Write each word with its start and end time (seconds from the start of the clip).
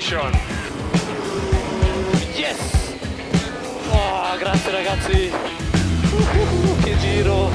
position. 0.00 0.32
Yes! 2.34 2.96
Oh, 3.92 4.36
grazie 4.38 4.70
ragazzi! 4.72 5.32
Uh, 6.12 6.82
che 6.82 6.96
giro! 6.98 7.50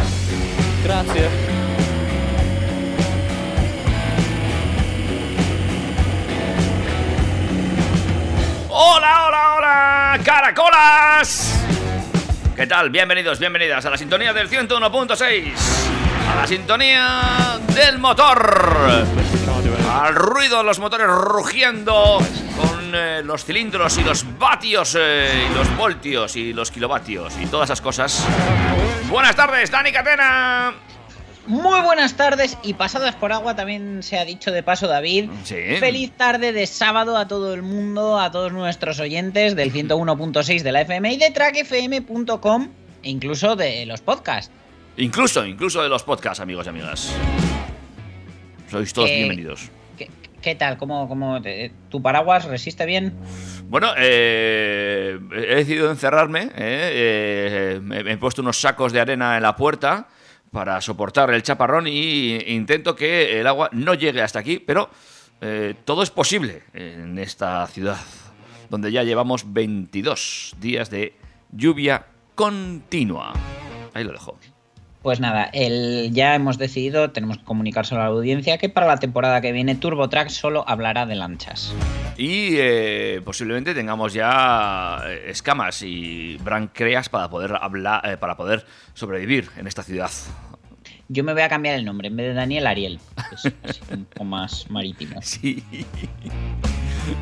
Grazie! 0.83 1.29
Hola, 8.67 9.25
hola, 9.27 9.55
hola, 9.55 10.19
caracolas. 10.23 11.63
¿Qué 12.55 12.67
tal? 12.67 12.89
Bienvenidos, 12.89 13.39
bienvenidas 13.39 13.85
a 13.85 13.89
la 13.89 13.97
sintonía 13.97 14.33
del 14.33 14.49
101.6. 14.49 15.53
A 16.31 16.35
la 16.35 16.47
sintonía 16.47 17.59
del 17.73 17.97
motor. 17.97 19.24
Al 20.05 20.13
ruido 20.13 20.59
de 20.59 20.63
los 20.65 20.77
motores 20.77 21.07
rugiendo 21.07 22.19
con 22.59 22.91
eh, 22.93 23.23
los 23.23 23.43
cilindros 23.43 23.97
y 23.97 24.03
los 24.03 24.37
vatios 24.37 24.95
eh, 24.99 25.47
y 25.49 25.55
los 25.55 25.75
voltios 25.75 26.35
y 26.35 26.53
los 26.53 26.69
kilovatios 26.69 27.33
y 27.41 27.47
todas 27.47 27.71
esas 27.71 27.81
cosas. 27.81 28.23
Buenas 29.09 29.35
tardes, 29.35 29.71
Dani 29.71 29.91
Catena. 29.91 30.75
Muy 31.47 31.81
buenas 31.81 32.13
tardes 32.13 32.55
y 32.61 32.75
pasadas 32.75 33.15
por 33.15 33.33
agua 33.33 33.55
también 33.55 34.03
se 34.03 34.19
ha 34.19 34.25
dicho 34.25 34.51
de 34.51 34.61
paso 34.61 34.87
David. 34.87 35.27
Sí. 35.43 35.55
Feliz 35.79 36.11
tarde 36.11 36.53
de 36.53 36.67
sábado 36.67 37.17
a 37.17 37.27
todo 37.27 37.55
el 37.55 37.63
mundo, 37.63 38.19
a 38.19 38.29
todos 38.29 38.53
nuestros 38.53 38.99
oyentes 38.99 39.55
del 39.55 39.73
101.6 39.73 40.61
de 40.61 40.71
la 40.71 40.81
FM 40.81 41.13
y 41.13 41.17
de 41.17 41.31
trackfm.com 41.31 42.69
e 43.01 43.09
incluso 43.09 43.55
de 43.55 43.87
los 43.87 44.01
podcasts. 44.01 44.51
Incluso, 44.97 45.43
incluso 45.47 45.81
de 45.81 45.89
los 45.89 46.03
podcasts, 46.03 46.41
amigos 46.41 46.67
y 46.67 46.69
amigas. 46.69 47.11
Sois 48.69 48.93
todos 48.93 49.09
Eh, 49.09 49.15
bienvenidos. 49.15 49.71
¿Qué, 50.45 50.53
tal? 50.53 50.77
¿Cómo, 50.77 51.07
cómo 51.07 51.41
te- 51.41 51.71
tu 51.89 52.03
paraguas 52.03 52.45
resiste 52.45 52.85
bien? 52.85 53.15
Bueno, 53.67 53.87
eh, 53.97 55.17
he 55.33 55.55
decidido 55.55 55.89
encerrarme. 55.89 56.51
eh, 56.55 57.79
eh, 57.81 58.03
he 58.05 58.17
puesto 58.17 58.43
unos 58.43 58.61
sacos 58.61 58.93
de 58.93 58.99
arena 59.01 59.37
en 59.37 59.41
la 59.41 59.55
puerta 59.55 60.07
para 60.51 60.79
soportar 60.81 61.31
el 61.33 61.41
chaparrón 61.41 61.87
y 61.87 62.35
intento 62.53 62.95
que 62.95 63.39
el 63.39 63.47
agua 63.47 63.69
no 63.71 63.95
llegue 63.95 64.21
hasta 64.21 64.37
aquí, 64.37 64.59
pero 64.59 64.91
eh, 65.41 65.73
todo 65.83 66.03
es 66.03 66.11
posible 66.11 66.61
en 66.75 67.17
esta 67.17 67.65
ciudad, 67.65 67.97
donde 68.69 68.91
ya 68.91 69.01
llevamos 69.01 69.51
22 69.51 70.57
días 70.61 70.91
de 70.91 71.15
lluvia 71.51 72.05
continua. 72.35 73.33
Ahí 73.95 74.03
lo 74.03 74.11
dejo. 74.11 74.37
Pues 75.05 75.19
nada, 75.19 75.51
el, 75.53 76.09
ya 76.13 76.33
hemos 76.33 76.57
decidido, 76.57 77.11
tenemos 77.11 77.37
que 77.37 77.43
comunicárselo 77.43 78.01
a 78.01 78.05
la 78.05 78.09
audiencia, 78.09 78.57
que 78.57 78.69
para 78.69 78.87
la 78.87 78.97
temporada 78.97 79.39
que 79.39 79.51
viene 79.51 79.75
TurboTrack 79.75 80.29
solo 80.29 80.67
hablará 80.67 81.05
de 81.05 81.13
lanchas. 81.13 81.71
Y 82.17 82.55
eh, 82.57 83.21
posiblemente 83.23 83.75
tengamos 83.75 84.13
ya 84.13 85.03
eh, 85.05 85.25
escamas 85.27 85.83
y 85.83 86.37
branquias 86.37 87.09
para 87.09 87.29
poder 87.29 87.53
hablar, 87.61 88.01
eh, 88.03 88.17
para 88.17 88.35
poder 88.35 88.65
sobrevivir 88.95 89.47
en 89.57 89.67
esta 89.67 89.83
ciudad. 89.83 90.09
Yo 91.07 91.23
me 91.23 91.33
voy 91.33 91.43
a 91.43 91.49
cambiar 91.49 91.75
el 91.75 91.85
nombre, 91.85 92.07
en 92.07 92.15
vez 92.15 92.29
de 92.29 92.33
Daniel, 92.33 92.65
Ariel. 92.65 92.99
Es 93.31 93.45
así 93.63 93.81
un 93.91 94.05
poco 94.05 94.23
más 94.23 94.71
marítimo. 94.71 95.21
Sí. 95.21 95.63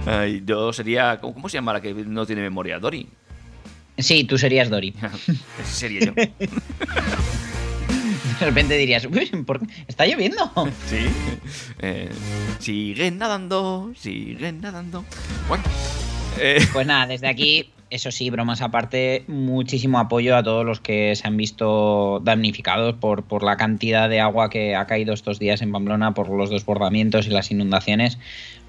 Ay, 0.06 0.42
yo 0.46 0.72
sería. 0.72 1.20
¿cómo, 1.20 1.50
se 1.50 1.58
llama 1.58 1.74
la 1.74 1.82
que 1.82 1.94
no 1.94 2.26
tiene 2.26 2.44
memoria? 2.44 2.80
¿Dori? 2.80 3.10
Sí, 3.98 4.24
tú 4.24 4.38
serías 4.38 4.70
Dory. 4.70 4.96
Ese 5.60 5.70
sería 5.70 6.00
yo. 6.06 6.14
De 8.40 8.46
repente 8.46 8.78
dirías, 8.78 9.06
"Uy, 9.06 9.26
¿por 9.46 9.60
qué? 9.60 9.68
¿está 9.88 10.06
lloviendo? 10.06 10.52
Sí. 10.88 11.08
Eh, 11.80 12.10
siguen 12.60 13.18
nadando, 13.18 13.92
siguen 13.98 14.62
nadando. 14.62 15.04
Bueno. 15.48 15.64
eh, 16.40 16.66
Pues 16.74 16.88
nada, 16.88 17.08
desde 17.08 17.28
aquí, 17.28 17.70
eso 17.90 18.10
sí, 18.12 18.30
bromas 18.32 18.62
aparte, 18.62 19.24
muchísimo 19.28 20.00
apoyo 20.00 20.36
a 20.36 20.42
todos 20.44 20.66
los 20.66 20.80
que 20.80 21.16
se 21.16 21.28
han 21.28 21.38
visto 21.38 22.20
damnificados 22.24 22.96
por, 22.96 23.24
por 23.24 23.44
la 23.44 23.56
cantidad 23.58 24.10
de 24.10 24.20
agua 24.20 24.50
que 24.50 24.76
ha 24.76 24.88
caído 24.88 25.14
estos 25.14 25.38
días 25.40 25.62
en 25.62 25.72
Pamplona, 25.72 26.14
por 26.14 26.30
los 26.30 26.50
desbordamientos 26.50 27.28
y 27.28 27.30
las 27.30 27.52
inundaciones, 27.52 28.18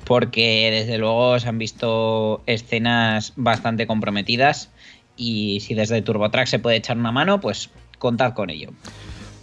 porque 0.05 0.69
desde 0.71 0.99
luego 0.99 1.39
se 1.41 1.49
han 1.49 1.57
visto 1.59 2.43
escenas 2.47 3.33
bastante 3.37 3.87
comprometidas 3.87 4.71
y 5.17 5.61
si 5.61 5.73
desde 5.75 6.03
TurboTrack 6.03 6.47
se 6.47 6.59
puede 6.59 6.77
echar 6.77 6.99
una 6.99 7.13
mano, 7.13 7.41
pues 7.41 7.71
contad 7.99 8.35
con 8.35 8.51
ello. 8.51 8.71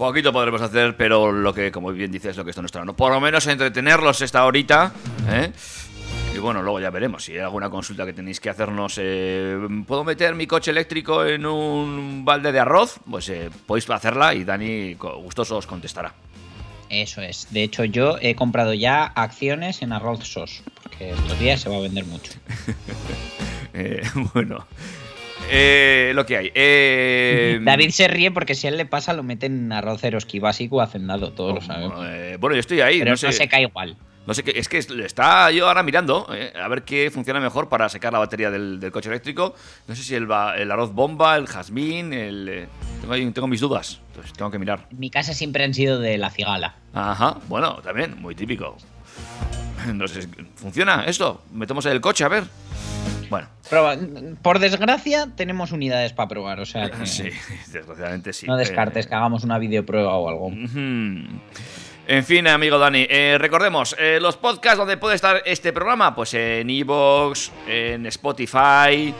Poquito 0.08 0.34
podremos 0.34 0.62
hacer, 0.62 0.96
pero 0.96 1.32
lo 1.32 1.54
que, 1.54 1.72
como 1.72 1.92
bien 1.92 2.12
dices, 2.12 2.36
lo 2.36 2.44
que 2.44 2.50
está 2.50 2.62
en 2.62 2.64
nuestra 2.64 2.82
mano. 2.82 2.96
Por 2.96 3.12
lo 3.12 3.22
menos 3.22 3.46
entretenerlos 3.46 4.22
esta 4.22 4.46
horita. 4.46 4.92
¿eh? 5.30 5.52
Y 6.34 6.40
bueno, 6.40 6.64
luego 6.64 6.80
ya 6.80 6.90
veremos. 6.90 7.24
Si 7.24 7.34
hay 7.34 7.40
alguna 7.40 7.70
consulta 7.70 8.04
que 8.04 8.14
tenéis 8.14 8.40
que 8.40 8.50
hacernos, 8.50 8.96
eh, 8.98 9.56
¿puedo 9.86 10.04
meter 10.04 10.34
mi 10.34 10.48
coche 10.48 10.72
eléctrico 10.72 11.24
en 11.24 11.46
un 11.46 12.26
balde 12.26 12.52
de 12.52 12.60
arroz? 12.60 13.00
Pues 13.10 13.30
eh, 13.30 13.52
podéis 13.68 13.88
hacerla 13.92 14.34
y 14.34 14.44
Dani 14.44 14.96
gustoso 14.96 15.58
os 15.58 15.68
contestará. 15.68 16.14
Eso 16.90 17.22
es. 17.22 17.48
De 17.52 17.62
hecho, 17.62 17.84
yo 17.86 18.18
he 18.22 18.34
comprado 18.36 18.74
ya 18.74 19.06
acciones 19.06 19.84
en 19.84 19.94
Arroz 19.94 20.28
Sos, 20.28 20.64
porque 20.82 21.12
estos 21.12 21.40
días 21.40 21.62
se 21.62 21.70
va 21.70 21.78
a 21.78 21.82
vender 21.82 22.06
mucho. 22.06 22.34
Eh, 23.74 24.04
bueno, 24.34 24.68
eh, 25.52 26.12
lo 26.16 26.26
que 26.26 26.38
hay. 26.38 26.52
Eh, 26.56 27.60
David 27.62 27.90
se 27.92 28.08
ríe 28.08 28.32
porque 28.32 28.56
si 28.56 28.68
a 28.68 28.70
él 28.70 28.78
le 28.78 28.86
pasa 28.86 29.14
lo 29.14 29.24
mete 29.24 29.46
en 29.48 29.72
arroz 29.72 30.04
eroski 30.04 30.40
básico 30.40 30.82
hacendado, 30.82 31.32
todos 31.34 31.56
lo 31.56 31.62
sabemos. 31.62 32.06
eh, 32.08 32.38
bueno, 32.40 32.56
yo 32.56 32.60
estoy 32.62 32.82
ahí. 32.82 33.00
Pero 33.00 33.10
no 33.10 33.12
no, 33.12 33.18
sé, 33.18 33.32
se 33.32 33.48
cae 33.48 33.64
igual. 33.64 33.98
no 34.26 34.34
sé 34.34 34.44
qué. 34.44 34.54
Es 34.56 34.70
que 34.70 34.78
es- 34.78 34.90
está 34.90 35.52
yo 35.52 35.68
ahora 35.68 35.84
mirando 35.84 36.28
eh, 36.34 36.54
a 36.56 36.68
ver 36.68 36.84
qué 36.84 37.12
funciona 37.12 37.40
mejor 37.40 37.70
para 37.70 37.90
secar 37.90 38.14
la 38.14 38.20
batería 38.20 38.50
del, 38.50 38.80
del 38.80 38.92
coche 38.92 39.10
eléctrico. 39.10 39.56
No 39.88 39.96
sé 39.96 40.04
si 40.04 40.16
el, 40.16 40.32
arroz 40.32 40.94
bomba, 40.94 41.36
el 41.36 41.48
jazmín, 41.48 42.14
el. 42.14 42.48
eh, 42.50 42.68
tengo, 43.34 43.48
mis 43.48 43.60
dudas. 43.62 44.00
Entonces 44.10 44.34
tengo 44.34 44.52
que 44.52 44.60
mirar. 44.60 44.88
En 44.92 45.00
mi 45.00 45.10
casa 45.10 45.34
siempre 45.34 45.64
han 45.64 45.74
sido 45.74 46.00
de 46.00 46.18
la 46.18 46.30
cigala. 46.30 46.76
Ajá, 46.94 47.38
bueno, 47.48 47.76
también, 47.84 48.22
muy 48.22 48.36
típico. 48.36 48.78
No 49.94 50.08
sé, 50.08 50.28
¿funciona 50.56 51.06
esto? 51.08 51.42
Metemos 51.52 51.86
el 51.88 52.00
coche, 52.00 52.24
a 52.24 52.28
ver. 52.28 52.44
Bueno, 53.32 53.48
Proba- 53.70 53.98
por 54.42 54.60
desgracia, 54.60 55.30
tenemos 55.36 55.72
unidades 55.72 56.12
para 56.14 56.28
probar, 56.28 56.60
o 56.60 56.66
sea 56.66 56.92
que 56.92 57.08
sí, 57.08 57.30
desgraciadamente 57.72 58.34
sí. 58.34 58.46
no 58.46 58.58
descartes 58.58 59.06
Eh, 59.06 59.10
que 59.10 59.16
hagamos 59.16 59.44
una 59.46 59.58
videoprueba 59.58 60.14
o 60.18 60.28
algo. 60.30 60.52
En 62.08 62.24
fin, 62.26 62.46
amigo 62.48 62.78
Dani, 62.78 63.08
eh, 63.10 63.38
recordemos, 63.40 63.96
eh, 63.98 64.20
los 64.22 64.36
podcasts 64.36 64.78
donde 64.78 64.98
puede 64.98 65.16
estar 65.16 65.42
este 65.46 65.72
programa, 65.72 66.14
pues 66.14 66.34
en 66.34 66.70
Evox, 66.70 67.52
en 67.68 68.06
Spotify 68.08 69.14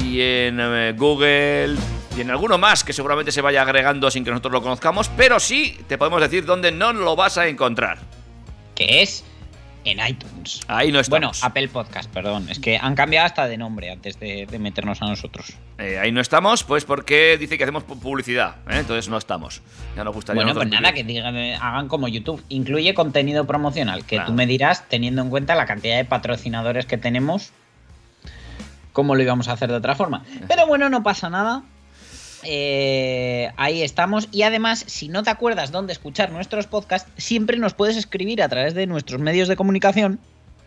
y 0.00 0.20
en 0.22 0.58
eh, 0.60 0.94
Google 0.96 1.76
y 2.16 2.20
en 2.22 2.30
alguno 2.30 2.56
más 2.56 2.82
que 2.84 2.92
seguramente 2.94 3.32
se 3.32 3.42
vaya 3.42 3.60
agregando 3.62 4.10
sin 4.10 4.24
que 4.24 4.30
nosotros 4.30 4.52
lo 4.54 4.62
conozcamos, 4.62 5.10
pero 5.16 5.38
sí 5.38 5.78
te 5.88 5.98
podemos 5.98 6.20
decir 6.22 6.46
dónde 6.46 6.72
no 6.72 6.92
lo 6.94 7.16
vas 7.16 7.36
a 7.36 7.46
encontrar. 7.48 7.98
¿Qué 8.74 9.02
es? 9.02 9.24
En 9.84 9.98
iTunes. 10.06 10.60
Ahí 10.68 10.88
no 10.92 11.00
Bueno, 11.08 11.30
estamos. 11.30 11.44
Apple 11.44 11.68
Podcast, 11.68 12.10
perdón. 12.12 12.48
Es 12.50 12.58
que 12.58 12.76
han 12.76 12.94
cambiado 12.94 13.26
hasta 13.26 13.46
de 13.48 13.56
nombre 13.56 13.90
antes 13.90 14.18
de, 14.20 14.46
de 14.46 14.58
meternos 14.58 15.00
a 15.02 15.06
nosotros. 15.06 15.54
Eh, 15.78 15.98
ahí 15.98 16.12
no 16.12 16.20
estamos, 16.20 16.64
pues 16.64 16.84
porque 16.84 17.38
dice 17.38 17.56
que 17.56 17.64
hacemos 17.64 17.86
pu- 17.86 17.98
publicidad. 17.98 18.56
¿eh? 18.68 18.78
Entonces 18.80 19.08
no 19.08 19.16
estamos. 19.16 19.62
Ya 19.96 20.04
nos 20.04 20.14
gustaría. 20.14 20.42
Bueno, 20.42 20.54
pues 20.54 20.68
nada, 20.68 20.90
vivir. 20.90 21.06
que 21.06 21.12
digan, 21.12 21.36
eh, 21.36 21.54
hagan 21.56 21.88
como 21.88 22.08
YouTube. 22.08 22.42
Incluye 22.48 22.92
contenido 22.94 23.46
promocional, 23.46 24.04
que 24.04 24.16
Claro. 24.16 24.26
tú 24.30 24.32
me 24.34 24.46
dirás, 24.46 24.88
teniendo 24.88 25.22
en 25.22 25.30
cuenta 25.30 25.54
la 25.54 25.66
cantidad 25.66 25.96
de 25.96 26.04
patrocinadores 26.04 26.84
que 26.86 26.98
tenemos, 26.98 27.52
cómo 28.92 29.14
lo 29.14 29.22
íbamos 29.22 29.48
a 29.48 29.52
hacer 29.52 29.70
de 29.70 29.76
otra 29.76 29.94
forma. 29.94 30.24
Pero 30.48 30.66
bueno, 30.66 30.90
no 30.90 31.02
pasa 31.02 31.30
nada. 31.30 31.62
Eh, 32.44 33.50
ahí 33.56 33.82
estamos. 33.82 34.28
Y 34.32 34.42
además, 34.42 34.84
si 34.86 35.08
no 35.08 35.22
te 35.22 35.30
acuerdas 35.30 35.72
dónde 35.72 35.92
escuchar 35.92 36.30
nuestros 36.30 36.66
podcasts, 36.66 37.10
siempre 37.16 37.58
nos 37.58 37.74
puedes 37.74 37.96
escribir 37.96 38.42
a 38.42 38.48
través 38.48 38.74
de 38.74 38.86
nuestros 38.86 39.20
medios 39.20 39.48
de 39.48 39.56
comunicación. 39.56 40.20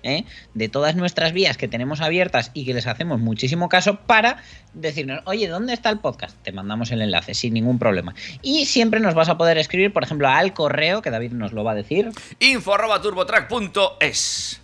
¿eh? 0.04 0.26
de 0.54 0.70
todas 0.70 0.96
nuestras 0.96 1.34
vías 1.34 1.58
que 1.58 1.68
tenemos 1.68 2.02
abiertas 2.02 2.52
y 2.54 2.66
que 2.66 2.74
les 2.74 2.88
hacemos 2.88 3.20
muchísimo 3.20 3.70
caso 3.70 3.98
para 3.98 4.38
decirnos, 4.74 5.22
oye, 5.26 5.48
¿dónde 5.48 5.74
está 5.74 5.90
el 5.90 6.00
podcast? 6.00 6.36
Te 6.44 6.52
mandamos 6.52 6.92
el 6.92 7.02
enlace 7.02 7.34
sin 7.34 7.54
ningún 7.54 7.80
problema. 7.80 8.16
Y 8.42 8.66
siempre 8.66 9.00
nos 9.00 9.14
vas 9.14 9.30
a 9.30 9.38
poder 9.38 9.58
escribir, 9.58 9.94
por 9.94 10.04
ejemplo, 10.04 10.28
al 10.28 10.54
correo, 10.54 11.02
que 11.02 11.12
David 11.12 11.32
nos 11.34 11.54
lo 11.54 11.64
va 11.64 11.72
a 11.72 11.76
decir, 11.76 12.10
Info 12.40 12.74
arroba 12.74 13.02
turbotrack.es. 13.02 14.62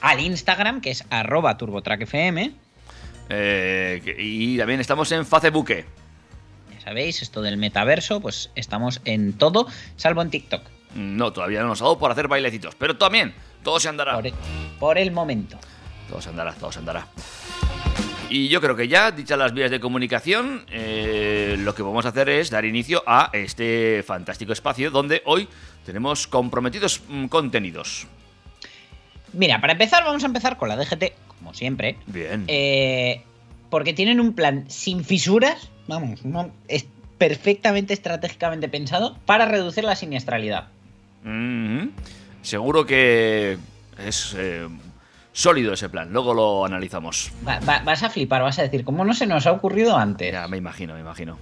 al 0.00 0.20
Instagram, 0.20 0.80
que 0.80 0.90
es 0.90 1.04
arroba 1.10 1.56
turbotrackfm. 1.56 2.52
Eh, 3.30 4.16
y 4.18 4.56
también 4.56 4.80
estamos 4.80 5.12
en 5.12 5.26
Facebook. 5.26 5.84
Sabéis, 6.88 7.20
esto 7.20 7.42
del 7.42 7.58
metaverso, 7.58 8.18
pues 8.18 8.50
estamos 8.54 9.02
en 9.04 9.34
todo, 9.34 9.66
salvo 9.96 10.22
en 10.22 10.30
TikTok. 10.30 10.62
No, 10.94 11.34
todavía 11.34 11.60
no 11.60 11.68
nos 11.68 11.82
ha 11.82 11.84
dado 11.84 11.98
por 11.98 12.10
hacer 12.10 12.28
bailecitos. 12.28 12.74
Pero 12.76 12.96
también, 12.96 13.34
todo 13.62 13.78
se 13.78 13.90
andará. 13.90 14.14
Por, 14.14 14.32
por 14.78 14.96
el 14.96 15.12
momento. 15.12 15.58
Todo 16.08 16.22
se 16.22 16.30
andará, 16.30 16.54
todo 16.54 16.72
se 16.72 16.78
andará. 16.78 17.06
Y 18.30 18.48
yo 18.48 18.62
creo 18.62 18.74
que 18.74 18.88
ya, 18.88 19.10
dichas 19.10 19.38
las 19.38 19.52
vías 19.52 19.70
de 19.70 19.80
comunicación, 19.80 20.64
eh, 20.70 21.56
lo 21.58 21.74
que 21.74 21.82
vamos 21.82 22.06
a 22.06 22.08
hacer 22.08 22.30
es 22.30 22.48
dar 22.48 22.64
inicio 22.64 23.02
a 23.06 23.28
este 23.34 24.02
fantástico 24.02 24.54
espacio 24.54 24.90
donde 24.90 25.20
hoy 25.26 25.46
tenemos 25.84 26.26
comprometidos 26.26 27.02
mm, 27.06 27.26
contenidos. 27.26 28.06
Mira, 29.34 29.60
para 29.60 29.74
empezar, 29.74 30.04
vamos 30.04 30.22
a 30.22 30.26
empezar 30.26 30.56
con 30.56 30.70
la 30.70 30.76
DGT, 30.76 31.12
como 31.36 31.52
siempre. 31.52 31.98
Bien. 32.06 32.44
Eh, 32.48 33.24
porque 33.70 33.92
tienen 33.92 34.20
un 34.20 34.32
plan 34.34 34.64
sin 34.68 35.04
fisuras, 35.04 35.70
vamos, 35.86 36.24
no, 36.24 36.50
es 36.68 36.86
perfectamente 37.18 37.92
estratégicamente 37.94 38.68
pensado 38.68 39.16
para 39.26 39.44
reducir 39.46 39.84
la 39.84 39.96
siniestralidad. 39.96 40.68
Seguro 42.42 42.86
que 42.86 43.58
es 44.06 44.34
eh, 44.38 44.68
sólido 45.32 45.72
ese 45.74 45.88
plan. 45.88 46.12
Luego 46.12 46.32
lo 46.34 46.64
analizamos. 46.64 47.32
Va- 47.46 47.58
va- 47.60 47.80
vas 47.84 48.02
a 48.02 48.10
flipar, 48.10 48.42
vas 48.42 48.58
a 48.58 48.62
decir, 48.62 48.84
¿cómo 48.84 49.04
no 49.04 49.12
se 49.14 49.26
nos 49.26 49.46
ha 49.46 49.52
ocurrido 49.52 49.96
antes? 49.96 50.32
Ya, 50.32 50.46
me 50.48 50.56
imagino, 50.56 50.94
me 50.94 51.00
imagino. 51.00 51.36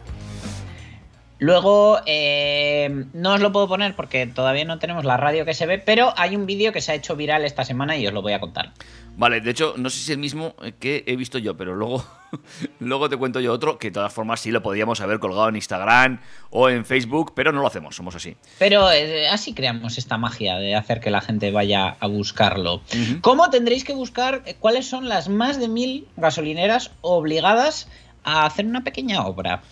Luego, 1.39 1.99
eh, 2.07 3.05
no 3.13 3.35
os 3.35 3.41
lo 3.41 3.53
puedo 3.53 3.69
poner 3.69 3.95
porque 3.95 4.27
todavía 4.27 4.65
no 4.65 4.79
tenemos 4.79 5.05
la 5.05 5.19
radio 5.19 5.45
que 5.45 5.53
se 5.53 5.67
ve, 5.67 5.79
pero 5.79 6.15
hay 6.17 6.35
un 6.35 6.47
vídeo 6.47 6.73
que 6.73 6.81
se 6.81 6.93
ha 6.93 6.95
hecho 6.95 7.15
viral 7.15 7.45
esta 7.45 7.63
semana 7.63 7.95
y 7.99 8.07
os 8.07 8.15
lo 8.15 8.23
voy 8.23 8.33
a 8.33 8.41
contar. 8.41 8.73
Vale, 9.17 9.41
de 9.41 9.51
hecho, 9.51 9.75
no 9.79 9.89
sé 9.89 9.97
si 9.97 10.03
es 10.05 10.09
el 10.11 10.19
mismo 10.19 10.55
que 10.79 11.03
he 11.07 11.17
visto 11.17 11.39
yo, 11.39 11.57
pero 11.57 11.75
luego, 11.75 12.05
luego 12.81 13.09
te 13.09 13.17
cuento 13.17 13.41
yo 13.41 13.53
otro 13.53 13.79
que 13.79 13.89
de 13.89 13.93
todas 13.93 14.13
formas 14.13 14.41
sí 14.41 14.51
lo 14.51 14.63
podíamos 14.63 15.01
haber 15.01 15.19
colgado 15.19 15.49
en 15.49 15.57
Instagram 15.57 16.21
o 16.51 16.69
en 16.69 16.85
Facebook, 16.85 17.33
pero 17.35 17.51
no 17.51 17.63
lo 17.63 17.67
hacemos, 17.67 17.97
somos 17.97 18.15
así. 18.15 18.37
Pero 18.59 18.93
eh, 18.93 19.29
así 19.29 19.55
creamos 19.55 19.97
esta 19.97 20.19
magia 20.19 20.57
de 20.57 20.75
hacer 20.75 21.01
que 21.01 21.11
la 21.11 21.23
gente 21.23 21.51
vaya 21.51 21.97
a 21.99 22.07
buscarlo. 22.07 22.83
¿Cómo 23.23 23.49
tendréis 23.49 23.85
que 23.85 23.95
buscar 23.95 24.43
eh, 24.45 24.57
cuáles 24.61 24.87
son 24.87 25.09
las 25.09 25.31
más 25.31 25.59
de 25.59 25.69
mil 25.69 26.07
gasolineras 26.17 26.91
obligadas 27.01 27.89
a 28.23 28.45
hacer 28.45 28.67
una 28.67 28.85
pequeña 28.85 29.25
obra? 29.25 29.63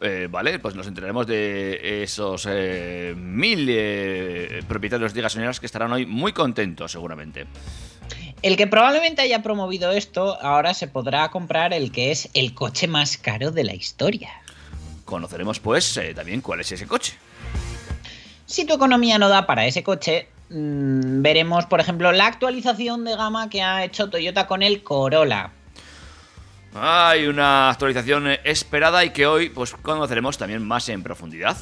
Eh, 0.00 0.28
vale, 0.30 0.58
pues 0.58 0.74
nos 0.74 0.86
enteraremos 0.86 1.26
de 1.26 2.02
esos 2.02 2.46
eh, 2.48 3.14
mil 3.16 3.66
eh, 3.70 4.62
propietarios 4.68 5.14
de 5.14 5.22
gasolineras 5.22 5.60
que 5.60 5.66
estarán 5.66 5.92
hoy 5.92 6.06
muy 6.06 6.32
contentos, 6.32 6.92
seguramente. 6.92 7.46
El 8.42 8.56
que 8.56 8.66
probablemente 8.66 9.22
haya 9.22 9.42
promovido 9.42 9.90
esto, 9.92 10.38
ahora 10.42 10.74
se 10.74 10.88
podrá 10.88 11.30
comprar 11.30 11.72
el 11.72 11.90
que 11.90 12.10
es 12.10 12.28
el 12.34 12.54
coche 12.54 12.86
más 12.86 13.16
caro 13.16 13.50
de 13.50 13.64
la 13.64 13.74
historia. 13.74 14.30
Conoceremos, 15.04 15.58
pues, 15.60 15.96
eh, 15.96 16.12
también 16.14 16.42
cuál 16.42 16.60
es 16.60 16.70
ese 16.70 16.86
coche. 16.86 17.14
Si 18.44 18.64
tu 18.64 18.74
economía 18.74 19.18
no 19.18 19.28
da 19.28 19.46
para 19.46 19.66
ese 19.66 19.82
coche, 19.82 20.28
mm, 20.50 21.22
veremos, 21.22 21.66
por 21.66 21.80
ejemplo, 21.80 22.12
la 22.12 22.26
actualización 22.26 23.04
de 23.04 23.16
gama 23.16 23.48
que 23.48 23.62
ha 23.62 23.84
hecho 23.84 24.10
Toyota 24.10 24.46
con 24.46 24.62
el 24.62 24.82
Corolla. 24.82 25.50
Hay 26.78 27.26
una 27.26 27.70
actualización 27.70 28.26
esperada 28.44 29.04
y 29.04 29.10
que 29.10 29.26
hoy, 29.26 29.48
pues, 29.48 29.72
conoceremos 29.72 30.36
también 30.36 30.62
más 30.62 30.88
en 30.88 31.02
profundidad. 31.02 31.56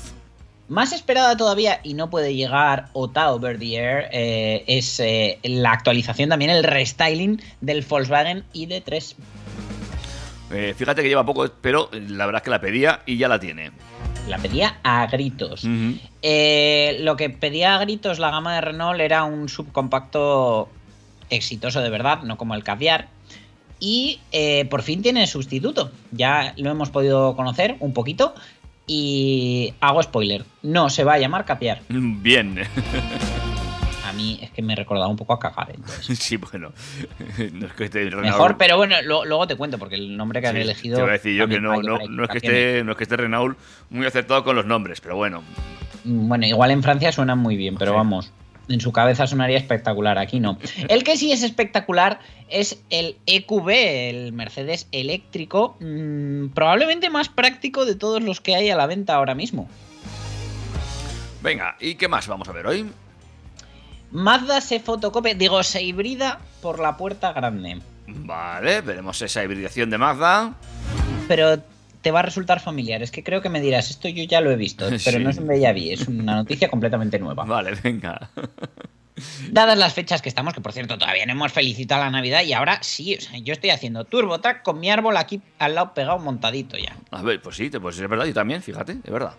Más 0.68 0.92
esperada 0.92 1.36
todavía 1.36 1.80
y 1.82 1.94
no 1.94 2.08
puede 2.08 2.34
llegar 2.34 2.86
Ota 2.94 3.30
Over 3.30 3.58
the 3.58 3.76
Air 3.76 4.08
eh, 4.12 4.64
es 4.66 4.98
eh, 4.98 5.38
la 5.42 5.72
actualización 5.72 6.30
también, 6.30 6.50
el 6.50 6.64
restyling 6.64 7.40
del 7.60 7.82
Volkswagen 7.82 8.44
ID3. 8.54 9.14
Eh, 10.52 10.74
fíjate 10.76 11.02
que 11.02 11.08
lleva 11.08 11.26
poco, 11.26 11.46
pero 11.60 11.90
la 11.92 12.26
verdad 12.26 12.40
es 12.40 12.44
que 12.44 12.50
la 12.50 12.60
pedía 12.60 13.00
y 13.06 13.16
ya 13.16 13.28
la 13.28 13.38
tiene. 13.38 13.72
La 14.28 14.38
pedía 14.38 14.78
a 14.82 15.06
gritos. 15.06 15.66
Eh, 16.22 16.98
lo 17.00 17.16
que 17.16 17.28
pedía 17.28 17.74
a 17.74 17.78
gritos 17.78 18.18
la 18.18 18.30
gama 18.30 18.54
de 18.54 18.60
Renault 18.62 19.00
era 19.00 19.24
un 19.24 19.48
subcompacto 19.48 20.70
exitoso 21.28 21.82
de 21.82 21.90
verdad, 21.90 22.22
no 22.22 22.38
como 22.38 22.54
el 22.54 22.64
Caviar. 22.64 23.08
Y 23.86 24.18
eh, 24.32 24.64
por 24.70 24.80
fin 24.80 25.02
tiene 25.02 25.26
sustituto. 25.26 25.90
Ya 26.10 26.54
lo 26.56 26.70
hemos 26.70 26.88
podido 26.88 27.36
conocer 27.36 27.76
un 27.80 27.92
poquito. 27.92 28.34
Y 28.86 29.74
hago 29.80 30.02
spoiler, 30.02 30.44
no 30.62 30.88
se 30.88 31.04
va 31.04 31.14
a 31.14 31.18
llamar 31.18 31.44
Caviar. 31.44 31.80
Bien. 31.90 32.60
A 34.08 34.12
mí 34.14 34.38
es 34.42 34.50
que 34.52 34.62
me 34.62 34.74
recordaba 34.76 35.08
un 35.08 35.16
poco 35.16 35.32
a 35.34 35.38
cagar. 35.40 35.72
entonces. 35.74 36.18
sí, 36.22 36.36
bueno. 36.36 36.72
No 37.52 37.66
es 37.66 37.72
que 37.74 37.84
esté 37.84 38.08
Renault- 38.10 38.22
Mejor, 38.22 38.56
pero 38.56 38.76
bueno, 38.78 38.96
lo- 39.02 39.24
luego 39.26 39.46
te 39.46 39.56
cuento, 39.56 39.78
porque 39.78 39.96
el 39.96 40.16
nombre 40.16 40.40
que 40.40 40.50
Sí, 40.50 40.56
elegido. 40.56 40.96
Te 40.96 41.02
iba 41.02 41.10
a 41.10 41.12
decir 41.14 41.34
yo 41.36 41.46
que 41.48 41.60
no, 41.60 41.82
no, 41.82 41.96
es 42.24 42.30
que 42.30 42.38
esté, 42.38 42.84
no 42.84 42.92
es 42.92 42.98
que 42.98 43.04
esté 43.04 43.16
Renault 43.16 43.58
muy 43.90 44.06
acertado 44.06 44.44
con 44.44 44.56
los 44.56 44.64
nombres, 44.66 45.00
pero 45.00 45.16
bueno. 45.16 45.42
Mm, 46.04 46.28
Bueno, 46.28 46.46
igual 46.46 46.70
en 46.70 46.82
Francia 46.82 47.10
suenan 47.12 47.38
muy 47.38 47.56
bien, 47.56 47.74
pero 47.76 47.90
Sí. 47.92 47.96
vamos, 47.96 48.32
en 48.68 48.80
su 48.80 48.92
cabeza 48.92 49.26
sonaría 49.26 49.58
espectacular, 49.58 50.18
aquí 50.18 50.40
no. 50.40 50.58
El 50.88 51.04
que 51.04 51.16
sí 51.16 51.32
es 51.32 51.42
espectacular 51.42 52.20
es 52.48 52.82
el 52.90 53.16
EQB, 53.26 53.68
el 53.70 54.32
Mercedes 54.32 54.88
eléctrico, 54.92 55.76
mm, 55.80 56.48
probablemente 56.48 57.10
más 57.10 57.28
práctico 57.28 57.84
de 57.84 57.94
todos 57.94 58.22
los 58.22 58.40
que 58.40 58.54
hay 58.54 58.70
a 58.70 58.76
la 58.76 58.86
venta 58.86 59.14
ahora 59.14 59.34
mismo. 59.34 59.68
Venga, 61.42 61.76
¿y 61.80 61.96
qué 61.96 62.08
más 62.08 62.26
vamos 62.26 62.48
a 62.48 62.52
ver 62.52 62.66
hoy? 62.66 62.86
Mazda 64.10 64.60
se 64.60 64.80
fotocopia, 64.80 65.34
digo, 65.34 65.62
se 65.62 65.82
hibrida 65.82 66.40
por 66.62 66.78
la 66.78 66.96
puerta 66.96 67.32
grande, 67.32 67.80
Vale, 68.06 68.80
veremos 68.82 69.20
esa 69.22 69.42
hibridación 69.42 69.90
de 69.90 69.98
Mazda. 69.98 70.54
pero 71.26 71.58
te 72.04 72.10
va 72.12 72.20
a 72.20 72.22
resultar 72.22 72.60
familiar. 72.60 73.02
Es 73.02 73.10
que 73.10 73.24
creo 73.24 73.40
que 73.42 73.48
me 73.48 73.60
dirás, 73.60 73.90
esto 73.90 74.08
yo 74.08 74.22
ya 74.24 74.40
lo 74.40 74.52
he 74.52 74.56
visto, 74.56 74.84
pero 75.04 75.18
Sí. 75.18 75.24
no 75.24 75.30
es 75.30 75.38
un 75.38 75.48
déjà 75.48 75.72
vu, 75.72 75.90
es 75.92 76.06
una 76.06 76.36
noticia 76.36 76.68
completamente 76.68 77.18
nueva. 77.18 77.44
Vale, 77.44 77.72
venga. 77.82 78.30
Dadas 79.50 79.78
las 79.78 79.94
fechas 79.94 80.20
que 80.22 80.28
estamos, 80.28 80.54
que 80.54 80.60
por 80.60 80.72
cierto 80.72 80.98
todavía 80.98 81.24
no 81.24 81.32
hemos 81.32 81.52
felicitado 81.52 82.02
la 82.02 82.10
Navidad 82.10 82.42
y 82.42 82.52
ahora 82.52 82.78
sí, 82.82 83.14
o 83.16 83.20
sea, 83.20 83.38
yo 83.38 83.52
estoy 83.52 83.70
haciendo 83.70 84.04
Turbo 84.04 84.40
Track 84.40 84.62
con 84.62 84.80
mi 84.80 84.90
árbol 84.90 85.16
aquí 85.16 85.40
al 85.58 85.76
lado 85.76 85.94
pegado 85.94 86.18
montadito 86.18 86.76
ya. 86.76 86.96
A 87.12 87.22
ver, 87.22 87.40
pues 87.40 87.56
sí, 87.56 87.70
pues 87.70 87.98
es 87.98 88.08
verdad, 88.08 88.26
yo 88.26 88.34
también, 88.34 88.60
fíjate, 88.62 88.96
es 89.04 89.10
verdad. 89.10 89.34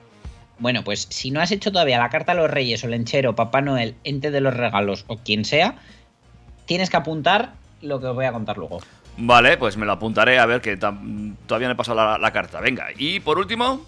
Bueno, 0.58 0.84
pues 0.86 1.08
si 1.10 1.30
no 1.32 1.42
has 1.42 1.52
hecho 1.52 1.72
todavía 1.74 2.00
la 2.00 2.10
carta 2.10 2.32
a 2.32 2.36
los 2.36 2.50
Reyes 2.50 2.84
o 2.86 2.88
Lenchero, 2.88 3.36
Papá 3.36 3.60
Noel, 3.62 3.96
Ente 4.06 4.32
de 4.32 4.40
los 4.42 4.54
Regalos 4.56 5.04
o 5.08 5.18
quien 5.18 5.44
sea, 5.44 5.76
tienes 6.66 6.90
que 6.90 6.96
apuntar 6.98 7.54
lo 7.82 8.00
que 8.00 8.08
os 8.08 8.16
voy 8.16 8.26
a 8.26 8.32
contar 8.32 8.58
luego. 8.58 8.80
Vale, 9.18 9.58
pues 9.58 9.78
me 9.78 9.86
lo 9.86 9.94
apuntaré 9.94 10.40
a 10.40 10.46
ver 10.46 10.62
que 10.62 10.78
todavía 10.78 11.68
no 11.68 11.72
he 11.72 11.76
pasado 11.76 11.96
la, 11.96 12.18
la 12.18 12.32
carta. 12.32 12.60
Venga, 12.60 12.88
y 12.98 13.20
por 13.20 13.38
último, 13.38 13.86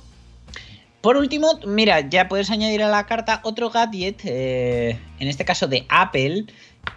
Por 1.01 1.17
último, 1.17 1.60
mira, 1.65 2.01
ya 2.01 2.27
puedes 2.27 2.50
añadir 2.50 2.84
a 2.84 2.89
la 2.89 3.05
carta 3.05 3.41
otro 3.43 3.69
gadget, 3.69 4.22
eh, 4.25 5.00
en 5.19 5.27
este 5.27 5.46
caso 5.46 5.67
de 5.67 5.86
Apple, 5.89 6.46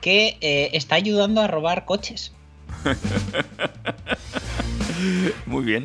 que 0.01 0.39
eh, 0.41 0.71
está 0.73 0.95
ayudando 0.95 1.41
a 1.41 1.47
robar 1.47 1.85
coches. 1.85 2.33
muy 5.47 5.65
bien. 5.65 5.85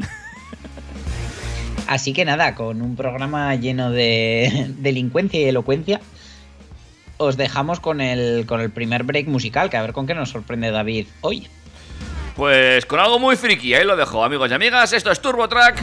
Así 1.88 2.14
que 2.14 2.26
nada, 2.26 2.56
con 2.56 2.82
un 2.82 2.96
programa 2.96 3.54
lleno 3.56 3.92
de 3.92 4.74
delincuencia 4.78 5.40
y 5.40 5.46
elocuencia, 5.46 6.00
os 7.18 7.38
dejamos 7.38 7.80
con 7.80 8.02
el, 8.02 8.46
con 8.46 8.62
el 8.62 8.72
primer 8.72 9.04
break 9.04 9.28
musical, 9.28 9.70
que 9.70 9.78
a 9.78 9.82
ver 9.82 9.94
con 9.94 10.08
qué 10.08 10.14
nos 10.14 10.30
sorprende 10.30 10.72
David 10.72 11.08
hoy. 11.22 11.48
Pues 12.36 12.86
con 12.86 13.00
algo 13.00 13.18
muy 13.18 13.38
friki, 13.38 13.74
ahí 13.74 13.86
lo 13.86 13.96
dejo, 13.96 14.22
amigos 14.22 14.52
y 14.52 14.54
amigas. 14.54 14.92
Esto 14.92 15.10
es 15.10 15.22
Turbo 15.22 15.48
Track 15.48 15.82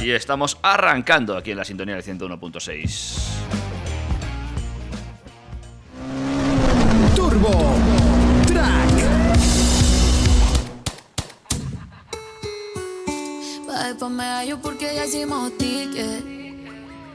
y 0.00 0.12
estamos 0.12 0.56
arrancando 0.62 1.36
aquí 1.36 1.50
en 1.50 1.56
la 1.56 1.64
sintonía 1.64 1.96
del 1.96 2.04
101.6. 2.04 3.18
Turbo 7.16 7.74
Track. 8.46 8.88
Después 13.88 14.10
me 14.12 14.56
porque 14.62 14.94
ya 14.94 15.06
hicimos 15.06 15.58
ticket. 15.58 16.24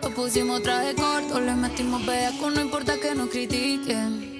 Nos 0.02 0.12
pusimos 0.12 0.62
traje 0.64 0.96
corto, 0.96 1.40
le 1.40 1.54
metimos 1.54 2.02
con 2.42 2.54
no 2.54 2.62
importa 2.62 3.00
que 3.00 3.16
nos 3.16 3.30
critiquen. 3.30 4.39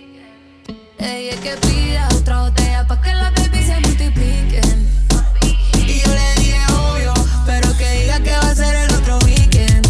Ella 1.02 1.36
que 1.42 1.56
pida 1.66 2.10
otra 2.14 2.42
botella 2.44 2.86
pa' 2.86 3.02
que 3.02 3.14
las 3.14 3.34
baby 3.34 3.64
se 3.64 3.80
multipliquen. 3.80 4.90
Y 5.74 6.02
yo 6.02 6.14
le 6.14 6.42
dije 6.42 6.60
obvio, 6.74 7.14
pero 7.46 7.76
que 7.78 7.90
diga 8.02 8.20
que 8.20 8.32
va 8.32 8.52
a 8.52 8.56
ser 8.56 8.76
el 8.76 8.94
otro 8.94 9.18
weekend. 9.20 9.88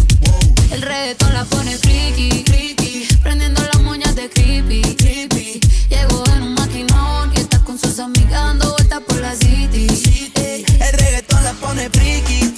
El 0.71 0.81
reggaetón 0.83 1.33
la 1.33 1.45
pone 1.45 1.77
friki, 1.79 2.43
friki, 2.45 3.07
prendiendo 3.23 3.61
las 3.63 3.81
moñas 3.81 4.15
de 4.15 4.29
creepy, 4.29 4.81
creepy. 4.95 5.59
Llegó 5.89 6.23
en 6.35 6.43
un 6.43 6.53
maquinón 6.53 7.31
y 7.35 7.39
está 7.39 7.57
con 7.63 7.79
sus 7.79 7.97
amigas 7.99 8.31
dando 8.31 8.71
vueltas 8.73 9.01
por 9.07 9.19
la 9.19 9.35
city. 9.35 9.87
Ey, 10.35 10.63
El 10.79 10.93
reggaetón 10.93 11.43
la 11.43 11.53
pone 11.53 11.89
friki, 11.89 12.53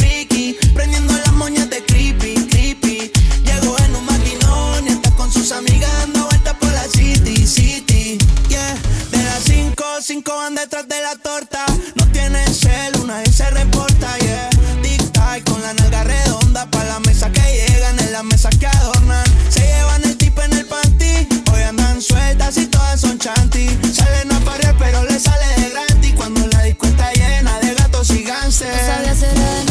cinco, 10.11 10.35
van 10.35 10.55
detrás 10.55 10.87
de 10.89 11.01
la 11.01 11.15
torta. 11.15 11.65
No 11.95 12.05
tienen 12.11 12.53
cel, 12.53 12.91
nadie 13.07 13.31
se 13.31 13.49
reporta, 13.49 14.17
yeah. 14.17 14.49
Tic 14.81 15.01
tac 15.13 15.43
con 15.49 15.61
la 15.61 15.73
nalga 15.73 16.03
redonda 16.03 16.65
pa' 16.69 16.83
la 16.83 16.99
mesa 16.99 17.31
que 17.31 17.41
llegan, 17.41 17.97
en 17.99 18.11
las 18.11 18.23
mesas 18.25 18.53
que 18.57 18.67
adornan. 18.67 19.23
Se 19.49 19.61
llevan 19.61 20.03
el 20.03 20.17
tipo 20.17 20.41
en 20.41 20.53
el 20.53 20.65
panty, 20.65 21.13
hoy 21.53 21.61
andan 21.61 22.01
sueltas 22.01 22.57
y 22.57 22.65
todas 22.67 22.99
son 22.99 23.17
chanty. 23.19 23.65
Salen 23.93 24.31
a 24.33 24.39
parear, 24.41 24.75
pero 24.77 25.03
le 25.05 25.17
sale 25.17 25.47
de 25.61 25.69
gratis 25.69 26.13
cuando 26.17 26.45
la 26.47 26.63
disco 26.63 26.87
está 26.87 27.11
llena 27.13 27.59
de 27.59 27.73
gatos 27.75 28.09
y 28.09 28.25
No 28.25 29.70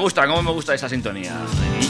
Gusta, 0.00 0.26
cómo 0.26 0.42
me 0.42 0.50
gusta 0.50 0.74
esa 0.74 0.88
sintonía. 0.88 1.36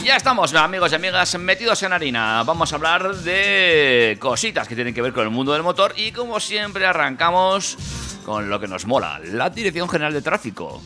Ya 0.03 0.17
estamos, 0.17 0.53
amigos 0.53 0.91
y 0.91 0.95
amigas, 0.95 1.37
metidos 1.39 1.81
en 1.83 1.93
harina. 1.93 2.43
Vamos 2.43 2.71
a 2.73 2.75
hablar 2.75 3.15
de 3.15 4.17
cositas 4.19 4.67
que 4.67 4.75
tienen 4.75 4.93
que 4.93 5.01
ver 5.01 5.13
con 5.13 5.23
el 5.23 5.29
mundo 5.29 5.53
del 5.53 5.63
motor 5.63 5.93
y 5.95 6.11
como 6.11 6.39
siempre 6.39 6.85
arrancamos 6.85 7.77
con 8.25 8.49
lo 8.49 8.59
que 8.59 8.67
nos 8.67 8.85
mola, 8.85 9.19
la 9.23 9.49
Dirección 9.49 9.87
General 9.87 10.13
de 10.13 10.21
Tráfico. 10.21 10.81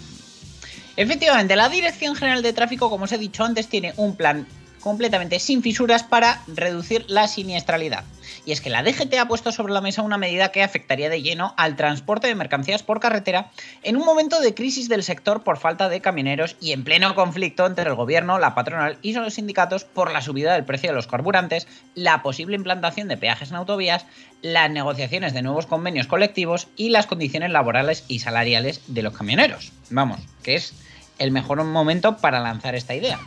Efectivamente, 0.96 1.56
la 1.56 1.68
Dirección 1.68 2.16
General 2.16 2.44
de 2.44 2.54
Tráfico, 2.54 2.90
como 2.90 3.06
os 3.06 3.12
he 3.12 3.18
dicho 3.18 3.44
antes, 3.44 3.68
tiene 3.68 3.94
un 3.98 4.16
plan 4.16 4.48
completamente 4.86 5.40
sin 5.40 5.64
fisuras 5.64 6.04
para 6.04 6.44
reducir 6.46 7.06
la 7.08 7.28
siniestralidad. 7.28 8.04
Y 8.46 8.52
es 8.52 8.62
que 8.62 8.70
la 8.70 8.84
DGT 8.84 9.16
ha 9.16 9.28
puesto 9.28 9.52
sobre 9.52 9.74
la 9.74 9.82
mesa 9.82 10.04
una 10.04 10.20
medida 10.20 10.52
que 10.52 10.62
afectaría 10.62 11.10
de 11.10 11.24
lleno 11.24 11.56
al 11.58 11.76
transporte 11.76 12.28
de 12.28 12.36
mercancías 12.36 12.84
por 12.84 13.00
carretera 13.00 13.50
en 13.82 13.98
un 13.98 14.06
momento 14.06 14.40
de 14.40 14.54
crisis 14.54 14.88
del 14.88 15.02
sector 15.02 15.42
por 15.42 15.58
falta 15.58 15.90
de 15.90 16.02
camioneros 16.02 16.56
y 16.62 16.72
en 16.72 16.84
pleno 16.84 17.16
conflicto 17.16 17.66
entre 17.66 17.90
el 17.90 17.96
gobierno, 17.96 18.38
la 18.38 18.54
patronal 18.54 19.00
y 19.02 19.14
los 19.14 19.34
sindicatos 19.34 19.86
por 19.86 20.12
la 20.12 20.22
subida 20.22 20.54
del 20.54 20.66
precio 20.66 20.92
de 20.92 20.96
los 20.96 21.08
carburantes, 21.08 21.68
la 21.96 22.22
posible 22.22 22.56
implantación 22.56 23.08
de 23.08 23.18
peajes 23.18 23.50
en 23.50 23.56
autovías, 23.56 24.06
las 24.44 24.70
negociaciones 24.70 25.34
de 25.34 25.42
nuevos 25.42 25.66
convenios 25.66 26.06
colectivos 26.06 26.68
y 26.76 26.90
las 26.90 27.08
condiciones 27.08 27.50
laborales 27.50 28.06
y 28.08 28.20
salariales 28.20 28.82
de 28.86 29.02
los 29.02 29.18
camioneros. 29.18 29.72
Vamos, 29.90 30.20
que 30.44 30.54
es 30.54 30.76
el 31.18 31.32
mejor 31.32 31.64
momento 31.64 32.18
para 32.18 32.40
lanzar 32.40 32.76
esta 32.76 32.94
idea. 32.94 33.20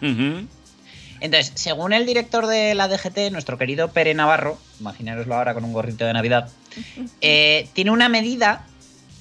Entonces, 1.21 1.53
según 1.57 1.93
el 1.93 2.07
director 2.07 2.47
de 2.47 2.75
la 2.75 2.89
DGT, 2.89 3.31
nuestro 3.33 3.59
querido 3.59 3.89
Pere 3.93 4.15
Navarro, 4.15 4.59
imaginároslo 4.81 5.35
ahora 5.35 5.55
con 5.55 5.65
un 5.65 5.73
gorrito 5.73 6.05
de 6.05 6.13
Navidad, 6.13 6.49
eh, 7.21 7.69
tiene 7.73 7.91
una 7.91 8.09
medida 8.09 8.65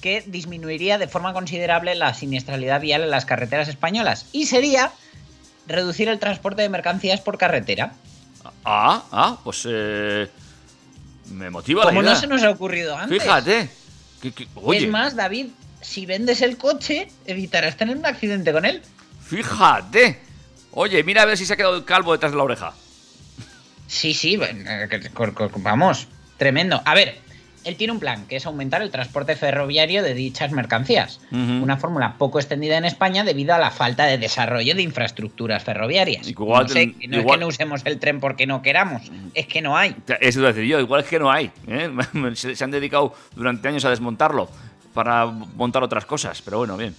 que 0.00 0.22
disminuiría 0.26 0.96
de 0.98 1.08
forma 1.08 1.32
considerable 1.32 1.94
la 1.96 2.14
siniestralidad 2.14 2.80
vial 2.80 3.02
en 3.02 3.10
las 3.10 3.24
carreteras 3.24 3.68
españolas 3.68 4.26
y 4.32 4.46
sería 4.46 4.92
reducir 5.66 6.08
el 6.08 6.18
transporte 6.20 6.62
de 6.62 6.68
mercancías 6.68 7.20
por 7.20 7.36
carretera. 7.36 7.92
Ah, 8.64 9.02
ah, 9.10 9.38
pues 9.42 9.66
eh, 9.68 10.28
me 11.32 11.50
motiva 11.50 11.82
la 11.84 11.90
Como 11.90 12.02
idea. 12.02 12.14
no 12.14 12.20
se 12.20 12.26
nos 12.28 12.42
ha 12.44 12.50
ocurrido 12.50 12.96
antes. 12.96 13.20
Fíjate. 13.22 13.68
Que- 14.22 14.32
que- 14.32 14.46
oye, 14.54 14.84
Es 14.84 14.88
más, 14.90 15.16
David, 15.16 15.48
si 15.80 16.06
vendes 16.06 16.42
el 16.42 16.56
coche, 16.56 17.08
evitarás 17.26 17.76
tener 17.76 17.96
un 17.96 18.06
accidente 18.06 18.52
con 18.52 18.64
él. 18.64 18.82
fíjate. 19.26 20.20
Oye, 20.72 21.02
mira 21.02 21.22
a 21.22 21.26
ver 21.26 21.36
si 21.36 21.46
se 21.46 21.54
ha 21.54 21.56
quedado 21.56 21.84
calvo 21.84 22.12
detrás 22.12 22.32
de 22.32 22.38
la 22.38 22.44
oreja. 22.44 22.74
Sí, 23.86 24.12
sí, 24.12 24.38
eh, 24.40 24.88
vamos, 25.62 26.08
tremendo. 26.36 26.82
A 26.84 26.94
ver, 26.94 27.18
él 27.64 27.76
tiene 27.76 27.92
un 27.92 28.00
plan 28.00 28.26
que 28.26 28.36
es 28.36 28.46
aumentar 28.46 28.82
el 28.82 28.90
transporte 28.90 29.34
ferroviario 29.34 30.02
de 30.02 30.14
dichas 30.14 30.52
mercancías. 30.52 31.20
Una 31.30 31.76
fórmula 31.76 32.14
poco 32.18 32.38
extendida 32.38 32.76
en 32.76 32.84
España 32.84 33.24
debido 33.24 33.54
a 33.54 33.58
la 33.58 33.70
falta 33.70 34.04
de 34.04 34.18
desarrollo 34.18 34.74
de 34.74 34.82
infraestructuras 34.82 35.64
ferroviarias. 35.64 36.28
Igual 36.28 36.64
no, 36.64 36.68
sé, 36.68 36.82
es 36.82 36.96
que 36.96 37.08
no 37.08 37.46
usemos 37.46 37.82
el 37.84 37.98
tren 37.98 38.20
porque 38.20 38.46
no 38.46 38.62
queramos, 38.62 39.02
es 39.34 39.46
que 39.46 39.62
no 39.62 39.76
hay. 39.76 39.96
Eso 40.20 40.44
a 40.44 40.52
decir 40.52 40.64
yo, 40.64 40.80
igual 40.80 41.02
es 41.02 41.08
que 41.08 41.18
no 41.18 41.30
hay. 41.30 41.50
¿eh? 41.66 41.90
Se 42.34 42.64
han 42.64 42.70
dedicado 42.70 43.14
durante 43.34 43.68
años 43.68 43.84
a 43.84 43.90
desmontarlo 43.90 44.48
para 44.94 45.26
montar 45.26 45.82
otras 45.82 46.04
cosas, 46.04 46.40
pero 46.42 46.58
bueno, 46.58 46.76
bien. 46.76 46.94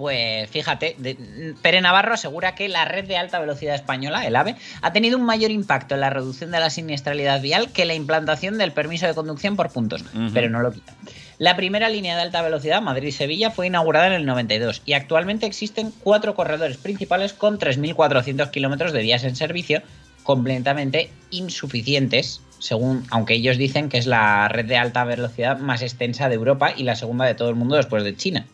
Pues 0.00 0.48
fíjate, 0.48 0.94
de- 0.96 1.54
Pere 1.60 1.82
Navarro 1.82 2.14
asegura 2.14 2.54
que 2.54 2.70
la 2.70 2.86
red 2.86 3.04
de 3.04 3.18
alta 3.18 3.38
velocidad 3.38 3.74
española, 3.74 4.26
el 4.26 4.34
AVE, 4.34 4.56
ha 4.80 4.94
tenido 4.94 5.18
un 5.18 5.26
mayor 5.26 5.50
impacto 5.50 5.94
en 5.94 6.00
la 6.00 6.08
reducción 6.08 6.50
de 6.50 6.58
la 6.58 6.70
siniestralidad 6.70 7.42
vial 7.42 7.70
que 7.70 7.84
la 7.84 7.92
implantación 7.92 8.56
del 8.56 8.72
permiso 8.72 9.06
de 9.06 9.12
conducción 9.12 9.56
por 9.56 9.68
puntos, 9.70 10.02
pero 10.32 10.48
no 10.48 10.62
lo 10.62 10.72
quita. 10.72 10.94
La 11.36 11.54
primera 11.54 11.90
línea 11.90 12.16
de 12.16 12.22
alta 12.22 12.40
velocidad, 12.40 12.80
Madrid-Sevilla, 12.80 13.50
fue 13.50 13.66
inaugurada 13.66 14.06
en 14.06 14.14
el 14.14 14.24
92 14.24 14.80
y 14.86 14.94
actualmente 14.94 15.44
existen 15.44 15.92
cuatro 16.02 16.34
corredores 16.34 16.78
principales 16.78 17.34
con 17.34 17.58
3.400 17.58 18.50
kilómetros 18.50 18.94
de 18.94 19.02
vías 19.02 19.22
en 19.24 19.36
servicio, 19.36 19.82
completamente 20.22 21.10
insuficientes, 21.30 22.40
según, 22.58 23.04
aunque 23.10 23.34
ellos 23.34 23.58
dicen 23.58 23.90
que 23.90 23.98
es 23.98 24.06
la 24.06 24.48
red 24.48 24.64
de 24.64 24.78
alta 24.78 25.04
velocidad 25.04 25.58
más 25.58 25.82
extensa 25.82 26.30
de 26.30 26.36
Europa 26.36 26.72
y 26.74 26.84
la 26.84 26.96
segunda 26.96 27.26
de 27.26 27.34
todo 27.34 27.50
el 27.50 27.54
mundo 27.56 27.76
después 27.76 28.02
de 28.02 28.16
China. 28.16 28.46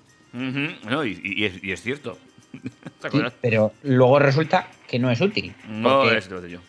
No, 0.88 1.04
y, 1.04 1.44
es, 1.44 1.62
y 1.64 1.72
es 1.72 1.82
cierto. 1.82 2.18
Pero 3.40 3.72
luego 3.82 4.18
resulta 4.18 4.68
que 4.88 4.98
no 4.98 5.10
es 5.10 5.20
útil. 5.20 5.54
No 5.68 6.00
porque- 6.02 6.18
es 6.18 6.30
lo 6.30 6.46
yo. 6.46 6.60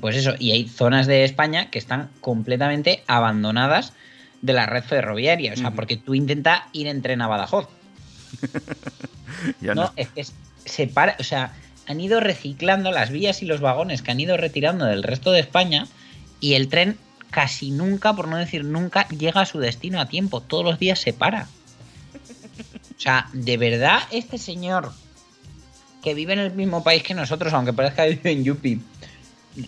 Pues 0.00 0.16
eso, 0.16 0.34
y 0.38 0.52
hay 0.52 0.68
zonas 0.68 1.06
de 1.06 1.24
España 1.24 1.70
que 1.70 1.78
están 1.78 2.08
completamente 2.20 3.02
abandonadas 3.06 3.92
de 4.40 4.52
la 4.54 4.64
red 4.66 4.84
ferroviaria. 4.84 5.52
O 5.52 5.56
sea, 5.56 5.70
porque 5.72 5.96
tú 5.96 6.14
intentas 6.14 6.62
ir 6.72 6.86
en 6.86 7.02
tren 7.02 7.20
a 7.22 7.28
Badajoz. 7.28 7.68
Ya 9.60 9.74
no, 9.74 9.84
no. 9.84 9.92
es 9.96 10.08
que 10.08 10.20
es- 10.20 10.34
se 10.64 10.86
para, 10.86 11.16
o 11.18 11.24
sea, 11.24 11.52
han 11.88 12.00
ido 12.00 12.20
reciclando 12.20 12.92
las 12.92 13.10
vías 13.10 13.42
y 13.42 13.46
los 13.46 13.60
vagones 13.60 14.00
que 14.02 14.10
han 14.12 14.20
ido 14.20 14.36
retirando 14.36 14.84
del 14.84 15.02
resto 15.02 15.32
de 15.32 15.40
España 15.40 15.86
y 16.38 16.54
el 16.54 16.68
tren 16.68 16.96
casi 17.30 17.70
nunca, 17.70 18.14
por 18.14 18.28
no 18.28 18.36
decir 18.36 18.64
nunca, 18.64 19.08
llega 19.08 19.40
a 19.40 19.46
su 19.46 19.58
destino 19.58 20.00
a 20.00 20.06
tiempo. 20.06 20.40
Todos 20.40 20.64
los 20.64 20.78
días 20.78 21.00
se 21.00 21.12
para. 21.12 21.48
O 23.02 23.04
sea, 23.04 23.26
de 23.32 23.56
verdad, 23.56 23.98
este 24.12 24.38
señor 24.38 24.92
que 26.04 26.14
vive 26.14 26.34
en 26.34 26.38
el 26.38 26.52
mismo 26.52 26.84
país 26.84 27.02
que 27.02 27.14
nosotros, 27.14 27.52
aunque 27.52 27.72
parezca 27.72 28.04
que 28.04 28.10
vive 28.10 28.30
en 28.30 28.44
Yupi, 28.44 28.80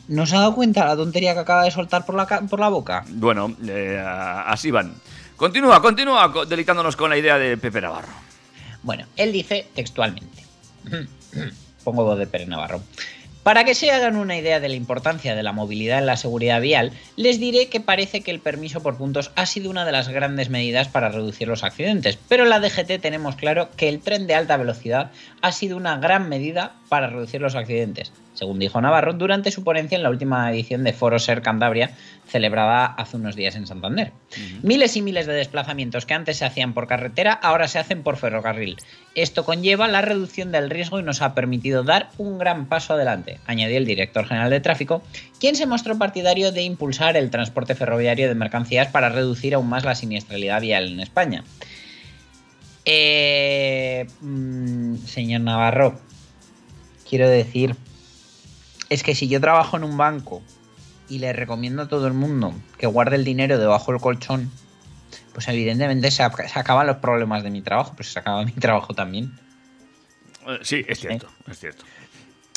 ¿no 0.07 0.25
se 0.25 0.37
ha 0.37 0.39
dado 0.39 0.55
cuenta 0.55 0.85
la 0.85 0.95
tontería 0.95 1.35
que 1.35 1.41
acaba 1.41 1.65
de 1.65 1.73
soltar 1.73 2.07
por 2.07 2.15
la, 2.15 2.27
por 2.27 2.61
la 2.61 2.69
boca? 2.69 3.05
Bueno, 3.09 3.53
eh, 3.67 4.01
así 4.47 4.71
van. 4.71 4.95
Continúa, 5.37 5.83
continúa 5.83 6.33
co- 6.33 6.47
deleitándonos 6.47 6.95
con 6.95 7.11
la 7.11 7.19
idea 7.19 7.37
de 7.37 7.57
Pepe 7.57 7.81
Navarro. 7.81 8.13
Bueno, 8.85 9.05
él 9.17 9.33
dice 9.33 9.67
textualmente. 9.75 10.45
Pongo 11.83 12.05
voz 12.05 12.17
de 12.21 12.29
Pere 12.29 12.47
Navarro. 12.47 12.83
Para 13.45 13.65
que 13.65 13.75
se 13.75 13.91
hagan 13.91 14.17
una 14.17 14.39
idea 14.39 14.59
de 14.59 14.71
la 14.71 14.75
importancia 14.75 15.37
de 15.37 15.43
la 15.43 15.53
movilidad 15.53 15.99
en 15.99 16.07
la 16.07 16.17
seguridad 16.17 16.63
vial, 16.63 16.93
les 17.17 17.39
diré 17.39 17.69
que 17.69 17.79
parece 17.79 18.23
que 18.23 18.31
el 18.31 18.41
permiso 18.41 18.83
por 18.83 18.97
puntos 18.97 19.33
ha 19.37 19.45
sido 19.45 19.69
una 19.69 19.85
de 19.85 19.93
las 19.93 20.09
grandes 20.09 20.49
medidas 20.49 20.89
para 20.89 21.11
reducir 21.11 21.47
los 21.47 21.63
accidentes, 21.63 22.19
pero 22.27 22.45
en 22.45 22.49
la 22.49 22.59
DGT 22.59 23.03
tenemos 23.03 23.37
claro 23.37 23.69
que 23.77 23.91
el 23.91 24.01
tren 24.01 24.27
de 24.27 24.35
alta 24.35 24.57
velocidad 24.57 25.11
ha 25.43 25.53
sido 25.53 25.77
una 25.77 25.99
gran 25.99 26.31
medida 26.31 26.73
para 26.89 27.09
reducir 27.09 27.43
los 27.43 27.55
accidentes, 27.55 28.13
según 28.45 28.59
dijo 28.59 28.79
Navarro 28.79 29.15
durante 29.15 29.51
su 29.51 29.65
ponencia 29.65 29.97
en 29.97 30.03
la 30.03 30.11
última 30.11 30.53
edición 30.53 30.85
de 30.85 30.93
Foro 30.93 31.19
Ser 31.19 31.41
Cantabria, 31.41 31.93
celebrada 32.29 32.85
hace 32.85 33.17
unos 33.17 33.37
días 33.37 33.57
en 33.57 33.67
Santander. 33.67 34.13
Miles 34.63 34.97
y 34.97 35.03
miles 35.03 35.27
de 35.27 35.33
desplazamientos 35.33 36.05
que 36.05 36.13
antes 36.13 36.37
se 36.37 36.45
hacían 36.45 36.75
por 36.75 36.87
carretera 36.87 37.33
ahora 37.33 37.69
se 37.69 37.79
hacen 37.79 38.03
por 38.03 38.19
ferrocarril. 38.19 38.77
Esto 39.15 39.47
conlleva 39.47 39.89
la 39.89 40.03
reducción 40.03 40.53
del 40.53 40.69
riesgo 40.69 41.01
y 41.01 41.03
nos 41.03 41.23
ha 41.23 41.35
permitido 41.35 41.85
dar 41.85 42.11
un 42.19 42.37
gran 42.37 42.67
paso 42.67 42.93
adelante, 42.93 43.41
añadió 43.47 43.79
el 43.79 43.87
director 43.87 44.27
general 44.27 44.51
de 44.51 44.61
tráfico, 44.61 45.03
quien 45.41 45.57
se 45.57 45.65
mostró 45.65 45.97
partidario 45.97 46.53
de 46.53 46.65
impulsar 46.65 47.17
el 47.17 47.31
transporte 47.31 47.75
ferroviario 47.75 48.29
de 48.29 48.35
mercancías 48.35 48.89
para 48.89 49.09
reducir 49.09 49.55
aún 49.55 49.71
más 49.71 49.87
la 49.87 49.95
siniestralidad 49.95 50.61
vial 50.61 50.93
en 50.93 51.01
España. 51.01 51.45
Eh, 52.85 54.07
mm, 54.21 54.97
señor 55.07 55.41
Navarro, 55.41 55.99
quiero 57.09 57.27
decir, 57.31 57.75
es 58.91 59.03
que 59.03 59.15
si 59.15 59.29
yo 59.29 59.41
trabajo 59.41 59.77
en 59.77 59.85
un 59.85 59.97
banco 59.97 60.43
y 61.09 61.19
le 61.19 61.33
recomiendo 61.33 61.83
a 61.83 61.89
todo 61.89 62.07
el 62.07 62.13
mundo 62.15 62.55
que 62.79 62.87
guarde 62.87 63.17
el 63.17 63.25
dinero 63.25 63.59
debajo 63.59 63.93
del 63.93 64.01
colchón, 64.01 64.51
pues 65.33 65.49
evidentemente 65.49 66.11
se, 66.11 66.23
ac- 66.23 66.49
se 66.49 66.59
acaban 66.59 66.87
los 66.87 66.97
problemas 66.97 67.43
de 67.43 67.51
mi 67.51 67.61
trabajo, 67.63 67.93
pues 67.97 68.13
se 68.13 68.19
acaba 68.19 68.43
mi 68.45 68.53
trabajo 68.53 68.95
también. 68.95 69.33
Eh, 70.47 70.59
Sí, 70.63 70.85
es 70.87 71.01
cierto, 71.01 71.29
es 71.51 71.59
cierto. 71.59 71.85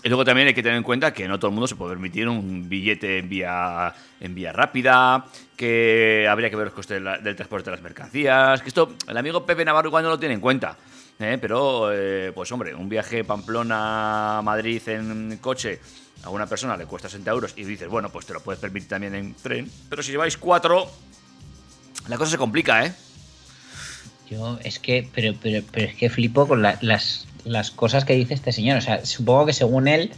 Y 0.03 0.09
luego 0.09 0.23
también 0.23 0.47
hay 0.47 0.53
que 0.53 0.61
tener 0.61 0.77
en 0.77 0.83
cuenta 0.83 1.11
que 1.11 1.27
no 1.27 1.39
todo 1.39 1.49
el 1.49 1.55
mundo 1.55 1.67
se 1.67 1.75
puede 1.75 1.91
permitir 1.93 2.29
un 2.29 2.69
billete 2.69 3.17
en 3.17 3.27
vía, 3.29 3.93
en 4.21 4.35
vía 4.35 4.53
rápida, 4.53 5.25
que 5.57 6.27
habría 6.29 6.49
que 6.51 6.55
ver 6.55 6.65
los 6.67 6.73
costes 6.75 7.01
del 7.23 7.35
transporte 7.35 7.71
de 7.71 7.75
las 7.75 7.83
mercancías, 7.83 8.61
que 8.61 8.67
esto 8.69 8.93
el 9.07 9.17
amigo 9.17 9.45
Pepe 9.45 9.65
Navarro 9.65 9.87
igual 9.89 10.03
no 10.03 10.09
lo 10.11 10.19
tiene 10.19 10.35
en 10.35 10.39
cuenta. 10.39 10.77
¿eh? 11.19 11.37
Pero, 11.41 11.89
eh, 11.91 12.31
pues 12.33 12.49
hombre, 12.51 12.75
un 12.75 12.87
viaje 12.87 13.23
Pamplona-Madrid 13.23 14.81
en 14.87 15.37
coche 15.41 15.79
a 16.27 16.29
una 16.29 16.45
persona 16.47 16.77
le 16.77 16.85
cuesta 16.85 17.09
60 17.09 17.31
euros 17.31 17.53
y 17.55 17.63
dices, 17.63 17.87
bueno, 17.87 18.09
pues 18.09 18.25
te 18.25 18.33
lo 18.33 18.41
puedes 18.41 18.59
permitir 18.59 18.89
también 18.89 19.15
en 19.15 19.33
tren. 19.33 19.71
Pero 19.89 20.03
si 20.03 20.11
lleváis 20.11 20.37
cuatro, 20.37 20.89
la 22.07 22.17
cosa 22.17 22.31
se 22.31 22.37
complica, 22.37 22.85
¿eh? 22.85 22.93
Yo 24.29 24.59
es 24.63 24.79
que, 24.79 25.09
pero, 25.13 25.33
pero, 25.41 25.63
es 25.87 25.95
que 25.95 26.09
flipo 26.09 26.47
con 26.47 26.61
la- 26.61 26.77
las, 26.81 27.27
las 27.45 27.71
cosas 27.71 28.03
que 28.05 28.13
dice 28.13 28.33
este 28.33 28.51
señor. 28.51 28.77
O 28.77 28.81
sea, 28.81 29.05
supongo 29.05 29.45
que 29.45 29.53
según 29.53 29.87
él, 29.87 30.11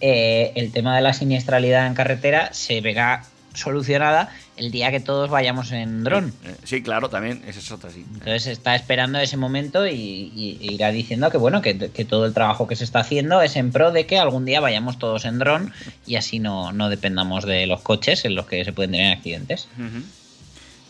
eh, 0.00 0.52
el 0.56 0.72
tema 0.72 0.94
de 0.94 1.00
la 1.02 1.14
siniestralidad 1.14 1.86
en 1.86 1.94
carretera 1.94 2.52
se 2.52 2.80
verá 2.82 3.24
solucionada 3.56 4.30
el 4.56 4.70
día 4.70 4.90
que 4.90 5.00
todos 5.00 5.28
vayamos 5.30 5.72
en 5.72 6.04
dron. 6.04 6.32
Eh, 6.44 6.54
Sí, 6.64 6.82
claro, 6.82 7.08
también, 7.10 7.42
esa 7.46 7.58
es 7.58 7.70
otra, 7.72 7.90
sí. 7.90 8.04
Entonces 8.14 8.46
está 8.46 8.74
esperando 8.74 9.18
ese 9.18 9.36
momento 9.36 9.86
y, 9.86 9.92
y- 9.94 10.58
irá 10.60 10.90
diciendo 10.90 11.30
que 11.30 11.38
bueno, 11.38 11.62
que, 11.62 11.76
que 11.90 12.04
todo 12.04 12.26
el 12.26 12.32
trabajo 12.34 12.66
que 12.68 12.76
se 12.76 12.84
está 12.84 13.00
haciendo 13.00 13.42
es 13.42 13.56
en 13.56 13.72
pro 13.72 13.92
de 13.92 14.06
que 14.06 14.18
algún 14.18 14.44
día 14.44 14.60
vayamos 14.60 14.98
todos 14.98 15.24
en 15.24 15.38
dron 15.38 15.72
y 16.06 16.16
así 16.16 16.38
no, 16.38 16.72
no 16.72 16.88
dependamos 16.88 17.44
de 17.44 17.66
los 17.66 17.80
coches 17.82 18.24
en 18.24 18.34
los 18.34 18.46
que 18.46 18.64
se 18.64 18.72
pueden 18.72 18.92
tener 18.92 19.16
accidentes. 19.16 19.68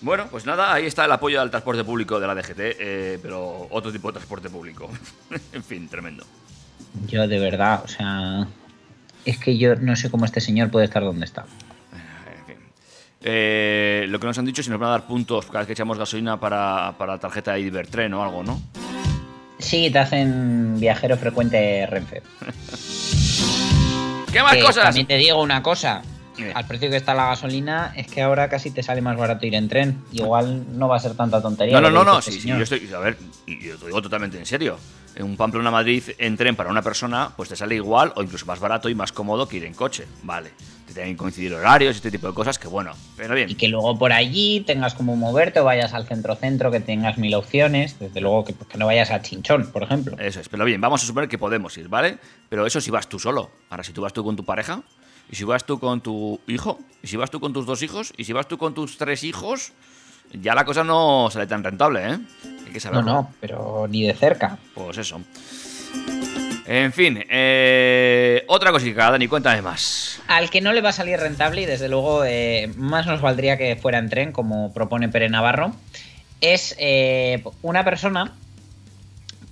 Bueno, 0.03 0.27
pues 0.31 0.45
nada, 0.45 0.73
ahí 0.75 0.85
está 0.87 1.07
el 1.07 1.13
apoyo 1.13 1.41
al 1.41 1.51
transporte 1.51 1.83
público 1.83 2.21
de 2.21 2.27
la 2.27 2.35
DGT, 2.35 2.59
eh, 2.59 3.19
pero 3.23 3.67
otro 3.71 3.91
tipo 3.91 4.09
de 4.09 4.13
transporte 4.15 4.51
público. 4.51 4.91
en 5.53 5.65
fin, 5.65 5.89
tremendo. 5.89 6.25
Yo 7.09 7.27
de 7.27 7.39
verdad, 7.39 7.83
o 7.85 7.89
sea, 7.89 8.47
es 9.25 9.39
que 9.39 9.57
yo 9.57 9.75
no 9.77 9.97
sé 9.97 10.11
cómo 10.11 10.25
este 10.27 10.41
señor 10.41 10.71
puede 10.71 10.85
estar 10.85 11.03
donde 11.03 11.25
está. 11.25 11.47
Eh, 13.23 14.07
lo 14.09 14.21
que 14.21 14.27
nos 14.27 14.39
han 14.39 14.45
dicho 14.45 14.61
es 14.61 14.67
si 14.67 14.71
nos 14.71 14.79
van 14.79 14.89
a 14.89 14.93
dar 14.93 15.07
puntos 15.07 15.47
cada 15.47 15.61
vez 15.61 15.67
que 15.67 15.73
echamos 15.73 15.99
gasolina 15.99 16.39
para, 16.39 16.95
para 16.99 17.19
tarjeta 17.19 17.55
de 17.55 17.61
Ibertren 17.61 18.13
o 18.15 18.23
algo, 18.23 18.43
¿no? 18.43 18.61
Sí, 19.59 19.91
te 19.91 19.99
hacen 19.99 20.79
viajero 20.79 21.17
frecuente 21.17 21.87
Renfe. 21.87 22.23
¿Qué 24.33 24.43
más 24.43 24.53
Que 24.53 24.61
cosas? 24.61 24.85
También 24.85 25.07
te 25.07 25.17
digo 25.17 25.43
una 25.43 25.63
cosa. 25.63 26.03
Al 26.55 26.67
precio 26.67 26.91
que 26.91 26.97
está 26.97 27.15
la 27.15 27.29
gasolina, 27.29 27.95
es 27.97 28.09
que 28.09 28.21
ahora 28.21 28.51
casi 28.51 28.71
te 28.71 28.83
sale 28.83 29.01
más 29.01 29.17
barato 29.17 29.47
ir 29.47 29.55
en 29.55 29.71
tren. 29.71 30.03
Igual 30.13 30.79
no 30.79 30.87
va 30.87 30.97
a 30.97 31.01
ser 31.01 31.15
tanta 31.15 31.41
tontería. 31.41 31.81
No, 31.81 31.91
no, 31.91 31.91
no, 31.91 32.05
no, 32.05 32.21
sí, 32.21 32.29
este 32.29 32.33
sí, 32.33 32.41
señor. 32.43 32.59
yo 32.59 32.65
estoy, 32.65 32.93
a 32.93 32.99
ver, 32.99 33.17
yo 33.47 33.79
te 33.79 33.87
digo 33.87 34.03
totalmente 34.03 34.39
en 34.39 34.45
serio. 34.45 34.79
En 35.15 35.25
un 35.25 35.39
Pamplona 35.39 35.71
Madrid 35.71 36.03
en 36.19 36.37
tren 36.37 36.55
para 36.55 36.69
una 36.69 36.83
persona, 36.83 37.31
pues 37.35 37.49
te 37.49 37.57
sale 37.57 37.77
igual 37.77 38.13
o 38.17 38.23
incluso 38.23 38.45
más 38.45 38.61
barato 38.61 38.91
y 38.91 38.95
más 38.95 39.13
cómodo 39.13 39.49
que 39.49 39.57
ir 39.57 39.65
en 39.65 39.73
coche, 39.73 40.07
vale. 40.25 40.51
Te 40.87 40.95
tienen 40.95 41.15
que 41.15 41.17
coincidir 41.19 41.53
horarios 41.53 41.95
y 41.95 41.99
este 41.99 42.11
tipo 42.13 42.29
de 42.29 42.35
cosas 42.35 42.59
que 42.59 42.69
bueno, 42.69 42.93
pero 43.17 43.35
bien. 43.35 43.51
Y 43.51 43.57
que 43.57 43.67
luego 43.69 43.99
por 43.99 44.13
allí 44.13 44.61
tengas 44.61 44.95
como 44.95 45.17
moverte 45.17 45.59
o 45.61 45.65
vayas 45.65 45.93
al 45.95 46.07
centro-centro, 46.07 46.71
que 46.71 46.79
tengas 46.81 47.19
mil 47.19 47.35
opciones. 47.35 47.99
Desde 47.99 48.21
luego 48.21 48.45
que, 48.45 48.55
que 48.55 48.79
no 48.79 48.87
vayas 48.87 49.11
a 49.11 49.21
Chinchón, 49.21 49.73
por 49.73 49.83
ejemplo. 49.83 50.17
Eso 50.19 50.41
es, 50.41 50.49
pero 50.49 50.65
bien, 50.65 50.81
vamos 50.81 51.03
a 51.03 51.07
suponer 51.07 51.29
que 51.29 51.39
podemos 51.39 51.77
ir, 51.77 51.89
¿vale? 51.89 52.19
Pero 52.49 52.67
eso 52.67 52.81
si 52.81 52.91
vas 52.91 53.09
tú 53.09 53.19
solo. 53.19 53.51
Ahora, 53.69 53.83
si 53.83 53.93
tú 53.93 54.03
vas 54.03 54.13
tú 54.13 54.23
con 54.25 54.37
tu 54.37 54.45
pareja, 54.45 54.83
y 55.29 55.35
si 55.35 55.43
vas 55.43 55.65
tú 55.65 55.81
con 55.81 56.01
tu 56.01 56.39
hijo, 56.47 56.79
y 57.03 57.09
si 57.09 57.17
vas 57.17 57.31
tú 57.33 57.41
con 57.41 57.53
tus 57.53 57.67
dos 57.67 57.83
hijos, 57.83 58.13
y 58.17 58.23
si 58.25 58.33
vas 58.33 58.47
tú 58.47 58.57
con 58.59 58.73
tus 58.75 58.97
tres 58.97 59.25
hijos, 59.25 59.73
ya 60.33 60.55
la 60.55 60.65
cosa 60.65 60.85
no 60.85 61.29
sale 61.33 61.49
tan 61.49 61.65
rentable, 61.65 62.01
¿eh? 62.13 62.19
Hay 62.65 62.73
que 62.73 62.75
No, 62.75 62.81
saberlo. 62.81 63.03
no, 63.03 63.35
pero 63.41 63.87
ni 63.91 64.05
de 64.07 64.15
cerca. 64.15 64.57
Pues 64.75 64.99
eso. 64.99 65.21
En 66.69 66.93
fin, 66.93 67.25
eh, 67.31 68.45
otra 68.49 68.73
cosita, 68.73 69.11
Dani, 69.11 69.29
cuéntame 69.29 69.63
más. 69.63 70.21
Al 70.27 70.51
que 70.51 70.61
no 70.61 70.73
le 70.73 70.81
va 70.81 70.89
a 70.89 70.93
salir 70.93 71.19
rentable, 71.19 71.63
y 71.63 71.67
desde 71.67 71.89
luego 71.89 72.25
eh, 72.25 72.71
más 72.77 73.07
nos 73.07 73.21
valdría 73.21 73.57
que 73.57 73.77
fuera 73.77 73.99
en 73.99 74.09
tren, 74.09 74.33
como 74.33 74.75
propone 74.75 75.09
Pere 75.09 75.29
Navarro, 75.29 75.73
es 76.41 76.75
eh, 76.79 77.45
una 77.63 77.85
persona 77.85 78.35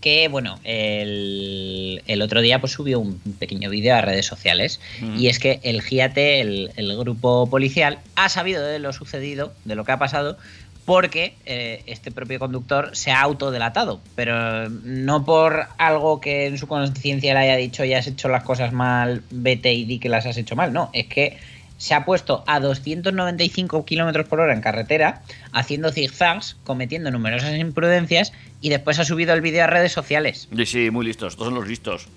que, 0.04 0.28
bueno, 0.28 0.60
el, 0.64 2.02
el 2.06 2.20
otro 2.20 2.42
día 2.42 2.60
pues 2.60 2.72
subió 2.72 3.00
un 3.00 3.18
pequeño 3.38 3.70
vídeo 3.70 3.94
a 3.94 4.02
redes 4.02 4.26
sociales, 4.26 4.78
Mm. 5.00 5.18
y 5.18 5.28
es 5.28 5.38
que 5.38 5.60
el 5.62 5.80
GIATE, 5.80 6.42
el, 6.42 6.70
el 6.76 6.94
grupo 6.98 7.48
policial, 7.48 7.98
ha 8.14 8.28
sabido 8.28 8.62
de 8.66 8.78
lo 8.80 8.92
sucedido, 8.92 9.54
de 9.64 9.74
lo 9.76 9.84
que 9.84 9.92
ha 9.92 9.98
pasado, 9.98 10.36
porque 10.84 11.32
eh, 11.46 11.82
este 11.86 12.10
propio 12.12 12.38
conductor 12.38 12.90
se 12.92 13.10
ha 13.12 13.22
autodelatado, 13.22 14.02
pero 14.14 14.68
no 14.68 15.24
por 15.24 15.68
algo 15.78 16.20
que 16.20 16.44
en 16.48 16.58
su 16.58 16.66
conciencia 16.66 17.32
le 17.32 17.40
haya 17.40 17.56
dicho 17.56 17.82
ya 17.86 17.98
has 18.00 18.06
hecho 18.06 18.28
las 18.28 18.44
cosas 18.44 18.74
mal, 18.74 19.22
vete 19.30 19.72
y 19.72 19.86
di 19.86 19.98
que 19.98 20.10
las 20.10 20.26
has 20.26 20.36
hecho 20.36 20.54
mal, 20.54 20.74
no, 20.74 20.90
es 20.92 21.06
que 21.06 21.38
se 21.76 21.94
ha 21.94 22.04
puesto 22.04 22.44
a 22.46 22.60
295 22.60 23.84
kilómetros 23.84 24.26
por 24.26 24.40
hora 24.40 24.54
en 24.54 24.60
carretera, 24.60 25.22
haciendo 25.52 25.92
zigzags, 25.92 26.56
cometiendo 26.64 27.10
numerosas 27.10 27.58
imprudencias 27.58 28.32
y 28.60 28.70
después 28.70 28.98
ha 28.98 29.04
subido 29.04 29.34
el 29.34 29.40
vídeo 29.40 29.64
a 29.64 29.66
redes 29.66 29.92
sociales. 29.92 30.48
Sí, 30.56 30.66
sí, 30.66 30.90
muy 30.90 31.04
listos, 31.04 31.36
todos 31.36 31.48
son 31.48 31.54
los 31.58 31.68
listos. 31.68 32.08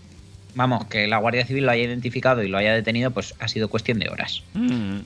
Vamos, 0.56 0.86
que 0.86 1.08
la 1.08 1.18
Guardia 1.18 1.46
Civil 1.46 1.66
lo 1.66 1.72
haya 1.72 1.84
identificado 1.84 2.42
y 2.42 2.48
lo 2.48 2.58
haya 2.58 2.74
detenido, 2.74 3.12
pues 3.12 3.36
ha 3.40 3.48
sido 3.48 3.70
cuestión 3.70 4.00
de 4.00 4.10
horas. 4.10 4.44
Mm. 4.54 5.00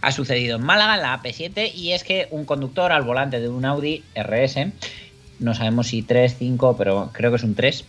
ha 0.00 0.12
sucedido 0.12 0.56
en 0.56 0.64
Málaga, 0.64 0.94
en 0.94 1.02
la 1.02 1.20
AP7, 1.20 1.74
y 1.74 1.92
es 1.92 2.04
que 2.04 2.28
un 2.30 2.44
conductor 2.44 2.92
al 2.92 3.02
volante 3.02 3.40
de 3.40 3.48
un 3.48 3.64
Audi 3.64 4.04
RS, 4.14 4.68
no 5.40 5.54
sabemos 5.54 5.88
si 5.88 6.02
3, 6.02 6.36
5, 6.38 6.76
pero 6.76 7.10
creo 7.12 7.30
que 7.30 7.36
es 7.36 7.42
un 7.42 7.54
3, 7.54 7.84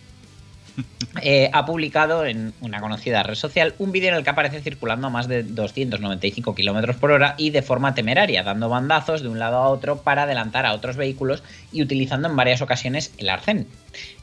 eh, 1.22 1.50
ha 1.52 1.64
publicado 1.66 2.24
en 2.24 2.52
una 2.60 2.80
conocida 2.80 3.22
red 3.22 3.34
social 3.34 3.74
un 3.78 3.92
vídeo 3.92 4.08
en 4.08 4.14
el 4.14 4.24
que 4.24 4.30
aparece 4.30 4.60
circulando 4.60 5.06
a 5.06 5.10
más 5.10 5.28
de 5.28 5.42
295 5.42 6.54
kilómetros 6.54 6.96
por 6.96 7.10
hora 7.10 7.34
y 7.38 7.50
de 7.50 7.62
forma 7.62 7.94
temeraria, 7.94 8.42
dando 8.42 8.68
bandazos 8.68 9.22
de 9.22 9.28
un 9.28 9.38
lado 9.38 9.58
a 9.58 9.68
otro 9.68 10.02
para 10.02 10.24
adelantar 10.24 10.66
a 10.66 10.72
otros 10.72 10.96
vehículos 10.96 11.42
y 11.72 11.82
utilizando 11.82 12.28
en 12.28 12.36
varias 12.36 12.62
ocasiones 12.62 13.12
el 13.18 13.28
arcén. 13.28 13.66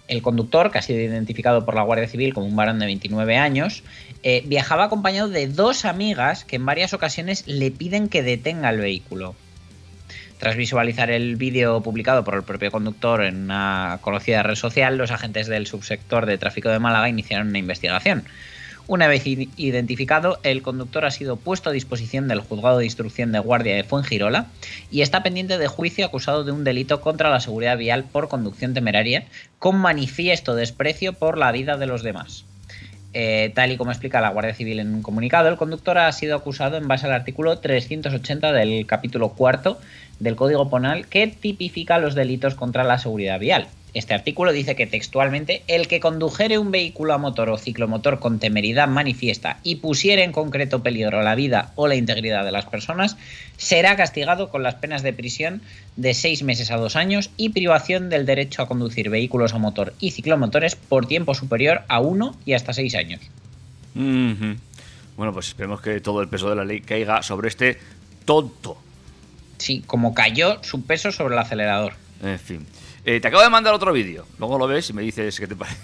El 0.08 0.24
conductor, 0.24 0.72
que 0.72 0.80
ha 0.80 0.82
sido 0.82 1.00
identificado 1.00 1.66
por 1.66 1.76
la 1.76 1.84
Guardia 1.84 2.08
Civil 2.08 2.34
como 2.34 2.48
un 2.48 2.56
varón 2.56 2.80
de 2.80 2.88
29 2.88 3.38
años, 3.38 3.84
eh, 4.24 4.42
viajaba 4.48 4.86
acompañado 4.86 5.30
de 5.30 5.48
dos 5.48 5.86
amigas 5.86 6.46
que 6.46 6.56
en 6.56 6.66
varias 6.66 6.94
ocasiones 6.94 7.44
le 7.48 7.70
piden 7.70 8.10
que 8.10 8.24
detenga 8.24 8.72
el 8.72 8.80
vehículo. 8.80 9.36
Tras 10.40 10.56
visualizar 10.56 11.12
el 11.12 11.36
vídeo 11.36 11.82
publicado 11.82 12.24
por 12.24 12.34
el 12.34 12.44
propio 12.44 12.72
conductor 12.72 13.26
en 13.26 13.44
una 13.44 14.00
conocida 14.00 14.42
red 14.42 14.56
social, 14.56 14.98
los 14.98 15.12
agentes 15.12 15.48
del 15.48 15.68
subsector 15.68 16.26
de 16.26 16.38
tráfico 16.38 16.70
de 16.70 16.80
Málaga 16.80 17.10
iniciaron 17.10 17.50
una 17.50 17.60
investigación. 17.60 18.24
Una 18.88 19.10
vez 19.10 19.28
identificado, 19.28 20.40
el 20.44 20.62
conductor 20.62 21.04
ha 21.04 21.12
sido 21.12 21.36
puesto 21.36 21.70
a 21.70 21.74
disposición 21.74 22.30
del 22.30 22.40
juzgado 22.40 22.78
de 22.78 22.86
instrucción 22.86 23.34
de 23.34 23.40
guardia 23.40 23.76
de 23.76 23.84
Fuengirola 23.84 24.48
y 24.90 25.02
está 25.02 25.24
pendiente 25.24 25.58
de 25.58 25.68
juicio 25.68 26.06
acusado 26.06 26.46
de 26.46 26.54
un 26.54 26.64
delito 26.64 27.02
contra 27.02 27.30
la 27.30 27.42
seguridad 27.42 27.78
vial 27.78 28.06
por 28.06 28.30
conducción 28.30 28.74
temeraria 28.74 29.26
con 29.60 29.78
manifiesto 29.78 30.56
desprecio 30.56 31.12
por 31.12 31.38
la 31.38 31.52
vida 31.52 31.76
de 31.76 31.86
los 31.86 32.02
demás. 32.02 32.46
Eh, 33.14 33.52
tal 33.56 33.72
y 33.72 33.78
como 33.78 33.92
explica 33.92 34.22
la 34.22 34.30
Guardia 34.30 34.54
Civil 34.54 34.80
en 34.80 34.94
un 34.94 35.02
comunicado, 35.02 35.50
el 35.50 35.58
conductor 35.58 35.98
ha 35.98 36.12
sido 36.12 36.36
acusado 36.36 36.78
en 36.78 36.88
base 36.88 37.08
al 37.08 37.12
artículo 37.12 37.58
380 37.58 38.54
del 38.54 38.86
capítulo 38.86 39.30
cuarto 39.30 39.80
del 40.20 40.36
Código 40.36 40.70
Penal 40.70 41.08
que 41.08 41.28
tipifica 41.28 42.00
los 42.00 42.16
delitos 42.16 42.56
contra 42.56 42.84
la 42.84 42.98
seguridad 42.98 43.40
vial. 43.40 43.68
Este 43.96 44.14
artículo 44.14 44.52
dice 44.52 44.76
que 44.76 44.86
textualmente 44.86 45.64
el 45.68 45.88
que 45.88 46.00
condujere 46.00 46.60
un 46.60 46.70
vehículo 46.70 47.14
a 47.14 47.18
motor 47.18 47.50
o 47.50 47.58
ciclomotor 47.58 48.20
con 48.20 48.38
temeridad 48.38 48.88
manifiesta 48.88 49.60
y 49.64 49.78
pusiere 49.78 50.24
en 50.24 50.32
concreto 50.32 50.84
peligro 50.84 51.24
la 51.24 51.34
vida 51.34 51.72
o 51.76 51.88
la 51.88 51.96
integridad 51.96 52.46
de 52.46 52.52
las 52.52 52.68
personas 52.68 53.18
será 53.58 53.96
castigado 53.96 54.50
con 54.50 54.62
las 54.62 54.76
penas 54.76 55.02
de 55.02 55.12
prisión 55.12 55.62
de 55.96 56.14
seis 56.14 56.44
meses 56.44 56.70
a 56.70 56.78
dos 56.78 56.96
años 56.96 57.32
y 57.36 57.50
privación 57.50 58.10
del 58.10 58.28
derecho 58.28 58.62
a 58.62 58.68
conducir 58.68 59.10
vehículos 59.10 59.56
a 59.56 59.58
motor 59.58 59.94
y 60.00 60.12
ciclomotores 60.12 60.76
por 60.76 61.08
tiempo 61.08 61.34
superior 61.34 61.82
a 61.88 62.00
uno 62.00 62.36
y 62.46 62.54
hasta 62.54 62.74
seis 62.74 62.94
años. 62.94 63.22
Bueno, 63.96 65.34
pues 65.34 65.48
esperemos 65.48 65.82
que 65.82 66.00
todo 66.00 66.22
el 66.22 66.28
peso 66.28 66.50
de 66.50 66.56
la 66.56 66.64
ley 66.64 66.82
caiga 66.82 67.24
sobre 67.24 67.48
este 67.50 67.80
tonto. 68.24 68.78
Sí, 69.60 69.84
como 69.86 70.14
cayó 70.16 70.58
su 70.64 70.82
peso 70.84 71.12
sobre 71.12 71.36
el 71.36 71.40
acelerador. 71.40 71.94
En 72.24 72.40
fin. 72.40 72.66
Eh, 73.06 73.20
te 73.20 73.28
acabo 73.28 73.44
de 73.44 73.50
mandar 73.50 73.74
otro 73.74 73.94
vídeo. 73.94 74.26
Luego 74.40 74.58
lo 74.58 74.68
ves 74.68 74.90
y 74.90 74.94
me 74.94 75.02
dices 75.04 75.40
qué 75.40 75.48
te 75.48 75.56
parece. 75.56 75.78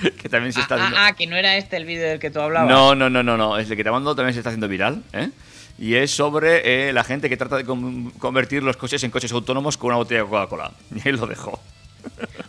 que 0.22 0.28
también 0.28 0.52
se 0.52 0.60
está 0.60 0.74
Ah, 0.74 0.78
haciendo... 0.78 0.96
ah, 0.98 1.06
ah, 1.08 1.12
que 1.14 1.26
no 1.26 1.36
era 1.36 1.56
este 1.56 1.76
el 1.76 1.84
vídeo 1.86 2.08
del 2.08 2.18
que 2.18 2.30
tú 2.30 2.40
hablabas. 2.40 2.68
No, 2.70 2.94
no, 2.94 3.08
no, 3.08 3.22
no, 3.22 3.36
no. 3.36 3.58
Es 3.58 3.70
el 3.70 3.76
que 3.76 3.84
te 3.84 3.90
mando 3.90 4.14
también 4.14 4.34
se 4.34 4.40
está 4.40 4.50
haciendo 4.50 4.68
viral. 4.68 5.02
¿eh? 5.12 5.30
Y 5.78 5.94
es 5.94 6.10
sobre 6.10 6.88
eh, 6.88 6.92
la 6.92 7.04
gente 7.04 7.28
que 7.28 7.36
trata 7.36 7.56
de 7.56 7.64
con- 7.64 8.10
convertir 8.12 8.62
los 8.62 8.76
coches 8.76 9.02
en 9.04 9.10
coches 9.10 9.32
autónomos 9.32 9.76
con 9.76 9.88
una 9.88 9.96
botella 9.96 10.22
de 10.22 10.28
Coca-Cola. 10.28 10.72
Y 10.94 11.08
ahí 11.08 11.14
lo 11.16 11.26
dejo. 11.26 11.60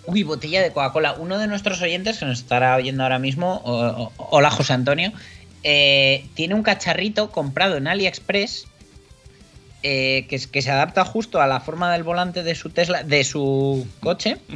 Uy, 0.05 0.23
botella 0.23 0.61
de 0.61 0.71
Coca-Cola. 0.71 1.13
Uno 1.13 1.37
de 1.39 1.47
nuestros 1.47 1.81
oyentes 1.81 2.19
que 2.19 2.25
nos 2.25 2.39
estará 2.39 2.75
oyendo 2.75 3.03
ahora 3.03 3.19
mismo, 3.19 3.55
o- 3.63 4.03
o- 4.03 4.13
hola 4.31 4.49
José 4.51 4.73
Antonio, 4.73 5.11
eh, 5.63 6.25
tiene 6.35 6.53
un 6.55 6.63
cacharrito 6.63 7.31
comprado 7.31 7.77
en 7.77 7.87
AliExpress 7.87 8.67
eh, 9.89 10.25
que, 10.27 10.61
se 10.61 10.71
adapta 10.71 11.05
justo 11.05 11.39
a 11.39 11.47
la 11.47 11.59
forma 11.61 11.91
del 11.93 12.03
volante 12.03 12.43
de 12.43 12.55
su 12.55 12.69
Tesla, 12.69 13.03
de 13.03 13.23
su 13.23 13.87
coche. 14.01 14.37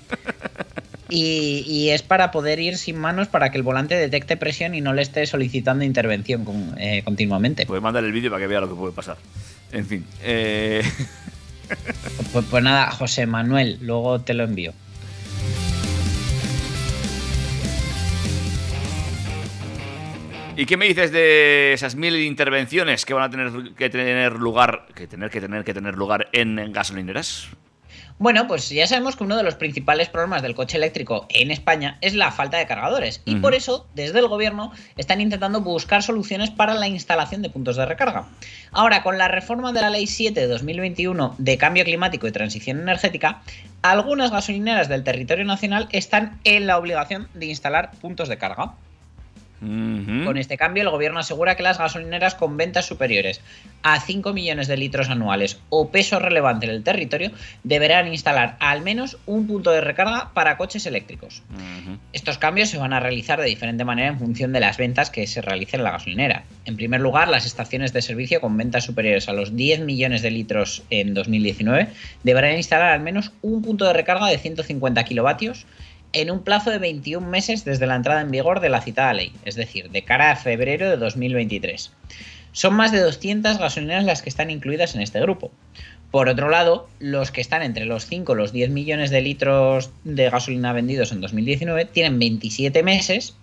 Y, 1.13 1.65
y 1.67 1.89
es 1.89 2.03
para 2.03 2.31
poder 2.31 2.61
ir 2.61 2.77
sin 2.77 2.95
manos 2.97 3.27
para 3.27 3.51
que 3.51 3.57
el 3.57 3.63
volante 3.63 3.95
detecte 3.95 4.37
presión 4.37 4.73
y 4.75 4.79
no 4.79 4.93
le 4.93 5.01
esté 5.01 5.25
solicitando 5.25 5.83
intervención 5.83 6.45
con- 6.45 6.73
eh, 6.77 7.01
continuamente. 7.03 7.65
Puedes 7.65 7.83
mandar 7.83 8.05
el 8.05 8.13
vídeo 8.13 8.29
para 8.31 8.39
que 8.39 8.47
vea 8.47 8.61
lo 8.61 8.69
que 8.69 8.75
puede 8.75 8.93
pasar. 8.93 9.17
En 9.73 9.85
fin. 9.85 10.05
eh, 10.23 10.81
Pues, 12.31 12.45
pues 12.49 12.63
nada, 12.63 12.91
José 12.91 13.25
Manuel, 13.25 13.77
luego 13.81 14.21
te 14.21 14.33
lo 14.33 14.45
envío. 14.45 14.71
¿Y 20.57 20.65
qué 20.65 20.75
me 20.75 20.85
dices 20.85 21.11
de 21.11 21.71
esas 21.73 21.95
mil 21.95 22.15
intervenciones 22.17 23.05
que 23.05 23.13
van 23.13 23.23
a 23.23 23.29
tener 23.29 23.73
que 23.73 23.89
tener 23.89 24.33
lugar, 24.33 24.85
que 24.93 25.07
tener 25.07 25.29
que 25.29 25.39
tener 25.39 25.63
que 25.63 25.73
tener 25.73 25.95
lugar 25.95 26.27
en, 26.33 26.73
gasolineras? 26.73 27.47
Bueno, 28.19 28.47
pues 28.47 28.69
ya 28.69 28.85
sabemos 28.85 29.15
que 29.15 29.23
uno 29.23 29.37
de 29.37 29.43
los 29.43 29.55
principales 29.55 30.09
problemas 30.09 30.41
del 30.41 30.53
coche 30.53 30.77
eléctrico 30.77 31.25
en 31.29 31.51
España 31.51 31.97
es 32.01 32.13
la 32.13 32.31
falta 32.31 32.57
de 32.57 32.67
cargadores. 32.67 33.21
Y 33.25 33.37
por 33.37 33.55
eso, 33.55 33.87
desde 33.95 34.19
el 34.19 34.27
gobierno, 34.27 34.71
están 34.97 35.21
intentando 35.21 35.61
buscar 35.61 36.03
soluciones 36.03 36.51
para 36.51 36.75
la 36.75 36.87
instalación 36.87 37.41
de 37.41 37.49
puntos 37.49 37.77
de 37.77 37.85
recarga. 37.85 38.27
Ahora, 38.71 39.01
con 39.01 39.17
la 39.17 39.27
reforma 39.27 39.71
de 39.71 39.81
la 39.81 39.89
Ley 39.89 40.05
7 40.05 40.39
de 40.39 40.47
2021 40.47 41.35
de 41.37 41.57
Cambio 41.57 41.83
Climático 41.85 42.27
y 42.27 42.31
Transición 42.31 42.79
Energética, 42.79 43.41
algunas 43.81 44.31
gasolineras 44.31 44.89
del 44.89 45.03
territorio 45.03 45.45
nacional 45.45 45.87
están 45.91 46.39
en 46.43 46.67
la 46.67 46.77
obligación 46.77 47.29
de 47.33 47.47
instalar 47.47 47.91
puntos 48.01 48.29
de 48.29 48.37
carga. 48.37 48.75
Con 49.61 50.37
este 50.37 50.57
cambio, 50.57 50.81
el 50.81 50.89
gobierno 50.89 51.19
asegura 51.19 51.55
que 51.55 51.61
las 51.61 51.77
gasolineras 51.77 52.33
con 52.33 52.57
ventas 52.57 52.87
superiores 52.87 53.41
a 53.83 53.99
5 53.99 54.33
millones 54.33 54.67
de 54.67 54.75
litros 54.75 55.09
anuales 55.09 55.59
o 55.69 55.89
peso 55.89 56.17
relevante 56.17 56.65
en 56.65 56.71
el 56.71 56.83
territorio 56.83 57.31
deberán 57.63 58.07
instalar 58.07 58.57
al 58.59 58.81
menos 58.81 59.19
un 59.27 59.45
punto 59.45 59.69
de 59.69 59.81
recarga 59.81 60.31
para 60.33 60.57
coches 60.57 60.87
eléctricos. 60.87 61.43
Estos 62.11 62.39
cambios 62.39 62.69
se 62.69 62.79
van 62.79 62.93
a 62.93 62.99
realizar 62.99 63.39
de 63.39 63.45
diferente 63.45 63.85
manera 63.85 64.07
en 64.07 64.17
función 64.17 64.51
de 64.51 64.61
las 64.61 64.77
ventas 64.77 65.11
que 65.11 65.27
se 65.27 65.41
realicen 65.41 65.81
en 65.81 65.83
la 65.83 65.91
gasolinera. 65.91 66.43
En 66.65 66.75
primer 66.75 67.01
lugar, 67.01 67.27
las 67.27 67.45
estaciones 67.45 67.93
de 67.93 68.01
servicio 68.01 68.41
con 68.41 68.57
ventas 68.57 68.85
superiores 68.85 69.29
a 69.29 69.33
los 69.33 69.55
10 69.55 69.81
millones 69.81 70.23
de 70.23 70.31
litros 70.31 70.83
en 70.89 71.13
2019 71.13 71.89
deberán 72.23 72.57
instalar 72.57 72.93
al 72.93 73.01
menos 73.01 73.31
un 73.43 73.61
punto 73.61 73.85
de 73.85 73.93
recarga 73.93 74.25
de 74.27 74.39
150 74.39 75.03
kilovatios 75.03 75.67
en 76.13 76.31
un 76.31 76.43
plazo 76.43 76.71
de 76.71 76.77
21 76.77 77.25
meses 77.27 77.65
desde 77.65 77.87
la 77.87 77.95
entrada 77.95 78.21
en 78.21 78.31
vigor 78.31 78.59
de 78.59 78.69
la 78.69 78.81
citada 78.81 79.13
ley, 79.13 79.31
es 79.45 79.55
decir, 79.55 79.89
de 79.89 80.03
cara 80.03 80.31
a 80.31 80.35
febrero 80.35 80.89
de 80.89 80.97
2023. 80.97 81.91
Son 82.51 82.73
más 82.73 82.91
de 82.91 82.99
200 82.99 83.57
gasolineras 83.57 84.03
las 84.03 84.21
que 84.21 84.29
están 84.29 84.49
incluidas 84.49 84.95
en 84.95 85.01
este 85.01 85.21
grupo. 85.21 85.51
Por 86.11 86.27
otro 86.27 86.49
lado, 86.49 86.89
los 86.99 87.31
que 87.31 87.39
están 87.39 87.63
entre 87.63 87.85
los 87.85 88.05
5 88.05 88.33
y 88.33 88.35
los 88.35 88.51
10 88.51 88.69
millones 88.71 89.09
de 89.11 89.21
litros 89.21 89.91
de 90.03 90.29
gasolina 90.29 90.73
vendidos 90.73 91.13
en 91.13 91.21
2019 91.21 91.85
tienen 91.85 92.19
27 92.19 92.83
meses, 92.83 93.35